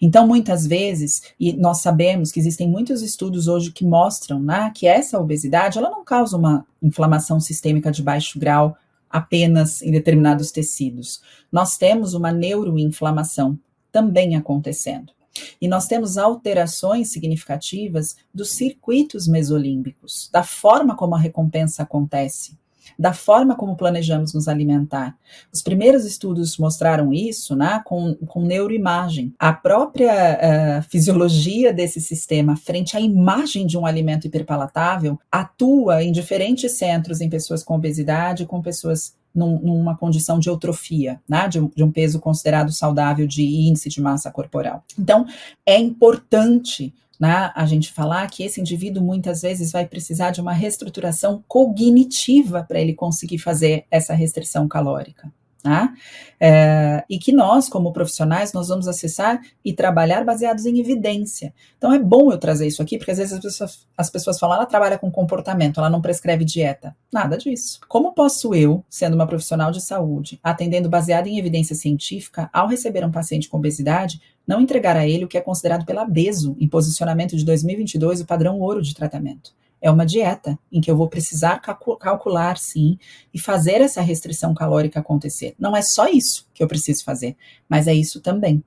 Então, 0.00 0.26
muitas 0.26 0.66
vezes, 0.66 1.22
e 1.38 1.52
nós 1.52 1.82
sabemos 1.82 2.32
que 2.32 2.40
existem 2.40 2.66
muitos 2.66 3.02
estudos 3.02 3.46
hoje 3.46 3.70
que 3.70 3.84
mostram 3.84 4.40
né, 4.40 4.72
que 4.74 4.86
essa 4.86 5.20
obesidade 5.20 5.76
ela 5.76 5.90
não 5.90 6.02
causa 6.02 6.34
uma 6.34 6.66
inflamação 6.82 7.38
sistêmica 7.38 7.92
de 7.92 8.02
baixo 8.02 8.38
grau 8.38 8.74
apenas 9.10 9.82
em 9.82 9.90
determinados 9.90 10.50
tecidos. 10.50 11.20
Nós 11.52 11.76
temos 11.76 12.14
uma 12.14 12.32
neuroinflamação 12.32 13.58
também 13.92 14.34
acontecendo. 14.34 15.12
E 15.60 15.68
nós 15.68 15.86
temos 15.86 16.16
alterações 16.16 17.12
significativas 17.12 18.16
dos 18.32 18.52
circuitos 18.52 19.28
mesolímbicos, 19.28 20.30
da 20.32 20.42
forma 20.42 20.96
como 20.96 21.14
a 21.14 21.18
recompensa 21.18 21.82
acontece 21.82 22.57
da 22.98 23.12
forma 23.12 23.56
como 23.56 23.76
planejamos 23.76 24.32
nos 24.32 24.48
alimentar. 24.48 25.16
Os 25.52 25.62
primeiros 25.62 26.04
estudos 26.04 26.56
mostraram 26.58 27.12
isso 27.12 27.56
né, 27.56 27.82
com, 27.84 28.14
com 28.14 28.42
neuroimagem. 28.42 29.34
A 29.38 29.52
própria 29.52 30.80
uh, 30.80 30.82
fisiologia 30.90 31.72
desse 31.72 32.00
sistema, 32.00 32.56
frente 32.56 32.96
à 32.96 33.00
imagem 33.00 33.66
de 33.66 33.76
um 33.76 33.86
alimento 33.86 34.26
hiperpalatável, 34.26 35.18
atua 35.30 36.02
em 36.02 36.12
diferentes 36.12 36.72
centros 36.72 37.20
em 37.20 37.28
pessoas 37.28 37.62
com 37.62 37.74
obesidade, 37.74 38.46
com 38.46 38.62
pessoas 38.62 39.16
num, 39.34 39.58
numa 39.60 39.96
condição 39.96 40.38
de 40.38 40.48
eutrofia, 40.48 41.20
né, 41.28 41.48
de, 41.48 41.60
de 41.74 41.84
um 41.84 41.92
peso 41.92 42.18
considerado 42.18 42.72
saudável 42.72 43.26
de 43.26 43.44
índice 43.44 43.88
de 43.88 44.00
massa 44.00 44.30
corporal. 44.30 44.84
Então, 44.98 45.26
é 45.64 45.78
importante 45.78 46.92
né, 47.18 47.50
a 47.54 47.66
gente 47.66 47.92
falar 47.92 48.28
que 48.28 48.44
esse 48.44 48.60
indivíduo 48.60 49.02
muitas 49.02 49.42
vezes 49.42 49.72
vai 49.72 49.86
precisar 49.86 50.30
de 50.30 50.40
uma 50.40 50.52
reestruturação 50.52 51.42
cognitiva 51.48 52.62
para 52.62 52.80
ele 52.80 52.94
conseguir 52.94 53.38
fazer 53.38 53.84
essa 53.90 54.14
restrição 54.14 54.68
calórica. 54.68 55.32
Tá? 55.60 55.92
É, 56.38 57.04
e 57.10 57.18
que 57.18 57.32
nós, 57.32 57.68
como 57.68 57.92
profissionais, 57.92 58.52
nós 58.52 58.68
vamos 58.68 58.86
acessar 58.86 59.40
e 59.64 59.72
trabalhar 59.72 60.24
baseados 60.24 60.64
em 60.66 60.78
evidência. 60.78 61.52
Então 61.76 61.92
é 61.92 61.98
bom 61.98 62.30
eu 62.30 62.38
trazer 62.38 62.68
isso 62.68 62.80
aqui, 62.80 62.96
porque 62.96 63.10
às 63.10 63.18
vezes 63.18 63.32
as 63.32 63.40
pessoas, 63.40 63.86
as 63.96 64.08
pessoas 64.08 64.38
falam, 64.38 64.56
ela 64.56 64.66
trabalha 64.66 64.96
com 64.96 65.10
comportamento, 65.10 65.80
ela 65.80 65.90
não 65.90 66.00
prescreve 66.00 66.44
dieta. 66.44 66.96
Nada 67.12 67.36
disso. 67.36 67.80
Como 67.88 68.14
posso 68.14 68.54
eu, 68.54 68.84
sendo 68.88 69.14
uma 69.14 69.26
profissional 69.26 69.72
de 69.72 69.84
saúde, 69.84 70.38
atendendo 70.44 70.88
baseado 70.88 71.26
em 71.26 71.38
evidência 71.38 71.74
científica, 71.74 72.48
ao 72.52 72.68
receber 72.68 73.04
um 73.04 73.10
paciente 73.10 73.48
com 73.48 73.56
obesidade, 73.56 74.20
não 74.46 74.60
entregar 74.60 74.96
a 74.96 75.06
ele 75.06 75.24
o 75.24 75.28
que 75.28 75.36
é 75.36 75.40
considerado 75.40 75.84
pela 75.84 76.04
BESO, 76.04 76.56
em 76.60 76.68
posicionamento 76.68 77.36
de 77.36 77.44
2022, 77.44 78.20
o 78.20 78.26
padrão 78.26 78.60
ouro 78.60 78.80
de 78.80 78.94
tratamento? 78.94 79.52
É 79.80 79.90
uma 79.90 80.04
dieta 80.04 80.58
em 80.72 80.80
que 80.80 80.90
eu 80.90 80.96
vou 80.96 81.08
precisar 81.08 81.60
calcular, 81.60 82.58
sim, 82.58 82.98
e 83.32 83.38
fazer 83.38 83.80
essa 83.80 84.00
restrição 84.00 84.54
calórica 84.54 85.00
acontecer. 85.00 85.54
Não 85.58 85.76
é 85.76 85.82
só 85.82 86.08
isso 86.08 86.48
que 86.52 86.62
eu 86.62 86.68
preciso 86.68 87.04
fazer, 87.04 87.36
mas 87.68 87.86
é 87.86 87.94
isso 87.94 88.20
também. 88.20 88.62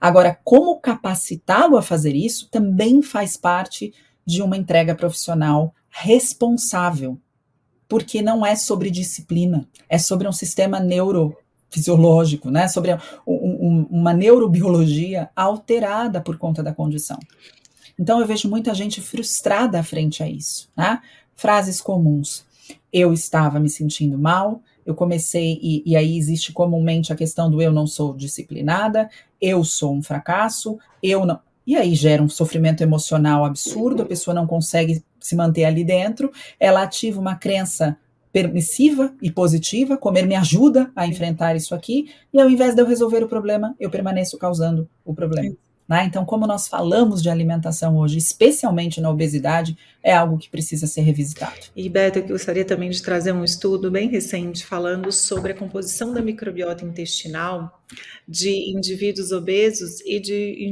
Agora, 0.00 0.38
como 0.44 0.78
capacitá-lo 0.80 1.76
a 1.76 1.82
fazer 1.82 2.14
isso 2.14 2.48
também 2.50 3.02
faz 3.02 3.36
parte 3.36 3.92
de 4.24 4.42
uma 4.42 4.56
entrega 4.56 4.94
profissional 4.94 5.74
responsável, 5.90 7.18
porque 7.88 8.20
não 8.20 8.44
é 8.44 8.56
sobre 8.56 8.90
disciplina, 8.90 9.68
é 9.88 9.98
sobre 9.98 10.28
um 10.28 10.32
sistema 10.32 10.80
neurofisiológico, 10.80 12.50
né? 12.50 12.68
Sobre 12.68 12.92
um, 12.94 12.98
um, 13.26 13.86
uma 13.90 14.12
neurobiologia 14.12 15.30
alterada 15.34 16.20
por 16.20 16.36
conta 16.36 16.62
da 16.62 16.74
condição. 16.74 17.18
Então 17.98 18.20
eu 18.20 18.26
vejo 18.26 18.48
muita 18.48 18.74
gente 18.74 19.00
frustrada 19.00 19.82
frente 19.82 20.22
a 20.22 20.28
isso, 20.28 20.68
né? 20.76 21.00
Frases 21.34 21.80
comuns. 21.80 22.44
Eu 22.92 23.12
estava 23.12 23.58
me 23.58 23.68
sentindo 23.68 24.18
mal, 24.18 24.62
eu 24.84 24.94
comecei, 24.94 25.58
e, 25.62 25.82
e, 25.84 25.96
aí 25.96 26.16
existe 26.16 26.52
comumente 26.52 27.12
a 27.12 27.16
questão 27.16 27.50
do 27.50 27.60
eu 27.60 27.72
não 27.72 27.86
sou 27.86 28.14
disciplinada, 28.14 29.10
eu 29.40 29.64
sou 29.64 29.94
um 29.94 30.02
fracasso, 30.02 30.78
eu 31.02 31.26
não. 31.26 31.40
E 31.66 31.74
aí 31.74 31.94
gera 31.94 32.22
um 32.22 32.28
sofrimento 32.28 32.82
emocional 32.82 33.44
absurdo, 33.44 34.02
a 34.02 34.06
pessoa 34.06 34.32
não 34.32 34.46
consegue 34.46 35.02
se 35.18 35.34
manter 35.34 35.64
ali 35.64 35.82
dentro, 35.82 36.30
ela 36.60 36.82
ativa 36.82 37.20
uma 37.20 37.34
crença 37.34 37.96
permissiva 38.32 39.12
e 39.20 39.30
positiva, 39.30 39.96
comer 39.96 40.26
me 40.26 40.36
ajuda 40.36 40.92
a 40.94 41.06
enfrentar 41.06 41.56
isso 41.56 41.74
aqui, 41.74 42.10
e 42.32 42.40
ao 42.40 42.48
invés 42.48 42.74
de 42.74 42.82
eu 42.82 42.86
resolver 42.86 43.24
o 43.24 43.28
problema, 43.28 43.74
eu 43.80 43.90
permaneço 43.90 44.38
causando 44.38 44.88
o 45.04 45.12
problema. 45.12 45.56
Né? 45.88 46.04
Então, 46.04 46.24
como 46.24 46.46
nós 46.46 46.66
falamos 46.66 47.22
de 47.22 47.30
alimentação 47.30 47.96
hoje, 47.96 48.18
especialmente 48.18 49.00
na 49.00 49.08
obesidade, 49.08 49.76
é 50.02 50.12
algo 50.12 50.36
que 50.36 50.50
precisa 50.50 50.86
ser 50.86 51.02
revisitado. 51.02 51.60
E, 51.76 51.88
Beto, 51.88 52.18
eu 52.18 52.26
gostaria 52.26 52.64
também 52.64 52.90
de 52.90 53.02
trazer 53.02 53.32
um 53.32 53.44
estudo 53.44 53.90
bem 53.90 54.08
recente 54.08 54.64
falando 54.64 55.12
sobre 55.12 55.52
a 55.52 55.54
composição 55.54 56.12
da 56.12 56.20
microbiota 56.20 56.84
intestinal 56.84 57.82
de 58.26 58.72
indivíduos 58.72 59.30
obesos 59.30 60.00
e 60.00 60.18
de 60.18 60.68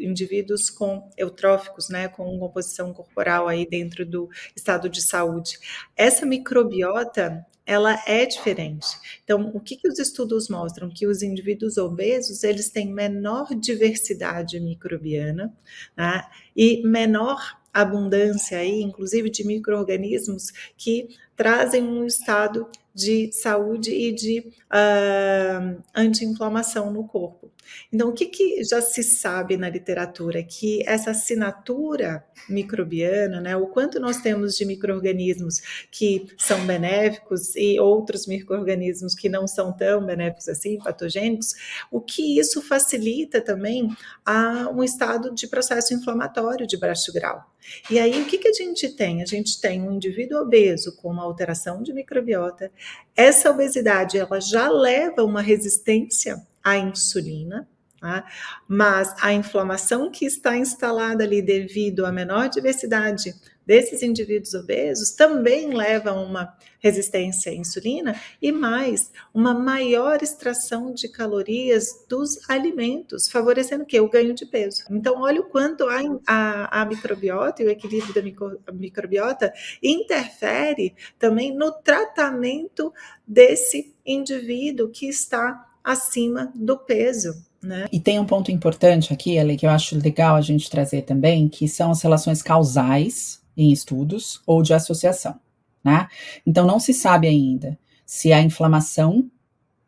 indivíduos 0.00 0.70
com 0.70 1.10
eutróficos, 1.16 1.88
né, 1.88 2.06
com 2.06 2.38
composição 2.38 2.92
corporal 2.92 3.48
aí 3.48 3.66
dentro 3.68 4.06
do 4.06 4.28
estado 4.54 4.88
de 4.88 5.02
saúde. 5.02 5.58
Essa 5.96 6.24
microbiota 6.24 7.44
ela 7.64 8.02
é 8.06 8.26
diferente. 8.26 8.88
Então, 9.22 9.50
o 9.54 9.60
que, 9.60 9.76
que 9.76 9.88
os 9.88 9.98
estudos 9.98 10.48
mostram? 10.48 10.90
Que 10.90 11.06
os 11.06 11.22
indivíduos 11.22 11.78
obesos, 11.78 12.42
eles 12.42 12.70
têm 12.70 12.92
menor 12.92 13.54
diversidade 13.54 14.58
microbiana 14.60 15.54
né, 15.96 16.24
e 16.56 16.82
menor 16.86 17.60
abundância 17.72 18.58
aí, 18.58 18.82
inclusive 18.82 19.30
de 19.30 19.46
micro-organismos 19.46 20.52
que 20.76 21.08
trazem 21.34 21.82
um 21.84 22.04
estado 22.04 22.68
de 22.94 23.32
saúde 23.32 23.90
e 23.90 24.12
de 24.12 24.40
uh, 24.40 25.82
anti-inflamação 25.94 26.92
no 26.92 27.06
corpo. 27.06 27.50
Então, 27.92 28.08
o 28.08 28.12
que, 28.12 28.26
que, 28.26 28.64
já 28.64 28.80
se 28.80 29.02
sabe 29.02 29.56
na 29.56 29.68
literatura? 29.68 30.42
Que 30.42 30.82
essa 30.86 31.10
assinatura 31.10 32.24
microbiana, 32.48 33.40
né, 33.40 33.56
o 33.56 33.66
quanto 33.66 34.00
nós 34.00 34.18
temos 34.18 34.56
de 34.56 34.64
micro-organismos 34.64 35.86
que 35.90 36.26
são 36.36 36.66
benéficos 36.66 37.54
e 37.54 37.78
outros 37.78 38.26
micro-organismos 38.26 39.14
que 39.14 39.28
não 39.28 39.46
são 39.46 39.72
tão 39.72 40.04
benéficos 40.04 40.48
assim, 40.48 40.78
patogênicos, 40.78 41.54
o 41.90 42.00
que 42.00 42.38
isso 42.38 42.60
facilita 42.60 43.40
também 43.40 43.88
a 44.24 44.68
um 44.70 44.82
estado 44.82 45.32
de 45.32 45.46
processo 45.46 45.94
inflamatório 45.94 46.66
de 46.66 46.76
baixo 46.76 47.12
grau. 47.12 47.51
E 47.90 47.98
aí, 47.98 48.20
o 48.20 48.26
que, 48.26 48.38
que 48.38 48.48
a 48.48 48.52
gente 48.52 48.88
tem? 48.90 49.22
A 49.22 49.26
gente 49.26 49.60
tem 49.60 49.82
um 49.82 49.92
indivíduo 49.92 50.40
obeso 50.40 50.96
com 50.96 51.10
uma 51.10 51.22
alteração 51.22 51.82
de 51.82 51.92
microbiota. 51.92 52.70
Essa 53.16 53.50
obesidade, 53.50 54.18
ela 54.18 54.40
já 54.40 54.68
leva 54.68 55.22
uma 55.22 55.40
resistência 55.40 56.40
à 56.62 56.76
insulina, 56.76 57.68
tá? 58.00 58.24
mas 58.66 59.14
a 59.20 59.32
inflamação 59.32 60.10
que 60.10 60.24
está 60.24 60.56
instalada 60.56 61.24
ali 61.24 61.42
devido 61.42 62.04
à 62.04 62.12
menor 62.12 62.48
diversidade 62.48 63.34
desses 63.66 64.02
indivíduos 64.02 64.54
obesos 64.54 65.12
também 65.12 65.72
leva 65.72 66.10
a 66.10 66.20
uma 66.20 66.56
resistência 66.80 67.52
à 67.52 67.54
insulina 67.54 68.20
e 68.40 68.50
mais 68.50 69.12
uma 69.32 69.54
maior 69.54 70.22
extração 70.22 70.92
de 70.92 71.08
calorias 71.08 72.04
dos 72.08 72.38
alimentos, 72.50 73.28
favorecendo 73.28 73.84
o 73.84 73.86
que? 73.86 74.00
O 74.00 74.08
ganho 74.08 74.34
de 74.34 74.44
peso. 74.44 74.84
Então, 74.90 75.20
olha 75.20 75.40
o 75.40 75.44
quanto 75.44 75.84
a, 75.84 76.00
a, 76.26 76.82
a 76.82 76.84
microbiota 76.84 77.62
e 77.62 77.66
o 77.66 77.70
equilíbrio 77.70 78.12
da 78.12 78.22
micro, 78.22 78.60
microbiota 78.72 79.52
interfere 79.82 80.94
também 81.18 81.54
no 81.54 81.70
tratamento 81.72 82.92
desse 83.26 83.94
indivíduo 84.04 84.90
que 84.90 85.06
está 85.06 85.68
acima 85.84 86.52
do 86.54 86.76
peso. 86.76 87.34
Né? 87.62 87.86
E 87.92 88.00
tem 88.00 88.18
um 88.18 88.26
ponto 88.26 88.50
importante 88.50 89.12
aqui, 89.12 89.38
Ale, 89.38 89.56
que 89.56 89.64
eu 89.64 89.70
acho 89.70 89.96
legal 89.96 90.34
a 90.34 90.40
gente 90.40 90.68
trazer 90.68 91.02
também, 91.02 91.48
que 91.48 91.68
são 91.68 91.92
as 91.92 92.02
relações 92.02 92.42
causais 92.42 93.41
em 93.56 93.72
estudos 93.72 94.42
ou 94.46 94.62
de 94.62 94.74
associação. 94.74 95.38
Né? 95.84 96.08
Então, 96.46 96.66
não 96.66 96.78
se 96.78 96.92
sabe 96.92 97.26
ainda 97.26 97.78
se 98.06 98.32
a 98.32 98.40
inflamação 98.40 99.30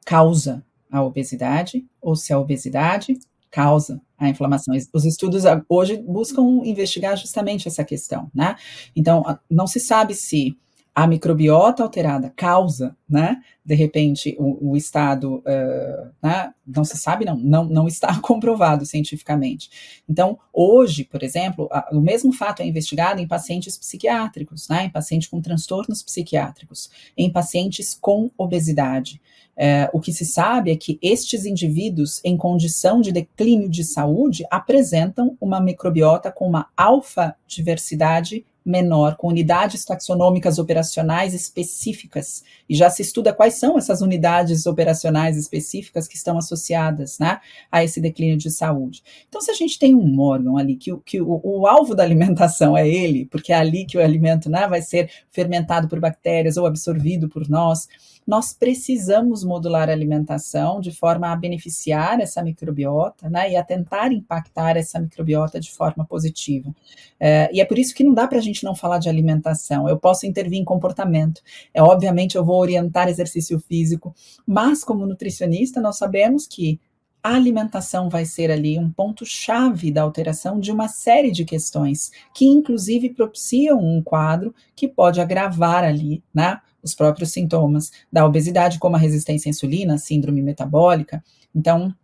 causa 0.04 0.64
a 0.90 1.02
obesidade 1.02 1.84
ou 2.00 2.14
se 2.14 2.32
a 2.32 2.38
obesidade 2.38 3.18
causa 3.50 4.00
a 4.18 4.28
inflamação. 4.28 4.74
Os 4.92 5.04
estudos 5.04 5.44
hoje 5.68 5.96
buscam 5.96 6.42
investigar 6.64 7.16
justamente 7.16 7.68
essa 7.68 7.84
questão, 7.84 8.30
né? 8.34 8.56
Então, 8.96 9.22
não 9.48 9.66
se 9.66 9.78
sabe 9.78 10.14
se 10.14 10.56
a 10.94 11.08
microbiota 11.08 11.82
alterada 11.82 12.32
causa, 12.36 12.96
né, 13.08 13.42
de 13.64 13.74
repente, 13.74 14.36
o, 14.38 14.70
o 14.70 14.76
estado, 14.76 15.38
uh, 15.38 16.10
né, 16.22 16.52
não 16.64 16.84
se 16.84 16.96
sabe, 16.96 17.24
não, 17.24 17.36
não, 17.36 17.64
não 17.64 17.88
está 17.88 18.18
comprovado 18.22 18.86
cientificamente. 18.86 20.02
Então, 20.08 20.38
hoje, 20.52 21.04
por 21.04 21.24
exemplo, 21.24 21.68
a, 21.72 21.88
o 21.90 22.00
mesmo 22.00 22.32
fato 22.32 22.60
é 22.60 22.66
investigado 22.66 23.20
em 23.20 23.26
pacientes 23.26 23.76
psiquiátricos, 23.76 24.68
né, 24.68 24.84
em 24.84 24.90
pacientes 24.90 25.28
com 25.28 25.40
transtornos 25.40 26.02
psiquiátricos, 26.02 26.88
em 27.16 27.30
pacientes 27.30 27.94
com 28.00 28.30
obesidade. 28.38 29.20
Uh, 29.56 29.96
o 29.96 30.00
que 30.00 30.12
se 30.12 30.24
sabe 30.24 30.70
é 30.70 30.76
que 30.76 30.98
estes 31.02 31.44
indivíduos, 31.44 32.20
em 32.24 32.36
condição 32.36 33.00
de 33.00 33.10
declínio 33.10 33.68
de 33.68 33.82
saúde, 33.82 34.44
apresentam 34.48 35.36
uma 35.40 35.60
microbiota 35.60 36.30
com 36.30 36.46
uma 36.46 36.68
alfa 36.76 37.34
diversidade 37.46 38.44
menor, 38.64 39.16
com 39.16 39.28
unidades 39.28 39.84
taxonômicas 39.84 40.58
operacionais 40.58 41.34
específicas, 41.34 42.42
e 42.68 42.74
já 42.74 42.88
se 42.88 43.02
estuda 43.02 43.34
quais 43.34 43.54
são 43.54 43.76
essas 43.76 44.00
unidades 44.00 44.66
operacionais 44.66 45.36
específicas 45.36 46.08
que 46.08 46.16
estão 46.16 46.38
associadas 46.38 47.18
né, 47.18 47.40
a 47.70 47.84
esse 47.84 48.00
declínio 48.00 48.38
de 48.38 48.50
saúde. 48.50 49.02
Então, 49.28 49.40
se 49.40 49.50
a 49.50 49.54
gente 49.54 49.78
tem 49.78 49.94
um 49.94 50.18
órgão 50.20 50.56
ali 50.56 50.76
que, 50.76 50.96
que 51.04 51.20
o, 51.20 51.40
o 51.42 51.66
alvo 51.66 51.94
da 51.94 52.02
alimentação 52.02 52.76
é 52.76 52.88
ele, 52.88 53.26
porque 53.26 53.52
é 53.52 53.56
ali 53.56 53.84
que 53.84 53.98
o 53.98 54.02
alimento 54.02 54.48
né, 54.48 54.66
vai 54.66 54.80
ser 54.80 55.10
fermentado 55.30 55.88
por 55.88 56.00
bactérias 56.00 56.56
ou 56.56 56.66
absorvido 56.66 57.28
por 57.28 57.48
nós, 57.48 57.86
nós 58.26 58.52
precisamos 58.52 59.44
modular 59.44 59.88
a 59.88 59.92
alimentação 59.92 60.80
de 60.80 60.90
forma 60.90 61.30
a 61.30 61.36
beneficiar 61.36 62.20
essa 62.20 62.42
microbiota 62.42 63.28
né, 63.28 63.52
e 63.52 63.56
a 63.56 63.62
tentar 63.62 64.12
impactar 64.12 64.76
essa 64.76 64.98
microbiota 64.98 65.60
de 65.60 65.70
forma 65.70 66.04
positiva. 66.06 66.74
É, 67.20 67.50
e 67.52 67.60
é 67.60 67.64
por 67.64 67.78
isso 67.78 67.94
que 67.94 68.04
não 68.04 68.14
dá 68.14 68.26
para 68.26 68.38
a 68.38 68.42
gente 68.42 68.64
não 68.64 68.74
falar 68.74 68.98
de 68.98 69.08
alimentação. 69.08 69.88
Eu 69.88 69.98
posso 69.98 70.26
intervir 70.26 70.58
em 70.58 70.64
comportamento. 70.64 71.42
É 71.72 71.82
obviamente 71.82 72.36
eu 72.36 72.44
vou 72.44 72.58
orientar 72.58 73.08
exercício 73.08 73.60
físico, 73.60 74.14
mas 74.46 74.82
como 74.82 75.06
nutricionista 75.06 75.80
nós 75.80 75.98
sabemos 75.98 76.46
que 76.46 76.80
a 77.24 77.36
alimentação 77.36 78.10
vai 78.10 78.26
ser 78.26 78.50
ali 78.50 78.78
um 78.78 78.90
ponto-chave 78.90 79.90
da 79.90 80.02
alteração 80.02 80.60
de 80.60 80.70
uma 80.70 80.88
série 80.88 81.30
de 81.30 81.42
questões, 81.42 82.12
que 82.34 82.44
inclusive 82.44 83.14
propiciam 83.14 83.78
um 83.78 84.02
quadro 84.02 84.54
que 84.76 84.86
pode 84.86 85.22
agravar 85.22 85.84
ali, 85.84 86.22
né, 86.34 86.60
os 86.84 86.94
próprios 86.94 87.32
sintomas 87.32 87.90
da 88.12 88.24
obesidade, 88.24 88.78
como 88.78 88.94
a 88.94 88.98
resistência 88.98 89.48
à 89.48 89.50
insulina, 89.50 89.98
síndrome 89.98 90.42
metabólica. 90.42 91.24
Então, 91.54 91.94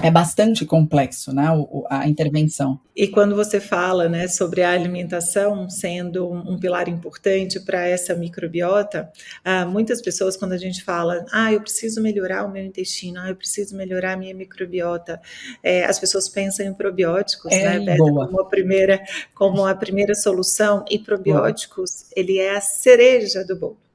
é 0.00 0.10
bastante 0.10 0.64
complexo, 0.64 1.34
né, 1.34 1.48
a 1.88 2.08
intervenção. 2.08 2.78
E 2.94 3.08
quando 3.08 3.34
você 3.34 3.58
fala, 3.58 4.08
né, 4.08 4.28
sobre 4.28 4.62
a 4.62 4.70
alimentação 4.70 5.68
sendo 5.68 6.30
um, 6.30 6.56
pilar 6.60 6.88
importante 6.88 7.58
para 7.58 7.88
essa 7.88 8.14
microbiota, 8.14 9.10
ah, 9.44 9.66
muitas 9.66 10.00
pessoas 10.00 10.36
quando 10.36 10.52
a 10.52 10.58
gente 10.58 10.84
fala, 10.84 11.24
ah, 11.32 11.52
eu 11.52 11.60
preciso 11.60 12.00
melhorar 12.00 12.44
o 12.44 12.52
meu 12.52 12.64
intestino, 12.64 13.18
ah, 13.18 13.30
eu 13.30 13.36
preciso 13.36 13.76
melhorar 13.76 14.12
a 14.12 14.16
minha 14.16 14.34
microbiota, 14.34 15.20
é, 15.60 15.84
as 15.84 15.98
pessoas 15.98 16.28
pensam 16.28 16.64
em 16.64 16.72
probióticos, 16.72 17.50
é, 17.50 17.80
né, 17.80 17.96
boa. 17.96 18.26
como 18.26 18.40
a 18.40 18.46
primeira, 18.46 19.02
como 19.34 19.66
a 19.66 19.74
primeira 19.74 20.14
solução. 20.14 20.84
E 20.88 21.00
probióticos, 21.00 22.02
boa. 22.02 22.12
ele 22.14 22.38
é 22.38 22.56
a 22.56 22.60
cereja 22.60 23.44
do 23.44 23.58
bolo. 23.58 23.89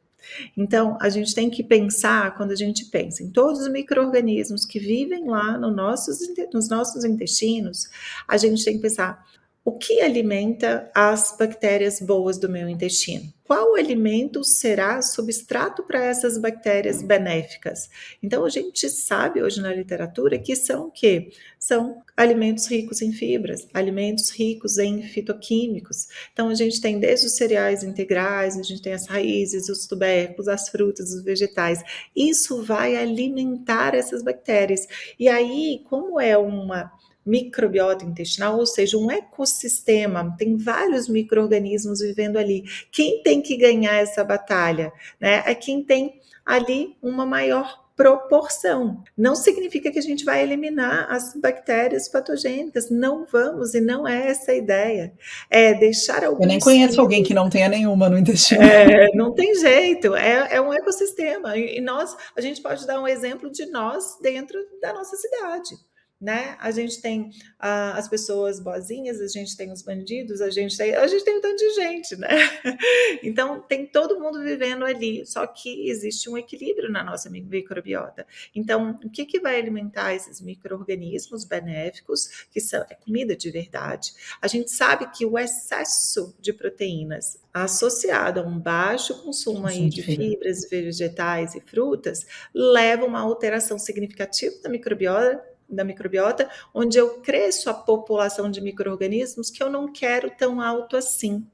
Então, 0.55 0.97
a 1.01 1.09
gente 1.09 1.33
tem 1.33 1.49
que 1.49 1.63
pensar, 1.63 2.35
quando 2.35 2.51
a 2.51 2.55
gente 2.55 2.85
pensa 2.85 3.23
em 3.23 3.29
todos 3.29 3.61
os 3.61 3.67
micro-organismos 3.67 4.65
que 4.65 4.79
vivem 4.79 5.27
lá 5.27 5.57
no 5.57 5.71
nossos, 5.71 6.19
nos 6.53 6.69
nossos 6.69 7.03
intestinos, 7.03 7.89
a 8.27 8.37
gente 8.37 8.63
tem 8.63 8.75
que 8.75 8.81
pensar 8.81 9.25
o 9.65 9.71
que 9.71 9.99
alimenta 9.99 10.91
as 10.93 11.35
bactérias 11.35 11.99
boas 11.99 12.37
do 12.37 12.47
meu 12.47 12.69
intestino? 12.69 13.33
Qual 13.43 13.75
alimento 13.75 14.43
será 14.43 15.01
substrato 15.01 15.81
para 15.83 16.05
essas 16.05 16.37
bactérias 16.37 17.01
benéficas? 17.01 17.89
Então 18.21 18.45
a 18.45 18.49
gente 18.49 18.87
sabe 18.89 19.41
hoje 19.41 19.59
na 19.59 19.73
literatura 19.73 20.37
que 20.37 20.55
são 20.55 20.87
o 20.87 20.91
quê? 20.91 21.31
São 21.59 22.03
alimentos 22.15 22.67
ricos 22.67 23.01
em 23.01 23.11
fibras, 23.11 23.67
alimentos 23.73 24.29
ricos 24.29 24.77
em 24.77 25.01
fitoquímicos. 25.01 26.09
Então 26.31 26.49
a 26.49 26.55
gente 26.55 26.79
tem 26.79 26.99
desde 26.99 27.25
os 27.25 27.35
cereais 27.35 27.83
integrais, 27.83 28.59
a 28.59 28.63
gente 28.63 28.83
tem 28.83 28.93
as 28.93 29.07
raízes, 29.07 29.67
os 29.67 29.87
tubérculos, 29.87 30.47
as 30.47 30.69
frutas, 30.69 31.11
os 31.11 31.23
vegetais. 31.23 31.83
Isso 32.15 32.61
vai 32.61 32.95
alimentar 32.95 33.95
essas 33.95 34.23
bactérias. 34.23 34.87
E 35.19 35.27
aí, 35.27 35.83
como 35.89 36.19
é 36.19 36.37
uma 36.37 36.91
microbiota 37.25 38.05
intestinal, 38.05 38.57
ou 38.57 38.65
seja, 38.65 38.97
um 38.97 39.09
ecossistema, 39.09 40.35
tem 40.37 40.55
vários 40.55 41.09
micro-organismos 41.09 41.99
vivendo 41.99 42.37
ali. 42.37 42.63
Quem 42.91 43.23
tem 43.23 43.41
que 43.41 43.57
ganhar 43.57 43.95
essa 43.95 44.23
batalha? 44.23 44.91
Né? 45.19 45.43
É 45.45 45.55
quem 45.55 45.83
tem 45.83 46.19
ali 46.45 46.95
uma 47.01 47.25
maior 47.25 47.85
proporção. 47.95 49.01
Não 49.17 49.35
significa 49.35 49.89
que 49.89 49.97
a 49.97 50.01
gente 50.01 50.25
vai 50.25 50.43
eliminar 50.43 51.07
as 51.09 51.33
bactérias 51.33 52.09
patogênicas, 52.09 52.89
não 52.89 53.25
vamos, 53.25 53.73
e 53.73 53.79
não 53.79 54.05
é 54.05 54.27
essa 54.27 54.51
a 54.51 54.55
ideia. 54.55 55.13
É 55.49 55.73
deixar 55.73 56.23
alguns. 56.23 56.41
Eu 56.41 56.47
nem 56.47 56.59
conheço 56.59 56.99
alguém 56.99 57.23
que 57.23 57.33
não 57.33 57.49
tenha 57.49 57.69
nenhuma 57.69 58.09
no 58.09 58.17
intestino. 58.17 58.61
É, 58.61 59.11
não 59.15 59.33
tem 59.33 59.55
jeito, 59.55 60.13
é, 60.13 60.55
é 60.55 60.61
um 60.61 60.73
ecossistema. 60.73 61.57
E 61.57 61.79
nós, 61.79 62.15
a 62.35 62.41
gente 62.41 62.61
pode 62.61 62.85
dar 62.85 62.99
um 62.99 63.07
exemplo 63.07 63.49
de 63.49 63.65
nós 63.67 64.17
dentro 64.21 64.59
da 64.81 64.93
nossa 64.93 65.15
cidade 65.15 65.75
né? 66.19 66.55
A 66.59 66.71
gente 66.71 67.01
tem 67.01 67.31
ah, 67.59 67.93
as 67.97 68.07
pessoas 68.07 68.59
boazinhas, 68.59 69.19
a 69.19 69.27
gente 69.27 69.55
tem 69.57 69.71
os 69.71 69.81
bandidos, 69.81 70.41
a 70.41 70.49
gente 70.49 70.77
tem, 70.77 70.95
a 70.95 71.05
gente 71.07 71.25
tem 71.25 71.37
um 71.37 71.41
tanto 71.41 71.57
de 71.57 71.69
gente, 71.75 72.15
né? 72.15 72.29
Então 73.23 73.61
tem 73.61 73.85
todo 73.85 74.19
mundo 74.19 74.41
vivendo 74.41 74.85
ali, 74.85 75.25
só 75.25 75.45
que 75.47 75.89
existe 75.89 76.29
um 76.29 76.37
equilíbrio 76.37 76.91
na 76.91 77.03
nossa 77.03 77.29
microbiota. 77.29 78.25
Então, 78.53 78.99
o 79.03 79.09
que, 79.09 79.25
que 79.25 79.39
vai 79.39 79.57
alimentar 79.59 80.13
esses 80.13 80.41
micro-organismos 80.41 81.43
benéficos, 81.43 82.47
que 82.51 82.59
são 82.59 82.85
é 82.89 82.95
comida 82.95 83.35
de 83.35 83.49
verdade? 83.51 84.13
A 84.41 84.47
gente 84.47 84.71
sabe 84.71 85.09
que 85.11 85.25
o 85.25 85.37
excesso 85.37 86.35
de 86.39 86.53
proteínas 86.53 87.39
associado 87.53 88.41
a 88.41 88.43
um 88.43 88.59
baixo 88.59 89.23
consumo 89.23 89.65
aí 89.65 89.89
de 89.89 90.03
fibras, 90.03 90.69
vegetais 90.69 91.55
e 91.55 91.61
frutas 91.61 92.25
leva 92.53 93.03
a 93.03 93.07
uma 93.07 93.21
alteração 93.21 93.79
significativa 93.79 94.55
da 94.61 94.69
microbiota 94.69 95.54
da 95.69 95.83
microbiota, 95.83 96.49
onde 96.73 96.97
eu 96.97 97.19
cresço 97.19 97.69
a 97.69 97.73
população 97.73 98.49
de 98.49 98.61
micro-organismos 98.61 99.49
que 99.49 99.61
eu 99.61 99.69
não 99.69 99.91
quero 99.91 100.31
tão 100.37 100.61
alto 100.61 100.95
assim. 100.95 101.45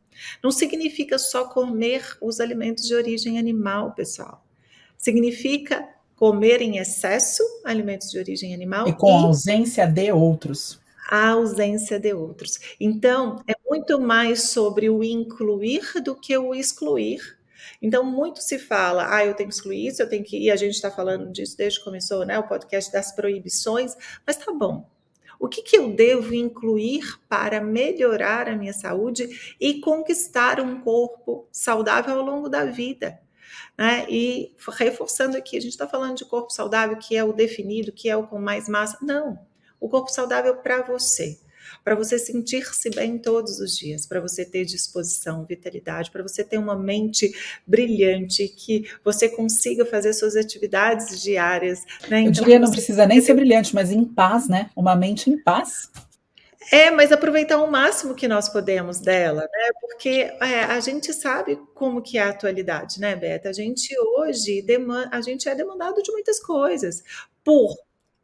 Não 0.43 0.51
significa 0.51 1.17
só 1.17 1.45
comer 1.45 2.17
os 2.21 2.39
alimentos 2.39 2.85
de 2.85 2.93
origem 2.93 3.39
animal, 3.39 3.93
pessoal. 3.93 4.45
Significa 4.97 5.87
comer 6.15 6.61
em 6.61 6.77
excesso 6.77 7.43
alimentos 7.65 8.11
de 8.11 8.19
origem 8.19 8.53
animal. 8.53 8.87
E 8.87 8.93
com 8.93 9.09
e 9.09 9.23
ausência 9.23 9.87
de 9.87 10.11
outros. 10.11 10.79
A 11.09 11.29
ausência 11.29 11.99
de 11.99 12.13
outros. 12.13 12.59
Então, 12.79 13.41
é 13.47 13.53
muito 13.67 13.99
mais 13.99 14.49
sobre 14.49 14.89
o 14.89 15.03
incluir 15.03 16.01
do 16.03 16.15
que 16.15 16.37
o 16.37 16.53
excluir 16.53 17.40
então, 17.81 18.03
muito 18.03 18.41
se 18.41 18.59
fala, 18.59 19.13
ah, 19.15 19.25
eu 19.25 19.33
tenho 19.33 19.49
que 19.49 19.55
excluir 19.55 19.87
isso, 19.87 20.01
eu 20.01 20.09
tenho 20.09 20.23
que. 20.23 20.37
E 20.37 20.51
a 20.51 20.55
gente 20.55 20.73
está 20.73 20.91
falando 20.91 21.31
disso 21.31 21.57
desde 21.57 21.79
que 21.79 21.85
começou 21.85 22.25
né, 22.25 22.37
o 22.39 22.47
podcast 22.47 22.91
das 22.91 23.11
proibições, 23.11 23.95
mas 24.25 24.37
tá 24.37 24.51
bom. 24.51 24.89
O 25.39 25.49
que, 25.49 25.63
que 25.63 25.75
eu 25.75 25.95
devo 25.95 26.35
incluir 26.35 27.19
para 27.27 27.59
melhorar 27.59 28.47
a 28.47 28.55
minha 28.55 28.73
saúde 28.73 29.55
e 29.59 29.79
conquistar 29.79 30.59
um 30.59 30.81
corpo 30.81 31.47
saudável 31.51 32.19
ao 32.19 32.23
longo 32.23 32.47
da 32.47 32.65
vida? 32.65 33.19
Né? 33.75 34.05
E 34.07 34.55
reforçando 34.77 35.35
aqui, 35.35 35.57
a 35.57 35.59
gente 35.59 35.71
está 35.71 35.87
falando 35.87 36.15
de 36.15 36.25
corpo 36.25 36.51
saudável, 36.53 36.95
que 36.97 37.17
é 37.17 37.23
o 37.23 37.33
definido, 37.33 37.91
que 37.91 38.07
é 38.07 38.15
o 38.15 38.27
com 38.27 38.39
mais 38.39 38.69
massa. 38.69 38.99
Não, 39.01 39.39
o 39.79 39.89
corpo 39.89 40.11
saudável 40.11 40.57
para 40.57 40.83
você 40.83 41.40
para 41.83 41.95
você 41.95 42.17
sentir-se 42.19 42.89
bem 42.89 43.17
todos 43.17 43.59
os 43.59 43.77
dias, 43.77 44.05
para 44.05 44.19
você 44.19 44.45
ter 44.45 44.65
disposição, 44.65 45.45
vitalidade, 45.45 46.11
para 46.11 46.23
você 46.23 46.43
ter 46.43 46.57
uma 46.57 46.75
mente 46.75 47.33
brilhante, 47.65 48.47
que 48.47 48.89
você 49.03 49.29
consiga 49.29 49.85
fazer 49.85 50.13
suas 50.13 50.35
atividades 50.35 51.21
diárias. 51.21 51.83
Né? 52.09 52.19
Eu 52.19 52.29
então, 52.29 52.43
diria, 52.43 52.59
não 52.59 52.71
precisa 52.71 53.05
nem 53.05 53.21
ser 53.21 53.33
brilhante, 53.33 53.73
mas 53.73 53.91
em 53.91 54.05
paz, 54.05 54.47
né? 54.47 54.69
Uma 54.75 54.95
mente 54.95 55.29
em 55.29 55.37
paz. 55.37 55.89
É, 56.71 56.89
mas 56.89 57.11
aproveitar 57.11 57.57
o 57.57 57.69
máximo 57.69 58.15
que 58.15 58.27
nós 58.27 58.47
podemos 58.47 58.99
dela, 58.99 59.41
né? 59.41 59.69
Porque 59.81 60.31
é, 60.39 60.63
a 60.63 60.79
gente 60.79 61.11
sabe 61.13 61.59
como 61.73 62.01
que 62.01 62.17
é 62.17 62.21
a 62.21 62.29
atualidade, 62.29 62.99
né, 62.99 63.15
Beta? 63.15 63.49
A 63.49 63.53
gente 63.53 63.93
hoje 63.99 64.61
demanda, 64.61 65.09
a 65.11 65.19
gente 65.21 65.49
é 65.49 65.55
demandado 65.55 66.01
de 66.01 66.11
muitas 66.11 66.39
coisas 66.39 67.03
por 67.43 67.75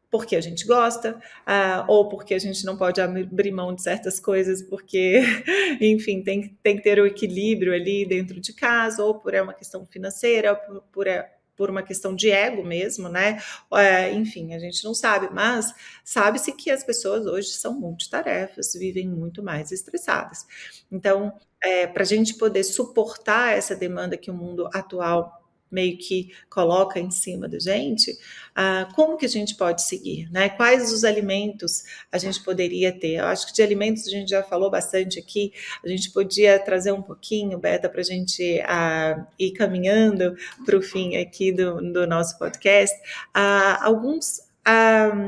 porque 0.09 0.35
a 0.35 0.41
gente 0.41 0.65
gosta, 0.65 1.15
uh, 1.15 1.83
ou 1.87 2.07
porque 2.07 2.33
a 2.33 2.39
gente 2.39 2.65
não 2.65 2.77
pode 2.77 3.01
abrir 3.01 3.51
mão 3.51 3.75
de 3.75 3.81
certas 3.81 4.19
coisas, 4.19 4.61
porque, 4.61 5.21
enfim, 5.81 6.23
tem, 6.23 6.57
tem 6.63 6.77
que 6.77 6.83
ter 6.83 6.99
o 6.99 7.05
equilíbrio 7.05 7.73
ali 7.73 8.05
dentro 8.05 8.39
de 8.39 8.53
casa, 8.53 9.03
ou 9.03 9.15
por 9.15 9.33
é 9.33 9.41
uma 9.41 9.53
questão 9.53 9.85
financeira, 9.85 10.55
por, 10.55 10.81
por, 10.91 11.07
é, 11.07 11.29
por 11.57 11.69
uma 11.69 11.83
questão 11.83 12.15
de 12.15 12.31
ego 12.31 12.63
mesmo, 12.63 13.09
né? 13.09 13.41
É, 13.73 14.13
enfim, 14.13 14.53
a 14.53 14.59
gente 14.59 14.83
não 14.85 14.93
sabe, 14.93 15.27
mas 15.33 15.73
sabe-se 16.05 16.53
que 16.53 16.71
as 16.71 16.83
pessoas 16.83 17.25
hoje 17.25 17.49
são 17.49 17.77
multitarefas, 17.77 18.73
vivem 18.75 19.09
muito 19.09 19.43
mais 19.43 19.71
estressadas. 19.71 20.45
Então, 20.89 21.33
é, 21.61 21.85
para 21.87 22.03
a 22.03 22.05
gente 22.05 22.35
poder 22.35 22.63
suportar 22.63 23.57
essa 23.57 23.75
demanda 23.75 24.15
que 24.15 24.31
o 24.31 24.33
mundo 24.33 24.69
atual 24.73 25.36
meio 25.71 25.97
que 25.97 26.31
coloca 26.49 26.99
em 26.99 27.11
cima 27.11 27.47
da 27.47 27.59
gente, 27.59 28.17
ah, 28.55 28.87
como 28.95 29.17
que 29.17 29.25
a 29.25 29.29
gente 29.29 29.55
pode 29.55 29.83
seguir, 29.83 30.29
né? 30.31 30.49
Quais 30.49 30.91
os 30.91 31.03
alimentos 31.03 31.83
a 32.11 32.17
gente 32.17 32.43
poderia 32.43 32.91
ter? 32.91 33.15
Eu 33.15 33.25
acho 33.25 33.47
que 33.47 33.53
de 33.53 33.61
alimentos 33.61 34.07
a 34.07 34.09
gente 34.09 34.29
já 34.29 34.43
falou 34.43 34.71
bastante 34.71 35.19
aqui, 35.19 35.53
a 35.83 35.87
gente 35.87 36.11
podia 36.11 36.57
trazer 36.59 36.91
um 36.91 37.01
pouquinho, 37.01 37.59
Beta, 37.59 37.89
para 37.89 38.01
a 38.01 38.03
gente 38.03 38.61
ah, 38.65 39.27
ir 39.37 39.51
caminhando 39.51 40.35
para 40.65 40.77
o 40.77 40.81
fim 40.81 41.15
aqui 41.17 41.51
do, 41.51 41.81
do 41.91 42.07
nosso 42.07 42.37
podcast, 42.37 42.95
ah, 43.33 43.85
alguns 43.85 44.47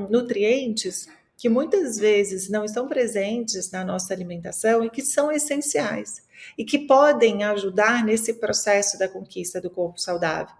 nutrientes 0.10 1.08
que 1.38 1.48
muitas 1.48 1.98
vezes 1.98 2.50
não 2.50 2.66
estão 2.66 2.86
presentes 2.86 3.72
na 3.72 3.86
nossa 3.86 4.14
alimentação 4.14 4.84
e 4.84 4.90
que 4.90 5.02
são 5.02 5.32
essenciais. 5.32 6.22
E 6.58 6.66
que 6.66 6.80
podem 6.80 7.44
ajudar 7.44 8.04
nesse 8.04 8.34
processo 8.34 8.98
da 8.98 9.08
conquista 9.08 9.60
do 9.62 9.70
corpo 9.70 10.00
saudável. 10.00 10.54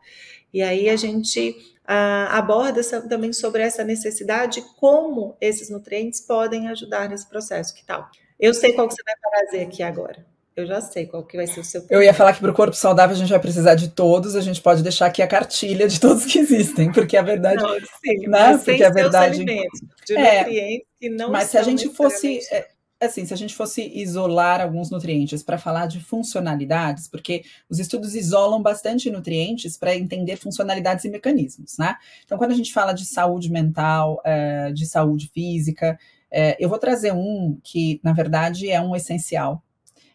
E 0.54 0.62
aí 0.62 0.90
a 0.90 0.96
gente 0.96 1.52
uh, 1.90 2.30
aborda 2.30 2.82
também 3.08 3.32
sobre 3.34 3.62
essa 3.62 3.84
necessidade, 3.84 4.64
como 4.78 5.36
esses 5.40 5.70
nutrientes 5.70 6.22
podem 6.22 6.68
ajudar 6.70 7.10
nesse 7.10 7.28
processo. 7.28 7.74
Que 7.74 7.86
tal? 7.86 8.10
Eu 8.40 8.54
sei 8.54 8.74
qual 8.74 8.88
que 8.88 8.96
você 8.96 9.04
vai 9.04 9.46
fazer 9.46 9.62
aqui 9.62 9.84
agora. 9.84 10.26
Eu 10.60 10.66
já 10.66 10.82
sei 10.82 11.06
qual 11.06 11.24
que 11.24 11.38
vai 11.38 11.48
ser 11.48 11.62
o 11.62 11.64
seu. 11.64 11.86
Eu 11.90 12.04
ia 12.04 12.14
falar 12.14 12.34
que 12.34 12.42
para 12.42 12.52
o 12.52 12.54
corpo 12.54 12.76
saudável 12.76 13.16
a 13.16 13.18
gente 13.18 13.30
vai 13.30 13.40
precisar 13.40 13.76
de 13.76 13.90
todos, 13.90 14.36
a 14.36 14.42
gente 14.42 14.62
pode 14.62 14.84
deixar 14.84 15.06
aqui 15.06 15.22
a 15.22 15.28
cartilha 15.28 15.88
de 15.88 16.00
todos 16.02 16.26
que 16.26 16.38
existem, 16.38 16.92
porque 16.92 17.16
a 17.16 17.22
verdade. 17.22 17.64
Não, 17.64 17.80
sim, 17.80 18.28
né? 18.28 18.58
Porque 18.58 18.84
a 18.84 18.90
verdade. 18.90 19.46
De 19.46 20.16
é, 20.18 20.40
nutrientes 20.40 20.88
que 21.00 21.10
não 21.10 21.32
Mas 21.32 21.50
se 21.50 21.58
a 21.58 21.64
gente 21.64 21.88
fosse. 21.90 22.40
É, 22.52 22.68
assim, 23.00 23.26
se 23.26 23.34
a 23.34 23.38
gente 23.38 23.56
fosse 23.56 23.90
isolar 23.96 24.62
alguns 24.62 24.90
nutrientes 24.90 25.42
para 25.42 25.58
falar 25.58 25.86
de 25.86 26.00
funcionalidades, 26.02 27.08
porque 27.08 27.44
os 27.70 27.80
estudos 27.80 28.14
isolam 28.14 28.62
bastante 28.62 29.10
nutrientes 29.10 29.78
para 29.78 29.96
entender 29.96 30.36
funcionalidades 30.36 31.06
e 31.06 31.10
mecanismos, 31.10 31.78
né? 31.78 31.96
Então, 32.26 32.38
quando 32.38 32.52
a 32.52 32.56
gente 32.56 32.74
fala 32.74 32.92
de 32.92 33.06
saúde 33.06 33.50
mental, 33.50 34.22
é, 34.26 34.72
de 34.72 34.86
saúde 34.86 35.30
física, 35.34 35.98
é, 36.30 36.58
eu 36.60 36.68
vou 36.68 36.78
trazer 36.78 37.14
um 37.14 37.58
que, 37.64 38.02
na 38.04 38.12
verdade, 38.12 38.70
é 38.70 38.82
um 38.82 38.96
essencial 38.96 39.64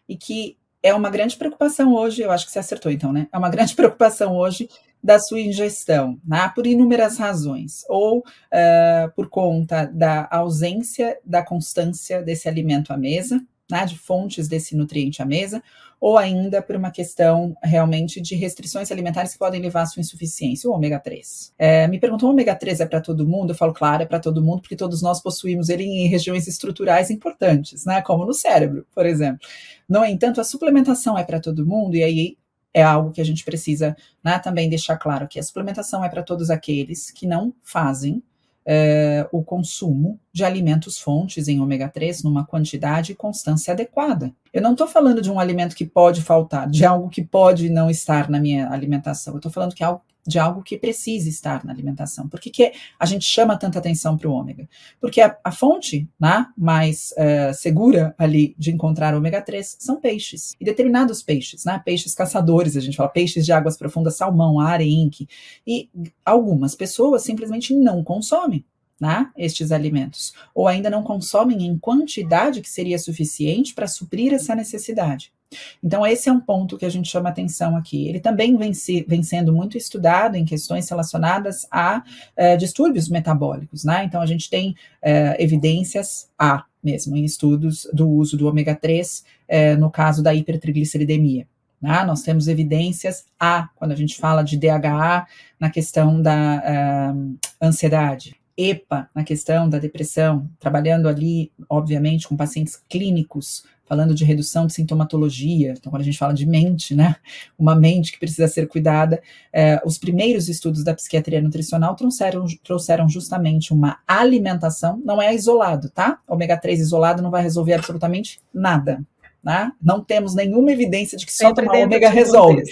e 0.07 0.15
que 0.15 0.57
é 0.83 0.93
uma 0.93 1.09
grande 1.09 1.35
preocupação 1.35 1.95
hoje, 1.95 2.21
eu 2.21 2.29
acho 2.29 2.45
que 2.45 2.51
você 2.51 2.59
acertou 2.59 2.91
então, 2.91 3.11
né? 3.11 3.27
É 3.31 3.37
uma 3.37 3.49
grande 3.49 3.73
preocupação 3.75 4.37
hoje 4.37 4.69
da 5.05 5.19
sua 5.19 5.39
ingestão, 5.39 6.19
né? 6.25 6.51
por 6.55 6.65
inúmeras 6.65 7.19
razões, 7.19 7.85
ou 7.87 8.19
uh, 8.19 9.11
por 9.15 9.29
conta 9.29 9.85
da 9.85 10.27
ausência 10.31 11.19
da 11.23 11.43
constância 11.43 12.23
desse 12.23 12.49
alimento 12.49 12.91
à 12.91 12.97
mesa, 12.97 13.39
né? 13.69 13.85
de 13.85 13.95
fontes 13.99 14.47
desse 14.47 14.75
nutriente 14.75 15.21
à 15.21 15.25
mesa, 15.25 15.61
ou 16.01 16.17
ainda 16.17 16.59
por 16.59 16.75
uma 16.75 16.89
questão 16.89 17.55
realmente 17.63 18.19
de 18.19 18.35
restrições 18.35 18.91
alimentares 18.91 19.33
que 19.33 19.37
podem 19.37 19.61
levar 19.61 19.83
à 19.83 19.85
sua 19.85 20.01
insuficiência, 20.01 20.67
o 20.67 20.73
ômega 20.73 20.99
3. 20.99 21.53
É, 21.55 21.87
me 21.87 21.99
perguntou: 21.99 22.27
o 22.27 22.31
ômega 22.31 22.55
3 22.55 22.79
é 22.79 22.85
para 22.87 22.99
todo 22.99 23.27
mundo? 23.27 23.51
Eu 23.51 23.55
falo, 23.55 23.73
claro, 23.73 24.01
é 24.01 24.05
para 24.07 24.19
todo 24.19 24.43
mundo, 24.43 24.61
porque 24.61 24.75
todos 24.75 25.03
nós 25.03 25.21
possuímos 25.21 25.69
ele 25.69 25.83
em 25.83 26.07
regiões 26.07 26.47
estruturais 26.47 27.11
importantes, 27.11 27.85
né, 27.85 28.01
como 28.01 28.25
no 28.25 28.33
cérebro, 28.33 28.87
por 28.91 29.05
exemplo. 29.05 29.47
No 29.87 30.03
entanto, 30.03 30.41
a 30.41 30.43
suplementação 30.43 31.15
é 31.15 31.23
para 31.23 31.39
todo 31.39 31.63
mundo, 31.63 31.95
e 31.95 32.01
aí 32.01 32.37
é 32.75 32.83
algo 32.83 33.11
que 33.11 33.21
a 33.21 33.25
gente 33.25 33.45
precisa 33.45 33.95
né, 34.21 34.37
também 34.37 34.69
deixar 34.69 34.97
claro 34.97 35.29
que 35.29 35.39
a 35.39 35.43
suplementação 35.43 36.03
é 36.03 36.09
para 36.09 36.21
todos 36.21 36.49
aqueles 36.49 37.09
que 37.09 37.25
não 37.25 37.53
fazem 37.63 38.21
é, 38.65 39.25
o 39.31 39.41
consumo 39.41 40.19
de 40.33 40.43
alimentos 40.43 40.99
fontes 40.99 41.47
em 41.47 41.61
ômega 41.61 41.87
3 41.87 42.23
numa 42.23 42.45
quantidade 42.45 43.13
e 43.13 43.15
constância 43.15 43.73
adequada. 43.73 44.33
Eu 44.51 44.61
não 44.61 44.73
estou 44.73 44.87
falando 44.87 45.21
de 45.21 45.31
um 45.31 45.39
alimento 45.39 45.73
que 45.73 45.85
pode 45.85 46.21
faltar, 46.21 46.69
de 46.69 46.83
algo 46.83 47.07
que 47.07 47.23
pode 47.23 47.69
não 47.69 47.89
estar 47.89 48.29
na 48.29 48.39
minha 48.41 48.69
alimentação. 48.69 49.35
Eu 49.35 49.37
estou 49.37 49.51
falando 49.51 49.73
que 49.73 49.81
é 49.81 49.85
algo 49.85 50.01
de 50.25 50.39
algo 50.39 50.63
que 50.63 50.77
precisa 50.77 51.29
estar 51.29 51.63
na 51.63 51.71
alimentação. 51.71 52.27
Por 52.27 52.39
que, 52.39 52.49
que 52.49 52.73
a 52.99 53.05
gente 53.05 53.25
chama 53.25 53.57
tanta 53.57 53.79
atenção 53.79 54.17
para 54.17 54.27
o 54.27 54.33
ômega? 54.33 54.67
Porque 54.99 55.21
a, 55.21 55.37
a 55.43 55.51
fonte 55.51 56.09
né, 56.19 56.47
mais 56.57 57.13
uh, 57.17 57.53
segura 57.53 58.15
ali 58.17 58.55
de 58.57 58.71
encontrar 58.71 59.13
ômega 59.13 59.41
3 59.41 59.77
são 59.79 59.99
peixes. 59.99 60.55
E 60.59 60.65
determinados 60.65 61.21
peixes, 61.21 61.65
né, 61.65 61.81
peixes 61.83 62.15
caçadores, 62.15 62.75
a 62.75 62.79
gente 62.81 62.97
fala 62.97 63.09
peixes 63.09 63.45
de 63.45 63.51
águas 63.51 63.77
profundas, 63.77 64.17
salmão, 64.17 64.59
arenque. 64.59 65.27
E 65.65 65.89
algumas 66.23 66.75
pessoas 66.75 67.23
simplesmente 67.23 67.73
não 67.73 68.03
consomem. 68.03 68.65
Né, 68.97 69.29
estes 69.35 69.73
alimentos, 69.73 70.33
ou 70.53 70.69
ainda 70.69 70.89
não 70.89 71.03
consomem 71.03 71.67
em 71.67 71.77
quantidade 71.77 72.61
que 72.61 72.69
seria 72.69 72.97
suficiente 72.97 73.73
para 73.73 73.87
suprir 73.87 74.33
essa 74.33 74.55
necessidade. 74.55 75.33
Então, 75.83 76.05
esse 76.05 76.29
é 76.29 76.31
um 76.31 76.39
ponto 76.39 76.77
que 76.77 76.85
a 76.85 76.89
gente 76.89 77.09
chama 77.09 77.29
atenção 77.29 77.75
aqui. 77.75 78.07
Ele 78.07 78.19
também 78.19 78.55
vem, 78.57 78.73
se, 78.73 79.05
vem 79.07 79.23
sendo 79.23 79.53
muito 79.53 79.77
estudado 79.77 80.35
em 80.35 80.45
questões 80.45 80.89
relacionadas 80.89 81.67
a 81.71 82.03
uh, 82.37 82.57
distúrbios 82.57 83.09
metabólicos, 83.09 83.83
né? 83.83 84.03
Então, 84.03 84.21
a 84.21 84.25
gente 84.25 84.49
tem 84.49 84.71
uh, 84.71 85.35
evidências 85.39 86.29
A 86.37 86.65
mesmo 86.83 87.17
em 87.17 87.25
estudos 87.25 87.87
do 87.91 88.07
uso 88.07 88.37
do 88.37 88.47
ômega 88.47 88.75
3 88.75 89.19
uh, 89.19 89.23
eh, 89.47 89.75
no 89.75 89.89
caso 89.89 90.21
da 90.21 90.35
hipertrigliceridemia. 90.35 91.47
Né? 91.81 92.03
Nós 92.03 92.21
temos 92.21 92.47
evidências 92.47 93.25
A 93.39 93.69
quando 93.75 93.91
a 93.91 93.95
gente 93.95 94.15
fala 94.15 94.43
de 94.43 94.55
DHA 94.55 95.25
na 95.59 95.71
questão 95.71 96.21
da 96.21 97.11
ansiedade. 97.59 98.35
EPA 98.57 99.09
na 99.13 99.23
questão 99.23 99.67
da 99.69 99.77
depressão, 99.77 100.49
trabalhando 100.59 101.09
ali, 101.09 101.51
obviamente, 101.69 102.27
com 102.27 102.37
pacientes 102.37 102.77
clínicos 102.89 103.65
falando 103.85 104.13
de 104.13 104.25
redução 104.25 104.67
de 104.67 104.73
sintomatologia, 104.73 105.73
então 105.77 105.91
quando 105.91 106.01
a 106.01 106.05
gente 106.05 106.17
fala 106.17 106.33
de 106.33 106.45
mente, 106.45 106.95
né, 106.95 107.15
uma 107.57 107.75
mente 107.75 108.11
que 108.11 108.19
precisa 108.19 108.47
ser 108.47 108.67
cuidada, 108.67 109.21
é, 109.53 109.81
os 109.85 109.97
primeiros 109.97 110.49
estudos 110.49 110.83
da 110.83 110.93
psiquiatria 110.93 111.41
nutricional 111.41 111.95
trouxeram, 111.95 112.45
trouxeram 112.63 113.07
justamente 113.07 113.73
uma 113.73 113.99
alimentação, 114.07 115.01
não 115.05 115.21
é 115.21 115.33
isolado, 115.33 115.89
tá? 115.89 116.19
Ômega 116.27 116.57
3 116.57 116.79
isolado 116.79 117.21
não 117.21 117.31
vai 117.31 117.41
resolver 117.41 117.73
absolutamente 117.73 118.39
nada, 118.53 119.03
né? 119.45 119.71
Não 119.79 120.03
temos 120.03 120.33
nenhuma 120.33 120.71
evidência 120.71 121.15
de 121.15 121.25
que 121.25 121.31
só 121.31 121.53
tomar 121.53 121.77
ômega 121.77 122.09
resolve. 122.09 122.63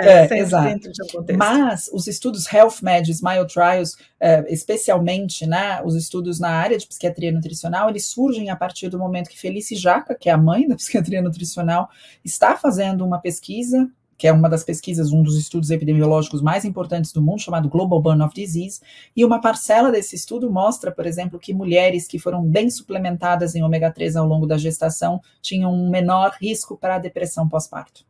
É, 0.00 0.26
é 0.26 0.38
exato. 0.38 0.88
Um 1.14 1.36
Mas 1.36 1.90
os 1.92 2.06
estudos 2.06 2.50
Health 2.50 2.76
Med, 2.82 3.10
Smile 3.10 3.46
Trials, 3.46 3.96
é, 4.18 4.42
especialmente 4.48 5.46
né, 5.46 5.82
os 5.84 5.94
estudos 5.94 6.40
na 6.40 6.48
área 6.48 6.78
de 6.78 6.86
psiquiatria 6.86 7.30
nutricional, 7.30 7.90
eles 7.90 8.06
surgem 8.06 8.48
a 8.48 8.56
partir 8.56 8.88
do 8.88 8.98
momento 8.98 9.28
que 9.28 9.38
Felice 9.38 9.76
Jaca, 9.76 10.14
que 10.14 10.30
é 10.30 10.32
a 10.32 10.38
mãe 10.38 10.66
da 10.66 10.74
psiquiatria 10.76 11.20
nutricional, 11.20 11.90
está 12.24 12.56
fazendo 12.56 13.04
uma 13.04 13.20
pesquisa 13.20 13.86
que 14.16 14.28
é 14.28 14.32
uma 14.32 14.48
das 14.48 14.62
pesquisas, 14.62 15.12
um 15.12 15.22
dos 15.22 15.36
estudos 15.36 15.70
epidemiológicos 15.70 16.40
mais 16.40 16.64
importantes 16.64 17.12
do 17.12 17.20
mundo, 17.20 17.40
chamado 17.40 17.68
Global 17.68 18.00
Burn 18.00 18.22
of 18.22 18.34
Disease, 18.34 18.80
e 19.16 19.24
uma 19.24 19.40
parcela 19.40 19.90
desse 19.90 20.14
estudo 20.14 20.50
mostra, 20.50 20.92
por 20.92 21.06
exemplo, 21.06 21.38
que 21.38 21.52
mulheres 21.52 22.06
que 22.06 22.18
foram 22.18 22.44
bem 22.44 22.70
suplementadas 22.70 23.54
em 23.54 23.62
ômega 23.62 23.90
3 23.90 24.16
ao 24.16 24.26
longo 24.26 24.46
da 24.46 24.56
gestação 24.56 25.20
tinham 25.40 25.72
um 25.72 25.90
menor 25.90 26.36
risco 26.40 26.76
para 26.76 26.96
a 26.96 26.98
depressão 26.98 27.48
pós-parto. 27.48 28.04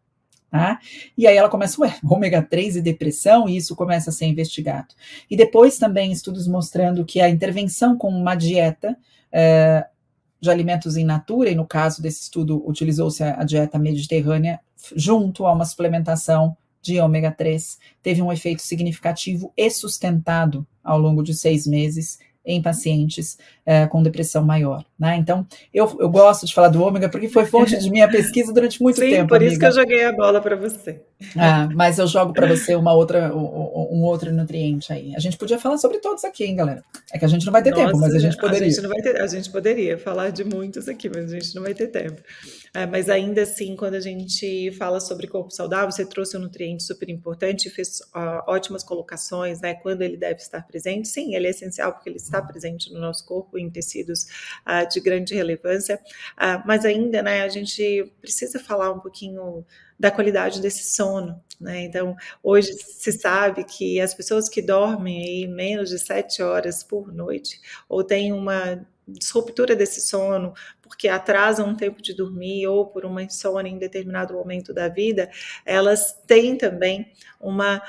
Tá? 0.50 0.78
E 1.16 1.26
aí 1.26 1.34
ela 1.34 1.48
começa, 1.48 1.80
ué, 1.80 1.96
ômega 2.04 2.42
3 2.42 2.76
e 2.76 2.82
depressão, 2.82 3.48
e 3.48 3.56
isso 3.56 3.74
começa 3.74 4.10
a 4.10 4.12
ser 4.12 4.26
investigado. 4.26 4.94
E 5.30 5.34
depois 5.34 5.78
também 5.78 6.12
estudos 6.12 6.46
mostrando 6.46 7.06
que 7.06 7.22
a 7.22 7.30
intervenção 7.30 7.96
com 7.96 8.10
uma 8.10 8.34
dieta 8.34 8.94
é, 9.32 9.86
de 10.38 10.50
alimentos 10.50 10.98
in 10.98 11.04
natura, 11.04 11.48
e 11.48 11.54
no 11.54 11.66
caso 11.66 12.02
desse 12.02 12.24
estudo 12.24 12.62
utilizou-se 12.68 13.22
a, 13.22 13.40
a 13.40 13.44
dieta 13.44 13.78
mediterrânea, 13.78 14.60
junto 14.96 15.46
a 15.46 15.52
uma 15.52 15.64
suplementação 15.64 16.56
de 16.80 17.00
ômega 17.00 17.30
3, 17.30 17.78
teve 18.02 18.20
um 18.20 18.32
efeito 18.32 18.62
significativo 18.62 19.52
e 19.56 19.70
sustentado 19.70 20.66
ao 20.82 20.98
longo 20.98 21.22
de 21.22 21.34
seis 21.34 21.66
meses 21.66 22.18
em 22.44 22.60
pacientes 22.60 23.38
é, 23.64 23.86
com 23.86 24.02
depressão 24.02 24.44
maior. 24.44 24.84
Né? 24.98 25.16
Então, 25.16 25.46
eu, 25.72 25.96
eu 26.00 26.08
gosto 26.08 26.46
de 26.46 26.54
falar 26.54 26.68
do 26.68 26.82
ômega 26.82 27.08
porque 27.08 27.28
foi 27.28 27.46
fonte 27.46 27.78
de 27.78 27.90
minha 27.90 28.08
pesquisa 28.08 28.52
durante 28.52 28.82
muito 28.82 29.00
Sim, 29.00 29.10
tempo. 29.10 29.28
por 29.28 29.36
amiga. 29.36 29.50
isso 29.50 29.60
que 29.60 29.66
eu 29.66 29.72
joguei 29.72 30.04
a 30.04 30.12
bola 30.12 30.40
para 30.40 30.56
você. 30.56 31.00
Ah, 31.36 31.68
mas 31.74 31.98
eu 31.98 32.06
jogo 32.06 32.32
para 32.32 32.46
você 32.46 32.74
uma 32.74 32.92
outra, 32.92 33.34
um, 33.34 34.02
outro 34.02 34.32
nutriente 34.32 34.92
aí. 34.92 35.14
A 35.14 35.20
gente 35.20 35.36
podia 35.36 35.58
falar 35.58 35.78
sobre 35.78 35.98
todos 35.98 36.24
aqui, 36.24 36.44
hein, 36.44 36.56
galera? 36.56 36.82
É 37.12 37.18
que 37.18 37.24
a 37.24 37.28
gente 37.28 37.44
não 37.46 37.52
vai 37.52 37.62
ter 37.62 37.70
Nossa, 37.70 37.86
tempo, 37.86 37.98
mas 37.98 38.14
a 38.14 38.18
gente 38.18 38.36
poderia. 38.36 38.66
A 38.66 38.70
gente, 38.70 38.80
não 38.80 38.90
vai 38.90 39.02
ter, 39.02 39.20
a 39.20 39.26
gente 39.26 39.50
poderia 39.50 39.98
falar 39.98 40.30
de 40.30 40.44
muitos 40.44 40.88
aqui, 40.88 41.08
mas 41.08 41.32
a 41.32 41.38
gente 41.38 41.54
não 41.54 41.62
vai 41.62 41.74
ter 41.74 41.88
tempo. 41.88 42.20
É, 42.74 42.86
mas 42.86 43.08
ainda 43.08 43.42
assim, 43.42 43.76
quando 43.76 43.94
a 43.94 44.00
gente 44.00 44.70
fala 44.72 44.98
sobre 44.98 45.26
corpo 45.26 45.50
saudável, 45.50 45.90
você 45.90 46.04
trouxe 46.04 46.36
um 46.36 46.40
nutriente 46.40 46.82
super 46.82 47.08
importante 47.08 47.66
e 47.66 47.70
fez 47.70 48.00
uh, 48.14 48.42
ótimas 48.48 48.82
colocações, 48.82 49.60
né? 49.60 49.74
Quando 49.74 50.02
ele 50.02 50.16
deve 50.16 50.40
estar 50.40 50.66
presente. 50.66 51.08
Sim, 51.08 51.34
ele 51.34 51.46
é 51.46 51.50
essencial 51.50 51.92
porque 51.92 52.08
ele 52.08 52.18
está 52.32 52.42
presente 52.42 52.92
no 52.92 52.98
nosso 52.98 53.26
corpo 53.26 53.58
em 53.58 53.68
tecidos 53.68 54.26
uh, 54.66 54.88
de 54.88 55.00
grande 55.00 55.34
relevância. 55.34 56.00
Uh, 56.36 56.62
mas 56.66 56.84
ainda, 56.84 57.22
né, 57.22 57.42
a 57.42 57.48
gente 57.48 58.10
precisa 58.20 58.58
falar 58.58 58.90
um 58.90 59.00
pouquinho 59.00 59.64
da 59.98 60.10
qualidade 60.10 60.60
desse 60.60 60.94
sono. 60.94 61.40
Né? 61.60 61.84
Então, 61.84 62.16
hoje 62.42 62.72
se 62.72 63.12
sabe 63.12 63.64
que 63.64 64.00
as 64.00 64.14
pessoas 64.14 64.48
que 64.48 64.62
dormem 64.62 65.22
aí 65.22 65.46
menos 65.46 65.90
de 65.90 65.98
sete 65.98 66.42
horas 66.42 66.82
por 66.82 67.12
noite 67.12 67.60
ou 67.88 68.02
têm 68.02 68.32
uma 68.32 68.84
disruptura 69.06 69.76
desse 69.76 70.00
sono, 70.00 70.54
porque 70.92 71.08
atrasam 71.08 71.68
um 71.68 71.74
tempo 71.74 72.02
de 72.02 72.12
dormir 72.12 72.66
ou 72.66 72.86
por 72.86 73.06
uma 73.06 73.22
insônia 73.22 73.70
em 73.70 73.78
determinado 73.78 74.34
momento 74.34 74.74
da 74.74 74.88
vida, 74.88 75.30
elas 75.64 76.12
têm 76.26 76.54
também 76.54 77.10
uma 77.40 77.82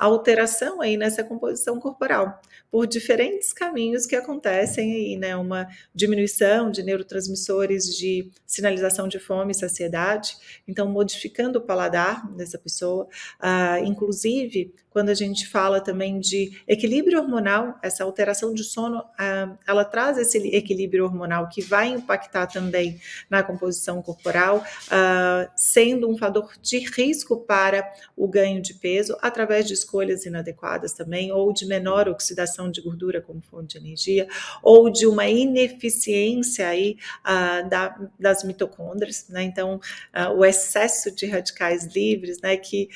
alteração 0.00 0.80
aí 0.80 0.96
nessa 0.96 1.22
composição 1.22 1.78
corporal, 1.78 2.40
por 2.70 2.86
diferentes 2.86 3.52
caminhos 3.52 4.06
que 4.06 4.16
acontecem 4.16 4.92
aí, 4.92 5.16
né? 5.16 5.36
Uma 5.36 5.68
diminuição 5.94 6.70
de 6.70 6.82
neurotransmissores 6.82 7.84
de 7.94 8.30
sinalização 8.46 9.06
de 9.06 9.18
fome 9.18 9.52
e 9.52 9.54
saciedade, 9.54 10.36
então 10.66 10.88
modificando 10.88 11.58
o 11.58 11.62
paladar 11.62 12.32
dessa 12.32 12.58
pessoa, 12.58 13.06
ah, 13.38 13.78
inclusive 13.80 14.72
quando 14.90 15.10
a 15.10 15.14
gente 15.14 15.46
fala 15.46 15.80
também 15.80 16.18
de 16.18 16.60
equilíbrio 16.66 17.20
hormonal, 17.20 17.78
essa 17.80 18.02
alteração 18.02 18.52
de 18.52 18.64
sono, 18.64 19.04
ah, 19.16 19.56
ela 19.66 19.84
traz 19.84 20.18
esse 20.18 20.38
equilíbrio 20.48 21.04
hormonal 21.04 21.48
que 21.48 21.62
vai 21.62 21.89
impactar 21.90 22.46
também 22.46 23.00
na 23.28 23.42
composição 23.42 24.02
corporal, 24.02 24.58
uh, 24.58 25.50
sendo 25.56 26.08
um 26.08 26.16
fator 26.16 26.52
de 26.60 26.78
risco 26.78 27.40
para 27.40 27.88
o 28.16 28.26
ganho 28.26 28.60
de 28.60 28.74
peso 28.74 29.16
através 29.20 29.66
de 29.66 29.74
escolhas 29.74 30.24
inadequadas 30.24 30.92
também, 30.92 31.32
ou 31.32 31.52
de 31.52 31.66
menor 31.66 32.08
oxidação 32.08 32.70
de 32.70 32.80
gordura 32.80 33.20
como 33.20 33.40
fonte 33.42 33.78
de 33.78 33.86
energia, 33.86 34.28
ou 34.62 34.90
de 34.90 35.06
uma 35.06 35.26
ineficiência 35.26 36.68
aí 36.68 36.96
uh, 37.20 37.68
da, 37.68 37.98
das 38.18 38.44
mitocôndrias, 38.44 39.26
né? 39.28 39.42
Então, 39.42 39.80
uh, 40.14 40.32
o 40.36 40.44
excesso 40.44 41.14
de 41.14 41.26
radicais 41.26 41.84
livres, 41.94 42.40
né, 42.40 42.56
que 42.56 42.88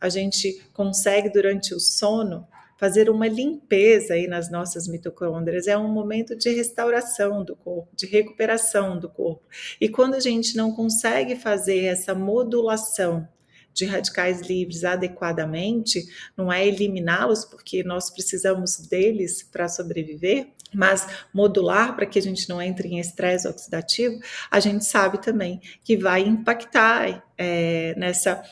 a 0.00 0.08
gente 0.08 0.62
consegue 0.72 1.28
durante 1.28 1.74
o 1.74 1.80
sono 1.80 2.46
fazer 2.82 3.08
uma 3.08 3.28
limpeza 3.28 4.14
aí 4.14 4.26
nas 4.26 4.50
nossas 4.50 4.88
mitocôndrias, 4.88 5.68
é 5.68 5.78
um 5.78 5.86
momento 5.86 6.34
de 6.34 6.50
restauração 6.50 7.44
do 7.44 7.54
corpo, 7.54 7.94
de 7.94 8.06
recuperação 8.06 8.98
do 8.98 9.08
corpo. 9.08 9.44
E 9.80 9.88
quando 9.88 10.14
a 10.14 10.18
gente 10.18 10.56
não 10.56 10.72
consegue 10.72 11.36
fazer 11.36 11.84
essa 11.84 12.12
modulação 12.12 13.28
de 13.72 13.84
radicais 13.84 14.40
livres 14.40 14.82
adequadamente, 14.82 16.04
não 16.36 16.52
é 16.52 16.66
eliminá-los, 16.66 17.44
porque 17.44 17.84
nós 17.84 18.10
precisamos 18.10 18.76
deles 18.78 19.44
para 19.44 19.68
sobreviver, 19.68 20.48
mas 20.74 21.06
modular 21.32 21.94
para 21.94 22.04
que 22.04 22.18
a 22.18 22.22
gente 22.22 22.48
não 22.48 22.60
entre 22.60 22.88
em 22.88 22.98
estresse 22.98 23.46
oxidativo, 23.46 24.18
a 24.50 24.58
gente 24.58 24.84
sabe 24.84 25.22
também 25.22 25.60
que 25.84 25.96
vai 25.96 26.22
impactar 26.22 27.24
é, 27.38 27.94
nessa 27.96 28.42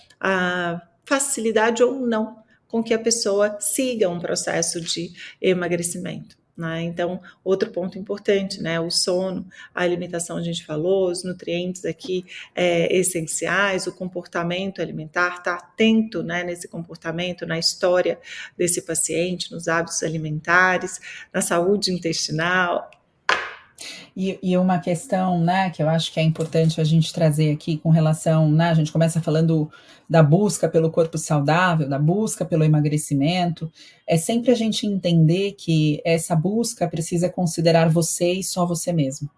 facilidade 1.04 1.82
ou 1.82 1.98
não 1.98 2.38
com 2.70 2.82
que 2.82 2.94
a 2.94 2.98
pessoa 2.98 3.58
siga 3.60 4.08
um 4.08 4.20
processo 4.20 4.80
de 4.80 5.12
emagrecimento. 5.40 6.38
Né? 6.56 6.82
Então, 6.82 7.22
outro 7.42 7.70
ponto 7.70 7.98
importante, 7.98 8.62
né? 8.62 8.78
O 8.78 8.90
sono, 8.90 9.46
a 9.74 9.82
alimentação, 9.82 10.36
a 10.36 10.42
gente 10.42 10.64
falou, 10.64 11.10
os 11.10 11.24
nutrientes 11.24 11.86
aqui 11.86 12.26
é, 12.54 12.94
essenciais, 12.94 13.86
o 13.86 13.92
comportamento 13.92 14.82
alimentar, 14.82 15.38
estar 15.38 15.42
tá 15.42 15.54
atento 15.54 16.22
né, 16.22 16.44
nesse 16.44 16.68
comportamento, 16.68 17.46
na 17.46 17.58
história 17.58 18.20
desse 18.58 18.82
paciente, 18.82 19.50
nos 19.50 19.68
hábitos 19.68 20.02
alimentares, 20.02 21.00
na 21.32 21.40
saúde 21.40 21.92
intestinal, 21.92 22.90
e, 24.16 24.38
e, 24.42 24.56
uma 24.56 24.78
questão, 24.78 25.40
né, 25.40 25.70
que 25.70 25.82
eu 25.82 25.88
acho 25.88 26.12
que 26.12 26.20
é 26.20 26.22
importante 26.22 26.80
a 26.80 26.84
gente 26.84 27.12
trazer 27.12 27.52
aqui 27.52 27.78
com 27.78 27.90
relação, 27.90 28.50
né, 28.50 28.70
a 28.70 28.74
gente 28.74 28.92
começa 28.92 29.20
falando 29.20 29.70
da 30.08 30.22
busca 30.22 30.68
pelo 30.68 30.90
corpo 30.90 31.16
saudável, 31.16 31.88
da 31.88 31.98
busca 31.98 32.44
pelo 32.44 32.64
emagrecimento, 32.64 33.70
é 34.06 34.16
sempre 34.16 34.50
a 34.50 34.54
gente 34.54 34.86
entender 34.86 35.52
que 35.52 36.00
essa 36.04 36.34
busca 36.34 36.88
precisa 36.88 37.28
considerar 37.28 37.88
você 37.88 38.32
e 38.32 38.44
só 38.44 38.66
você 38.66 38.92
mesmo 38.92 39.30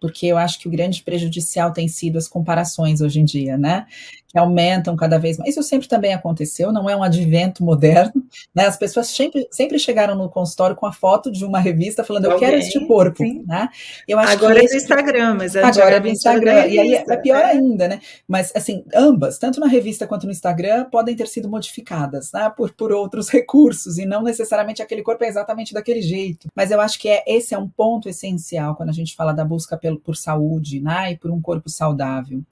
porque 0.00 0.26
eu 0.26 0.38
acho 0.38 0.58
que 0.58 0.68
o 0.68 0.70
grande 0.70 1.02
prejudicial 1.02 1.72
tem 1.72 1.88
sido 1.88 2.18
as 2.18 2.28
comparações 2.28 3.00
hoje 3.00 3.20
em 3.20 3.24
dia, 3.24 3.56
né? 3.58 3.86
Que 4.28 4.38
aumentam 4.38 4.94
cada 4.94 5.18
vez 5.18 5.38
mais. 5.38 5.50
Isso 5.50 5.62
sempre 5.62 5.88
também 5.88 6.12
aconteceu, 6.12 6.70
não 6.70 6.88
é 6.88 6.94
um 6.94 7.02
advento 7.02 7.64
moderno, 7.64 8.22
né? 8.54 8.66
As 8.66 8.76
pessoas 8.76 9.08
sempre, 9.08 9.48
sempre 9.50 9.78
chegaram 9.78 10.14
no 10.14 10.28
consultório 10.28 10.76
com 10.76 10.86
a 10.86 10.92
foto 10.92 11.30
de 11.30 11.44
uma 11.44 11.58
revista 11.58 12.04
falando, 12.04 12.26
eu 12.26 12.38
quero 12.38 12.56
este 12.56 12.86
corpo, 12.86 13.24
sim. 13.24 13.44
né? 13.46 13.68
Eu 14.06 14.18
acho 14.18 14.32
agora 14.32 14.60
que 14.60 14.66
é 14.66 14.68
do 14.68 14.76
Instagram, 14.76 15.34
mas 15.34 15.56
agora 15.56 15.96
é 15.96 16.00
do 16.00 16.08
Instagram. 16.08 16.66
E 16.66 16.78
aí 16.78 16.94
é 16.94 17.16
pior 17.16 17.40
é. 17.40 17.44
ainda, 17.44 17.88
né? 17.88 18.00
Mas 18.26 18.52
assim, 18.54 18.84
ambas, 18.94 19.38
tanto 19.38 19.60
na 19.60 19.66
revista 19.66 20.06
quanto 20.06 20.26
no 20.26 20.32
Instagram, 20.32 20.84
podem 20.90 21.16
ter 21.16 21.26
sido 21.28 21.48
modificadas, 21.48 22.30
né? 22.32 22.52
Por, 22.56 22.72
por 22.72 22.92
outros 22.92 23.28
recursos, 23.30 23.98
e 23.98 24.06
não 24.06 24.22
necessariamente 24.22 24.82
aquele 24.82 25.02
corpo 25.02 25.24
é 25.24 25.28
exatamente 25.28 25.72
daquele 25.72 26.02
jeito. 26.02 26.48
Mas 26.54 26.70
eu 26.70 26.80
acho 26.80 26.98
que 26.98 27.08
é, 27.08 27.22
esse 27.26 27.54
é 27.54 27.58
um 27.58 27.68
ponto 27.68 28.08
essencial 28.08 28.74
quando 28.74 28.90
a 28.90 28.92
gente 28.92 29.14
fala 29.14 29.32
da 29.32 29.44
busca 29.44 29.76
pelo, 29.76 29.98
por 29.98 30.16
saúde, 30.16 30.80
né? 30.80 31.12
E 31.12 31.16
por 31.16 31.30
um 31.30 31.40
corpo 31.40 31.68
saudável. 31.68 32.42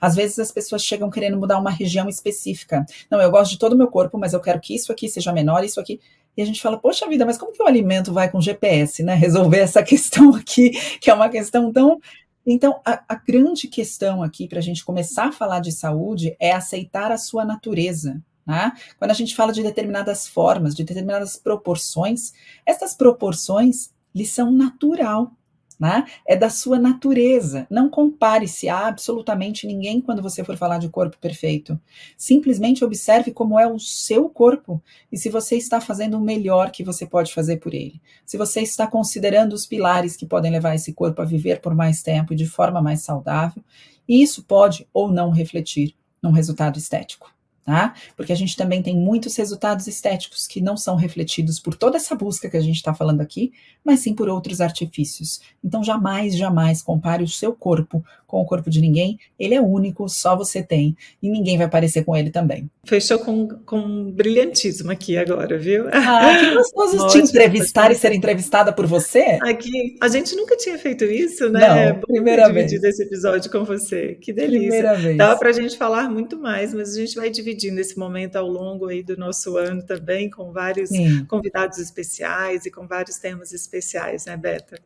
Às 0.00 0.14
vezes 0.14 0.38
as 0.38 0.52
pessoas 0.52 0.82
chegam 0.82 1.10
querendo 1.10 1.35
mudar 1.36 1.58
uma 1.58 1.70
região 1.70 2.08
específica. 2.08 2.84
Não, 3.10 3.20
eu 3.20 3.30
gosto 3.30 3.52
de 3.52 3.58
todo 3.58 3.74
o 3.74 3.76
meu 3.76 3.88
corpo, 3.88 4.18
mas 4.18 4.32
eu 4.32 4.40
quero 4.40 4.60
que 4.60 4.74
isso 4.74 4.90
aqui 4.90 5.08
seja 5.08 5.32
menor, 5.32 5.64
isso 5.64 5.80
aqui. 5.80 6.00
E 6.36 6.42
a 6.42 6.44
gente 6.44 6.60
fala, 6.60 6.78
poxa 6.78 7.08
vida, 7.08 7.24
mas 7.24 7.38
como 7.38 7.52
que 7.52 7.62
o 7.62 7.66
alimento 7.66 8.12
vai 8.12 8.30
com 8.30 8.40
GPS, 8.40 9.02
né? 9.02 9.14
Resolver 9.14 9.58
essa 9.58 9.82
questão 9.84 10.34
aqui, 10.34 10.70
que 11.00 11.10
é 11.10 11.14
uma 11.14 11.28
questão 11.28 11.72
tão 11.72 12.00
então, 12.48 12.80
a, 12.84 13.02
a, 13.08 13.16
grande 13.16 13.66
questão 13.66 14.22
aqui 14.22 14.46
para 14.46 14.60
a 14.60 14.62
gente 14.62 14.84
começar 14.84 15.26
a 15.26 15.32
falar 15.32 15.58
de 15.58 15.72
saúde 15.72 16.36
é 16.38 16.52
aceitar 16.52 17.10
a 17.10 17.18
sua 17.18 17.44
natureza. 17.44 18.22
Né? 18.46 18.70
Quando 18.96 19.10
a 19.10 19.14
gente 19.14 19.34
fala 19.34 19.52
de 19.52 19.64
determinadas 19.64 20.28
formas, 20.28 20.72
de 20.72 20.84
determinadas 20.84 21.36
proporções, 21.36 22.32
essas 22.64 22.94
proporções 22.94 23.90
lhes 24.14 24.30
são 24.30 24.52
natural 24.52 25.32
né? 25.78 26.04
É 26.26 26.36
da 26.36 26.48
sua 26.48 26.78
natureza. 26.78 27.66
Não 27.70 27.88
compare-se 27.88 28.68
a 28.68 28.86
absolutamente 28.86 29.66
ninguém 29.66 30.00
quando 30.00 30.22
você 30.22 30.42
for 30.42 30.56
falar 30.56 30.78
de 30.78 30.88
corpo 30.88 31.18
perfeito. 31.18 31.78
Simplesmente 32.16 32.84
observe 32.84 33.32
como 33.32 33.58
é 33.58 33.66
o 33.66 33.78
seu 33.78 34.28
corpo 34.28 34.82
e 35.12 35.18
se 35.18 35.28
você 35.28 35.56
está 35.56 35.80
fazendo 35.80 36.16
o 36.16 36.20
melhor 36.20 36.70
que 36.70 36.82
você 36.82 37.06
pode 37.06 37.32
fazer 37.32 37.58
por 37.58 37.74
ele. 37.74 38.00
Se 38.24 38.36
você 38.36 38.60
está 38.60 38.86
considerando 38.86 39.52
os 39.52 39.66
pilares 39.66 40.16
que 40.16 40.26
podem 40.26 40.50
levar 40.50 40.74
esse 40.74 40.92
corpo 40.92 41.20
a 41.20 41.24
viver 41.24 41.60
por 41.60 41.74
mais 41.74 42.02
tempo 42.02 42.32
e 42.32 42.36
de 42.36 42.46
forma 42.46 42.80
mais 42.80 43.02
saudável, 43.02 43.62
e 44.08 44.22
isso 44.22 44.44
pode 44.44 44.88
ou 44.92 45.10
não 45.10 45.30
refletir 45.30 45.94
num 46.22 46.30
resultado 46.30 46.78
estético 46.78 47.35
tá? 47.66 47.94
Porque 48.16 48.32
a 48.32 48.36
gente 48.36 48.56
também 48.56 48.80
tem 48.80 48.96
muitos 48.96 49.36
resultados 49.36 49.88
estéticos 49.88 50.46
que 50.46 50.60
não 50.60 50.76
são 50.76 50.94
refletidos 50.94 51.58
por 51.58 51.74
toda 51.74 51.96
essa 51.96 52.14
busca 52.14 52.48
que 52.48 52.56
a 52.56 52.60
gente 52.60 52.76
está 52.76 52.94
falando 52.94 53.20
aqui, 53.20 53.52
mas 53.84 54.00
sim 54.00 54.14
por 54.14 54.28
outros 54.28 54.60
artifícios. 54.60 55.40
Então, 55.62 55.82
jamais, 55.82 56.36
jamais 56.36 56.80
compare 56.80 57.24
o 57.24 57.28
seu 57.28 57.52
corpo 57.52 58.04
com 58.24 58.40
o 58.40 58.44
corpo 58.44 58.70
de 58.70 58.80
ninguém. 58.80 59.18
Ele 59.38 59.54
é 59.54 59.60
único, 59.60 60.08
só 60.08 60.36
você 60.36 60.62
tem, 60.62 60.96
e 61.20 61.28
ninguém 61.28 61.58
vai 61.58 61.68
parecer 61.68 62.04
com 62.04 62.16
ele 62.16 62.30
também. 62.30 62.70
Fechou 62.84 63.18
com, 63.18 63.48
com 63.48 64.12
brilhantismo 64.12 64.92
aqui 64.92 65.18
agora, 65.18 65.58
viu? 65.58 65.88
Ah, 65.92 66.38
que 66.38 66.54
gostoso 66.54 67.08
te 67.08 67.18
entrevistar 67.26 67.90
e 67.90 67.96
ser 67.96 68.12
entrevistada 68.12 68.72
por 68.72 68.86
você. 68.86 69.38
Aqui, 69.42 69.96
a 70.00 70.08
gente 70.08 70.36
nunca 70.36 70.56
tinha 70.56 70.78
feito 70.78 71.04
isso, 71.04 71.48
né? 71.50 71.92
Não, 71.92 72.00
primeira 72.00 72.48
vez. 72.52 72.72
esse 72.72 73.02
episódio 73.02 73.50
com 73.50 73.64
você. 73.64 74.16
Que 74.20 74.32
delícia. 74.32 74.60
Primeira 74.60 74.94
vez. 74.94 75.16
Dava 75.16 75.36
pra 75.36 75.50
gente 75.50 75.76
falar 75.76 76.08
muito 76.08 76.38
mais, 76.38 76.72
mas 76.72 76.96
a 76.96 77.00
gente 77.00 77.16
vai 77.16 77.28
dividir 77.28 77.55
dividindo 77.56 77.80
esse 77.80 77.98
momento 77.98 78.36
ao 78.36 78.46
longo 78.46 78.86
aí 78.86 79.02
do 79.02 79.16
nosso 79.16 79.56
ano 79.56 79.82
também, 79.82 80.30
com 80.30 80.52
vários 80.52 80.90
Sim. 80.90 81.24
convidados 81.24 81.78
especiais 81.78 82.66
e 82.66 82.70
com 82.70 82.86
vários 82.86 83.16
temas 83.16 83.52
especiais, 83.52 84.26
né, 84.26 84.36
Beta? 84.36 84.78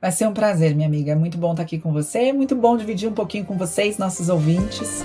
Vai 0.00 0.10
ser 0.10 0.26
um 0.26 0.34
prazer, 0.34 0.74
minha 0.74 0.88
amiga. 0.88 1.12
É 1.12 1.14
muito 1.14 1.38
bom 1.38 1.52
estar 1.52 1.62
aqui 1.62 1.78
com 1.78 1.92
você, 1.92 2.28
é 2.28 2.32
muito 2.32 2.56
bom 2.56 2.76
dividir 2.76 3.08
um 3.08 3.14
pouquinho 3.14 3.44
com 3.44 3.56
vocês, 3.56 3.96
nossos 3.96 4.28
ouvintes. 4.28 5.02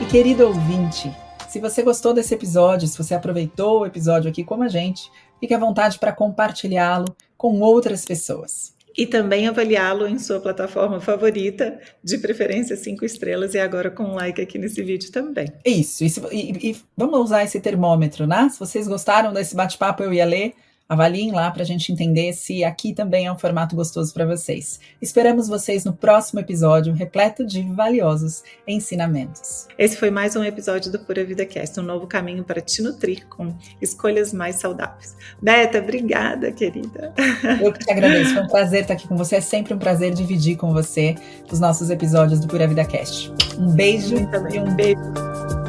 E 0.00 0.04
querido 0.06 0.46
ouvinte, 0.46 1.10
se 1.48 1.60
você 1.60 1.82
gostou 1.82 2.12
desse 2.12 2.34
episódio, 2.34 2.88
se 2.88 2.98
você 2.98 3.14
aproveitou 3.14 3.80
o 3.80 3.86
episódio 3.86 4.28
aqui 4.28 4.42
como 4.42 4.64
a 4.64 4.68
gente, 4.68 5.10
fique 5.38 5.54
à 5.54 5.58
vontade 5.58 5.98
para 5.98 6.12
compartilhá-lo 6.12 7.14
com 7.36 7.60
outras 7.60 8.04
pessoas 8.04 8.74
e 8.96 9.06
também 9.06 9.48
avaliá-lo 9.48 10.06
em 10.06 10.18
sua 10.18 10.40
plataforma 10.40 11.00
favorita, 11.00 11.78
de 12.02 12.18
preferência 12.18 12.76
cinco 12.76 13.04
estrelas, 13.04 13.54
e 13.54 13.58
agora 13.58 13.90
com 13.90 14.04
um 14.04 14.14
like 14.14 14.40
aqui 14.40 14.58
nesse 14.58 14.82
vídeo 14.82 15.10
também. 15.10 15.46
Isso, 15.64 16.04
isso 16.04 16.28
e, 16.30 16.70
e 16.70 16.76
vamos 16.96 17.20
usar 17.20 17.44
esse 17.44 17.60
termômetro, 17.60 18.26
né? 18.26 18.48
Se 18.50 18.58
vocês 18.58 18.86
gostaram 18.88 19.32
desse 19.32 19.54
bate-papo, 19.54 20.02
eu 20.02 20.12
ia 20.12 20.24
ler 20.24 20.54
Avaliem 20.92 21.32
lá 21.32 21.50
para 21.50 21.62
a 21.62 21.64
gente 21.64 21.90
entender 21.90 22.34
se 22.34 22.62
aqui 22.62 22.92
também 22.92 23.24
é 23.24 23.32
um 23.32 23.38
formato 23.38 23.74
gostoso 23.74 24.12
para 24.12 24.26
vocês. 24.26 24.78
Esperamos 25.00 25.48
vocês 25.48 25.86
no 25.86 25.94
próximo 25.94 26.38
episódio, 26.38 26.92
repleto 26.92 27.46
de 27.46 27.62
valiosos 27.62 28.42
ensinamentos. 28.68 29.68
Esse 29.78 29.96
foi 29.96 30.10
mais 30.10 30.36
um 30.36 30.44
episódio 30.44 30.92
do 30.92 30.98
Pura 30.98 31.24
Vida 31.24 31.46
Cast, 31.46 31.80
um 31.80 31.82
novo 31.82 32.06
caminho 32.06 32.44
para 32.44 32.60
te 32.60 32.82
nutrir 32.82 33.26
com 33.26 33.56
escolhas 33.80 34.34
mais 34.34 34.56
saudáveis. 34.56 35.16
Beta, 35.40 35.78
obrigada, 35.78 36.52
querida. 36.52 37.14
Eu 37.58 37.72
que 37.72 37.78
te 37.78 37.90
agradeço, 37.90 38.34
foi 38.34 38.42
um 38.42 38.48
prazer 38.48 38.82
estar 38.82 38.92
aqui 38.92 39.08
com 39.08 39.16
você. 39.16 39.36
É 39.36 39.40
sempre 39.40 39.72
um 39.72 39.78
prazer 39.78 40.12
dividir 40.12 40.58
com 40.58 40.74
você 40.74 41.14
os 41.50 41.58
nossos 41.58 41.88
episódios 41.88 42.38
do 42.38 42.46
Pura 42.46 42.68
Vida 42.68 42.84
Cast. 42.84 43.32
Um 43.58 43.74
beijo 43.74 44.14
e 44.14 44.58
um 44.58 44.74
beijo. 44.76 45.00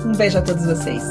Um 0.06 0.12
beijo 0.18 0.38
a 0.38 0.42
todos 0.42 0.66
vocês. 0.66 1.02